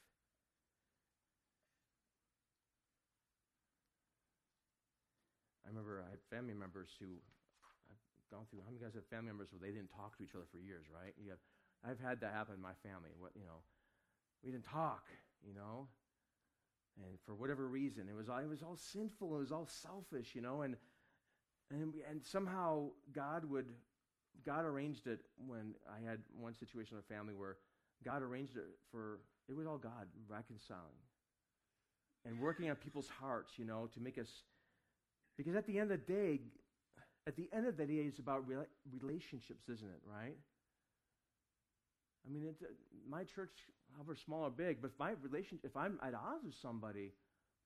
I 5.63 5.69
remember 5.69 6.03
I 6.03 6.09
had 6.09 6.19
family 6.33 6.57
members 6.57 6.89
who 6.99 7.05
I've 7.87 8.29
gone 8.33 8.49
through. 8.49 8.65
How 8.65 8.73
many 8.73 8.81
guys 8.81 8.97
have 8.97 9.05
family 9.05 9.29
members 9.29 9.53
where 9.53 9.61
they 9.61 9.71
didn't 9.71 9.93
talk 9.93 10.17
to 10.17 10.23
each 10.25 10.33
other 10.33 10.49
for 10.51 10.57
years, 10.57 10.89
right? 10.89 11.13
You 11.21 11.29
have, 11.29 11.43
I've 11.85 12.01
had 12.01 12.19
that 12.25 12.33
happen 12.33 12.57
in 12.57 12.61
my 12.61 12.73
family. 12.81 13.13
What 13.21 13.37
you 13.37 13.45
know, 13.45 13.61
we 14.43 14.49
didn't 14.49 14.65
talk, 14.65 15.05
you 15.45 15.53
know, 15.53 15.87
and 17.05 17.19
for 17.25 17.35
whatever 17.35 17.67
reason, 17.67 18.09
it 18.09 18.15
was 18.15 18.27
all, 18.27 18.39
it 18.39 18.49
was 18.49 18.63
all 18.63 18.75
sinful. 18.75 19.35
It 19.35 19.39
was 19.39 19.51
all 19.51 19.67
selfish, 19.69 20.35
you 20.35 20.41
know, 20.41 20.61
and 20.63 20.75
and 21.71 21.93
we, 21.93 22.01
and 22.09 22.21
somehow 22.23 22.89
God 23.13 23.45
would 23.45 23.67
God 24.45 24.65
arranged 24.65 25.07
it 25.07 25.21
when 25.47 25.75
I 25.89 26.07
had 26.09 26.19
one 26.39 26.55
situation 26.55 26.95
in 26.97 26.99
a 26.99 27.13
family 27.15 27.33
where 27.35 27.57
God 28.05 28.21
arranged 28.23 28.55
it 28.57 28.63
for 28.91 29.19
it 29.49 29.55
was 29.55 29.67
all 29.67 29.77
God 29.77 30.07
reconciling. 30.27 31.01
and 32.25 32.39
working 32.39 32.69
on 32.69 32.75
people's 32.75 33.07
hearts, 33.19 33.53
you 33.57 33.65
know, 33.65 33.89
to 33.93 33.99
make 34.01 34.17
us. 34.17 34.29
Because 35.37 35.55
at 35.55 35.65
the 35.67 35.79
end 35.79 35.91
of 35.91 36.05
the 36.05 36.13
day, 36.13 36.41
at 37.27 37.35
the 37.35 37.49
end 37.53 37.67
of 37.67 37.77
the 37.77 37.85
day, 37.85 37.93
it's 37.93 38.19
about 38.19 38.47
rela- 38.49 38.67
relationships, 38.91 39.69
isn't 39.69 39.87
it, 39.87 40.01
right? 40.05 40.37
I 42.25 42.29
mean, 42.29 42.43
it's, 42.49 42.61
uh, 42.61 42.67
my 43.09 43.23
church, 43.23 43.51
however 43.95 44.15
small 44.15 44.43
or 44.43 44.49
big, 44.49 44.81
but 44.81 44.91
if 44.91 44.99
my 44.99 45.11
relationship, 45.21 45.65
if 45.65 45.77
I'm 45.77 45.99
at 46.03 46.13
odds 46.13 46.43
with 46.43 46.55
somebody, 46.61 47.13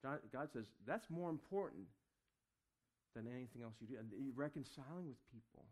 God 0.03 0.49
says 0.53 0.65
that's 0.85 1.09
more 1.09 1.29
important 1.29 1.85
than 3.15 3.29
anything 3.29 3.61
else 3.61 3.77
you 3.79 3.87
do. 3.87 3.97
And 3.97 4.09
reconciling 4.35 5.07
with 5.07 5.21
people. 5.31 5.65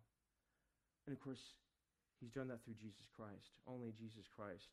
And 1.05 1.13
of 1.13 1.19
course, 1.21 1.41
He's 2.21 2.29
done 2.29 2.47
that 2.53 2.61
through 2.63 2.77
Jesus 2.77 3.09
Christ. 3.17 3.57
Only 3.65 3.89
Jesus 3.97 4.29
Christ 4.29 4.69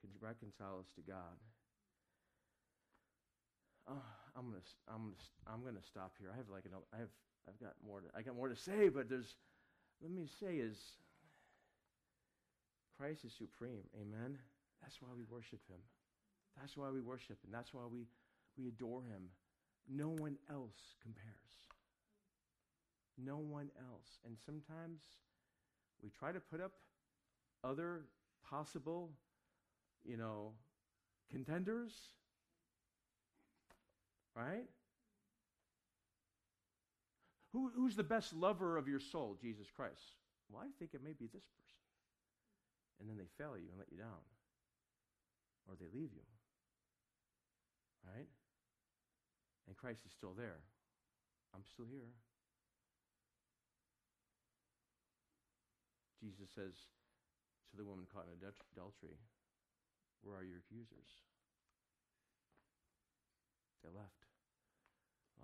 can 0.00 0.10
reconcile 0.22 0.78
us 0.78 0.86
to 0.94 1.02
God. 1.02 1.34
Oh, 3.90 4.06
I'm 4.36 4.46
gonna, 4.46 4.62
I'm 4.86 5.02
gonna, 5.10 5.22
I'm 5.50 5.62
gonna 5.64 5.82
stop 5.82 6.14
here. 6.20 6.30
I 6.32 6.36
have 6.36 6.46
like 6.52 6.64
another, 6.66 6.86
I 6.94 7.02
have, 7.02 7.10
I've 7.48 7.58
got 7.58 7.74
more. 7.82 8.00
To, 8.00 8.06
I 8.14 8.22
got 8.22 8.36
more 8.36 8.48
to 8.48 8.54
say, 8.54 8.88
but 8.88 9.08
there's, 9.08 9.34
let 10.02 10.12
me 10.12 10.28
say 10.38 10.62
is, 10.62 10.78
Christ 12.96 13.24
is 13.24 13.32
supreme. 13.32 13.82
Amen. 13.98 14.38
That's 14.82 15.00
why 15.00 15.08
we 15.16 15.24
worship 15.26 15.60
Him. 15.66 15.82
That's 16.60 16.76
why 16.76 16.90
we 16.90 17.00
worship, 17.00 17.38
and 17.44 17.54
that's 17.54 17.72
why 17.72 17.82
we, 17.90 18.06
we 18.56 18.68
adore 18.68 19.02
Him. 19.02 19.30
No 19.88 20.08
one 20.08 20.36
else 20.50 20.94
compares. 21.02 21.48
No 23.22 23.36
one 23.36 23.70
else. 23.78 24.18
And 24.24 24.36
sometimes 24.44 25.00
we 26.02 26.10
try 26.10 26.32
to 26.32 26.40
put 26.40 26.60
up 26.60 26.72
other 27.64 28.02
possible, 28.48 29.10
you 30.04 30.16
know, 30.16 30.52
contenders 31.30 31.92
Right? 34.38 34.70
Who, 37.52 37.72
who's 37.74 37.96
the 37.96 38.04
best 38.04 38.32
lover 38.32 38.76
of 38.76 38.86
your 38.86 39.00
soul? 39.00 39.36
Jesus 39.40 39.66
Christ. 39.74 40.14
Well, 40.48 40.62
I 40.62 40.70
think 40.78 40.94
it 40.94 41.02
may 41.02 41.12
be 41.12 41.26
this 41.26 41.42
person. 41.42 41.82
And 43.00 43.08
then 43.08 43.16
they 43.16 43.26
fail 43.36 43.56
you 43.56 43.66
and 43.70 43.78
let 43.78 43.90
you 43.90 43.98
down. 43.98 44.22
Or 45.68 45.74
they 45.74 45.86
leave 45.92 46.10
you. 46.14 46.22
Right? 48.06 48.28
And 49.66 49.76
Christ 49.76 50.00
is 50.06 50.12
still 50.12 50.34
there. 50.36 50.60
I'm 51.54 51.64
still 51.64 51.86
here. 51.90 52.12
Jesus 56.18 56.50
says 56.50 56.74
to 57.70 57.74
the 57.78 57.86
woman 57.86 58.06
caught 58.10 58.26
in 58.26 58.36
adultery, 58.38 59.18
Where 60.22 60.42
are 60.42 60.46
your 60.46 60.62
accusers? 60.62 61.10
They 63.82 63.94
left. 63.94 64.26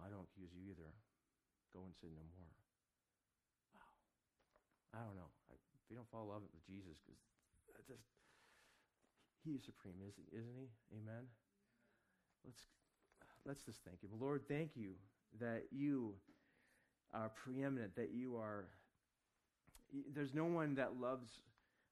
I 0.03 0.11
don't 0.11 0.27
accuse 0.27 0.51
you 0.51 0.75
either. 0.75 0.91
Go 1.71 1.87
and 1.87 1.95
sin 1.95 2.15
no 2.15 2.27
more. 2.35 2.51
Wow. 3.75 3.91
I 4.95 5.01
don't 5.07 5.19
know. 5.19 5.31
I, 5.51 5.55
if 5.55 5.87
you 5.91 5.95
don't 5.95 6.11
fall 6.11 6.27
in 6.27 6.35
love 6.35 6.43
with 6.43 6.67
Jesus, 6.67 6.99
because 7.67 7.87
just 7.87 8.07
He 9.47 9.55
is 9.55 9.63
supreme, 9.63 9.99
isn't, 10.03 10.29
isn't 10.35 10.59
He? 10.59 10.71
Amen. 10.99 11.31
Let's 12.43 12.63
let's 13.47 13.63
just 13.63 13.83
thank 13.87 14.03
you, 14.03 14.11
Lord. 14.19 14.43
Thank 14.51 14.75
you 14.75 14.99
that 15.39 15.71
you 15.71 16.15
are 17.15 17.31
preeminent. 17.31 17.95
That 17.95 18.11
you 18.11 18.37
are. 18.37 18.67
There's 20.15 20.35
no 20.35 20.45
one 20.45 20.75
that 20.77 21.01
loves 21.01 21.29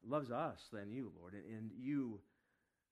loves 0.04 0.30
us 0.30 0.58
than 0.72 0.90
you, 0.90 1.12
Lord, 1.20 1.34
and, 1.34 1.44
and 1.46 1.70
you 1.78 2.18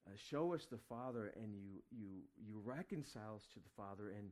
uh, 0.06 0.12
show 0.30 0.54
us 0.54 0.62
the 0.70 0.78
Father, 0.88 1.32
and 1.36 1.54
you, 1.54 1.82
you, 1.90 2.06
you 2.36 2.61
reconcile 2.64 3.36
us 3.36 3.42
to 3.54 3.61
the 3.61 3.68
Father, 3.76 4.11
and 4.16 4.30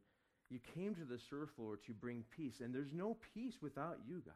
you 0.50 0.58
came 0.74 0.94
to 0.94 1.04
this 1.04 1.22
earth, 1.32 1.50
Lord, 1.58 1.80
to 1.86 1.92
bring 1.92 2.24
peace. 2.36 2.54
And 2.60 2.74
there's 2.74 2.92
no 2.92 3.16
peace 3.34 3.54
without 3.60 3.98
you, 4.06 4.22
God. 4.24 4.34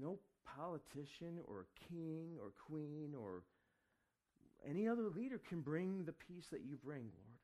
No 0.00 0.18
politician 0.56 1.38
or 1.46 1.66
king 1.88 2.36
or 2.40 2.52
queen 2.66 3.14
or 3.20 3.42
any 4.68 4.88
other 4.88 5.08
leader 5.14 5.40
can 5.48 5.60
bring 5.60 6.04
the 6.04 6.12
peace 6.12 6.46
that 6.52 6.62
you 6.64 6.76
bring, 6.82 7.02
Lord. 7.02 7.38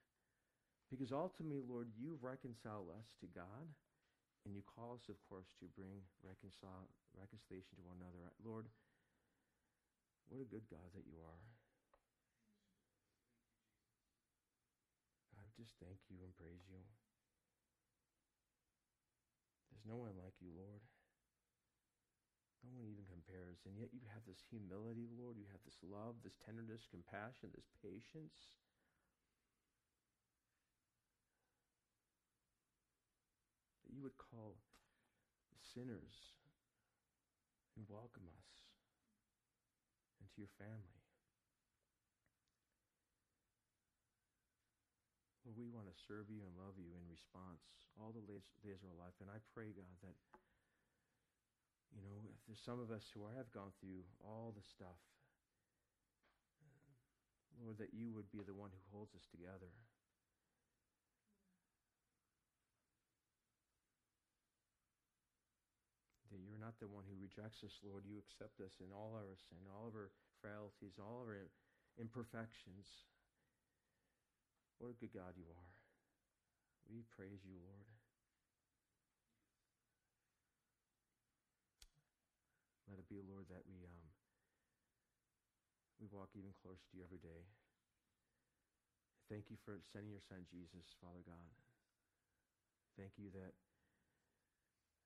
Because 0.90 1.12
ultimately, 1.12 1.62
Lord, 1.68 1.88
you 1.98 2.18
reconcile 2.22 2.86
us 2.96 3.06
to 3.20 3.26
God, 3.34 3.66
and 4.46 4.54
you 4.54 4.62
call 4.62 4.94
us, 4.94 5.10
of 5.10 5.18
course, 5.26 5.50
to 5.58 5.66
bring 5.74 6.06
reconcile, 6.22 6.86
reconciliation 7.18 7.74
to 7.74 7.82
one 7.82 7.98
another. 7.98 8.30
Lord, 8.46 8.70
what 10.30 10.38
a 10.38 10.46
good 10.46 10.70
God 10.70 10.86
that 10.94 11.02
you 11.02 11.18
are. 11.18 11.42
I 15.34 15.42
just 15.58 15.74
thank 15.82 15.98
you 16.06 16.22
and 16.22 16.30
praise 16.38 16.62
you. 16.70 16.78
There's 19.74 19.82
no 19.82 19.98
one 19.98 20.14
like 20.14 20.38
you, 20.38 20.54
Lord. 20.54 20.86
No 22.62 22.70
one 22.74 22.86
even 22.86 23.06
compares. 23.06 23.62
And 23.66 23.78
yet 23.78 23.94
you 23.94 24.02
have 24.10 24.26
this 24.26 24.42
humility, 24.46 25.06
Lord. 25.14 25.38
You 25.38 25.46
have 25.50 25.62
this 25.62 25.78
love, 25.82 26.22
this 26.22 26.38
tenderness, 26.42 26.86
compassion, 26.90 27.54
this 27.54 27.70
patience. 27.78 28.58
That 33.86 33.94
you 33.94 33.95
would 34.06 34.14
call 34.22 34.54
sinners 35.74 36.38
and 37.74 37.82
welcome 37.90 38.22
us 38.30 38.50
into 40.22 40.38
your 40.38 40.54
family. 40.62 41.02
Lord, 45.42 45.58
we 45.58 45.66
want 45.66 45.90
to 45.90 45.96
serve 46.06 46.30
you 46.30 46.38
and 46.46 46.54
love 46.54 46.78
you 46.78 46.94
in 46.94 47.02
response 47.10 47.66
all 47.98 48.14
the 48.14 48.22
days 48.22 48.78
of 48.78 48.94
our 48.94 48.98
life. 49.02 49.18
And 49.18 49.26
I 49.26 49.42
pray, 49.50 49.74
God, 49.74 49.98
that, 50.06 50.14
you 51.90 51.98
know, 52.06 52.30
if 52.30 52.38
there's 52.46 52.62
some 52.62 52.78
of 52.78 52.94
us 52.94 53.10
who 53.10 53.26
have 53.34 53.50
gone 53.50 53.74
through 53.82 54.06
all 54.22 54.54
the 54.54 54.62
stuff, 54.62 55.02
Lord, 57.58 57.82
that 57.82 57.90
you 57.90 58.14
would 58.14 58.30
be 58.30 58.46
the 58.46 58.54
one 58.54 58.70
who 58.70 58.82
holds 58.94 59.18
us 59.18 59.26
together. 59.34 59.74
That 66.34 66.42
you're 66.42 66.60
the 66.80 66.90
one 66.90 67.04
who 67.08 67.16
rejects 67.16 67.64
us, 67.64 67.72
Lord. 67.80 68.04
You 68.04 68.20
accept 68.20 68.60
us 68.60 68.74
in 68.80 68.92
all 68.92 69.16
our 69.16 69.36
sin, 69.48 69.62
all 69.72 69.88
of 69.88 69.96
our 69.96 70.12
frailties, 70.40 71.00
all 71.00 71.24
of 71.24 71.28
our 71.28 71.48
imperfections. 71.96 72.84
What 74.76 74.92
a 74.92 75.00
good 75.00 75.16
God 75.16 75.36
you 75.40 75.48
are. 75.48 75.72
We 76.92 77.02
praise 77.16 77.42
you, 77.42 77.56
Lord. 77.58 77.88
Let 82.86 83.02
it 83.02 83.08
be, 83.10 83.18
Lord, 83.24 83.48
that 83.50 83.66
we 83.66 83.82
um, 83.82 84.06
we 85.98 86.06
walk 86.12 86.30
even 86.36 86.52
closer 86.62 86.84
to 86.92 86.94
you 86.94 87.02
every 87.02 87.18
day. 87.18 87.42
Thank 89.26 89.50
you 89.50 89.58
for 89.66 89.82
sending 89.90 90.14
your 90.14 90.22
son 90.30 90.46
Jesus, 90.46 90.86
Father 91.02 91.24
God. 91.26 91.50
Thank 92.94 93.18
you 93.18 93.34
that 93.34 93.58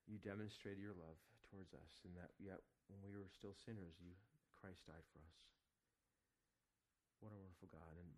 you 0.05 0.21
demonstrated 0.21 0.83
your 0.83 0.93
love 0.99 1.17
towards 1.51 1.75
us 1.75 2.07
and 2.07 2.15
that 2.15 2.31
yet 2.39 2.63
when 2.87 3.03
we 3.03 3.19
were 3.19 3.29
still 3.35 3.53
sinners, 3.53 3.99
you 3.99 4.15
Christ 4.55 4.87
died 4.87 5.03
for 5.11 5.19
us. 5.19 5.39
What 7.19 7.35
a 7.35 7.39
wonderful 7.43 7.69
God. 7.69 7.95
And 7.99 8.09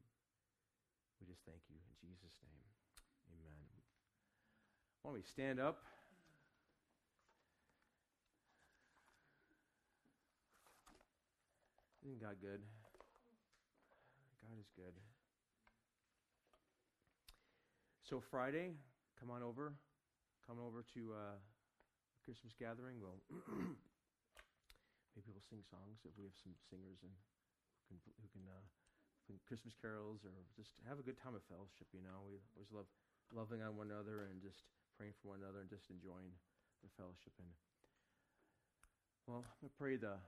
we 1.19 1.27
just 1.27 1.43
thank 1.49 1.65
you 1.73 1.81
in 1.81 1.95
Jesus' 1.99 2.37
name. 2.45 2.69
Amen. 3.33 3.65
Why 5.01 5.11
don't 5.11 5.19
we 5.19 5.25
stand 5.25 5.59
up? 5.59 5.83
Isn't 12.05 12.21
God 12.21 12.37
good? 12.41 12.61
God 14.43 14.59
is 14.59 14.71
good. 14.77 14.95
So 18.03 18.21
Friday, 18.21 18.71
come 19.19 19.31
on 19.31 19.43
over. 19.43 19.73
Come 20.47 20.59
over 20.59 20.85
to 20.95 21.15
uh, 21.15 21.39
Christmas 22.23 22.55
gathering. 22.55 23.03
We'll 23.03 23.19
maybe 25.15 25.29
we'll 25.35 25.43
sing 25.51 25.67
songs 25.67 26.07
if 26.07 26.15
we 26.15 26.23
have 26.23 26.39
some 26.39 26.55
singers 26.71 27.03
and 27.03 27.11
who 27.91 27.99
can, 27.99 28.15
who 28.23 28.29
can 28.31 28.45
uh, 28.47 28.63
Christmas 29.47 29.75
carols 29.79 30.23
or 30.23 30.35
just 30.55 30.79
have 30.87 31.03
a 31.03 31.05
good 31.07 31.19
time 31.19 31.35
of 31.35 31.43
fellowship. 31.51 31.91
You 31.91 32.03
know, 32.03 32.23
we 32.31 32.39
always 32.55 32.71
love 32.71 32.89
loving 33.35 33.65
on 33.65 33.75
one 33.75 33.91
another 33.91 34.29
and 34.29 34.39
just 34.39 34.63
praying 34.95 35.17
for 35.19 35.35
one 35.35 35.43
another 35.43 35.65
and 35.65 35.71
just 35.71 35.91
enjoying 35.91 36.31
the 36.85 36.91
fellowship. 36.95 37.35
And 37.43 37.51
well, 39.27 39.43
I 39.63 39.69
pray 39.75 39.99
the 39.99 40.19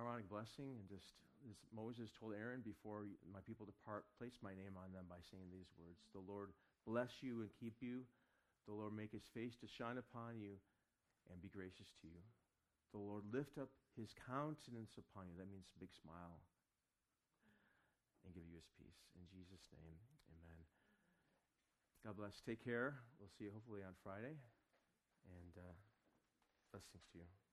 Aaronic 0.00 0.26
blessing 0.32 0.74
and 0.80 0.86
just 0.88 1.12
as 1.44 1.60
Moses 1.76 2.08
told 2.16 2.32
Aaron 2.32 2.64
before 2.64 3.04
my 3.28 3.44
people 3.44 3.68
depart, 3.68 4.08
place 4.16 4.40
my 4.40 4.56
name 4.56 4.80
on 4.80 4.96
them 4.96 5.04
by 5.12 5.20
saying 5.28 5.52
these 5.52 5.68
words: 5.76 6.00
The 6.16 6.24
Lord 6.24 6.56
bless 6.88 7.20
you 7.20 7.44
and 7.44 7.52
keep 7.60 7.84
you. 7.84 8.08
The 8.64 8.72
Lord 8.72 8.96
make 8.96 9.12
His 9.12 9.28
face 9.36 9.60
to 9.60 9.68
shine 9.68 10.00
upon 10.00 10.40
you 10.40 10.56
and 11.30 11.40
be 11.40 11.52
gracious 11.52 11.92
to 12.00 12.06
you. 12.08 12.22
The 12.92 13.02
Lord 13.02 13.24
lift 13.32 13.58
up 13.58 13.70
His 13.96 14.14
countenance 14.26 14.94
upon 14.98 15.28
you. 15.30 15.36
That 15.38 15.50
means 15.50 15.66
big 15.80 15.90
smile 15.92 16.40
and 18.24 18.32
give 18.32 18.44
you 18.48 18.56
his 18.56 18.68
peace. 18.80 19.00
In 19.14 19.24
Jesus' 19.28 19.68
name, 19.76 20.00
amen. 20.32 20.60
God 22.04 22.16
bless. 22.16 22.40
Take 22.40 22.64
care. 22.64 22.96
We'll 23.20 23.32
see 23.36 23.44
you 23.44 23.52
hopefully 23.52 23.84
on 23.84 23.92
Friday. 24.02 24.36
And 25.28 25.52
uh, 25.56 25.76
blessings 26.72 27.04
to 27.12 27.18
you. 27.18 27.43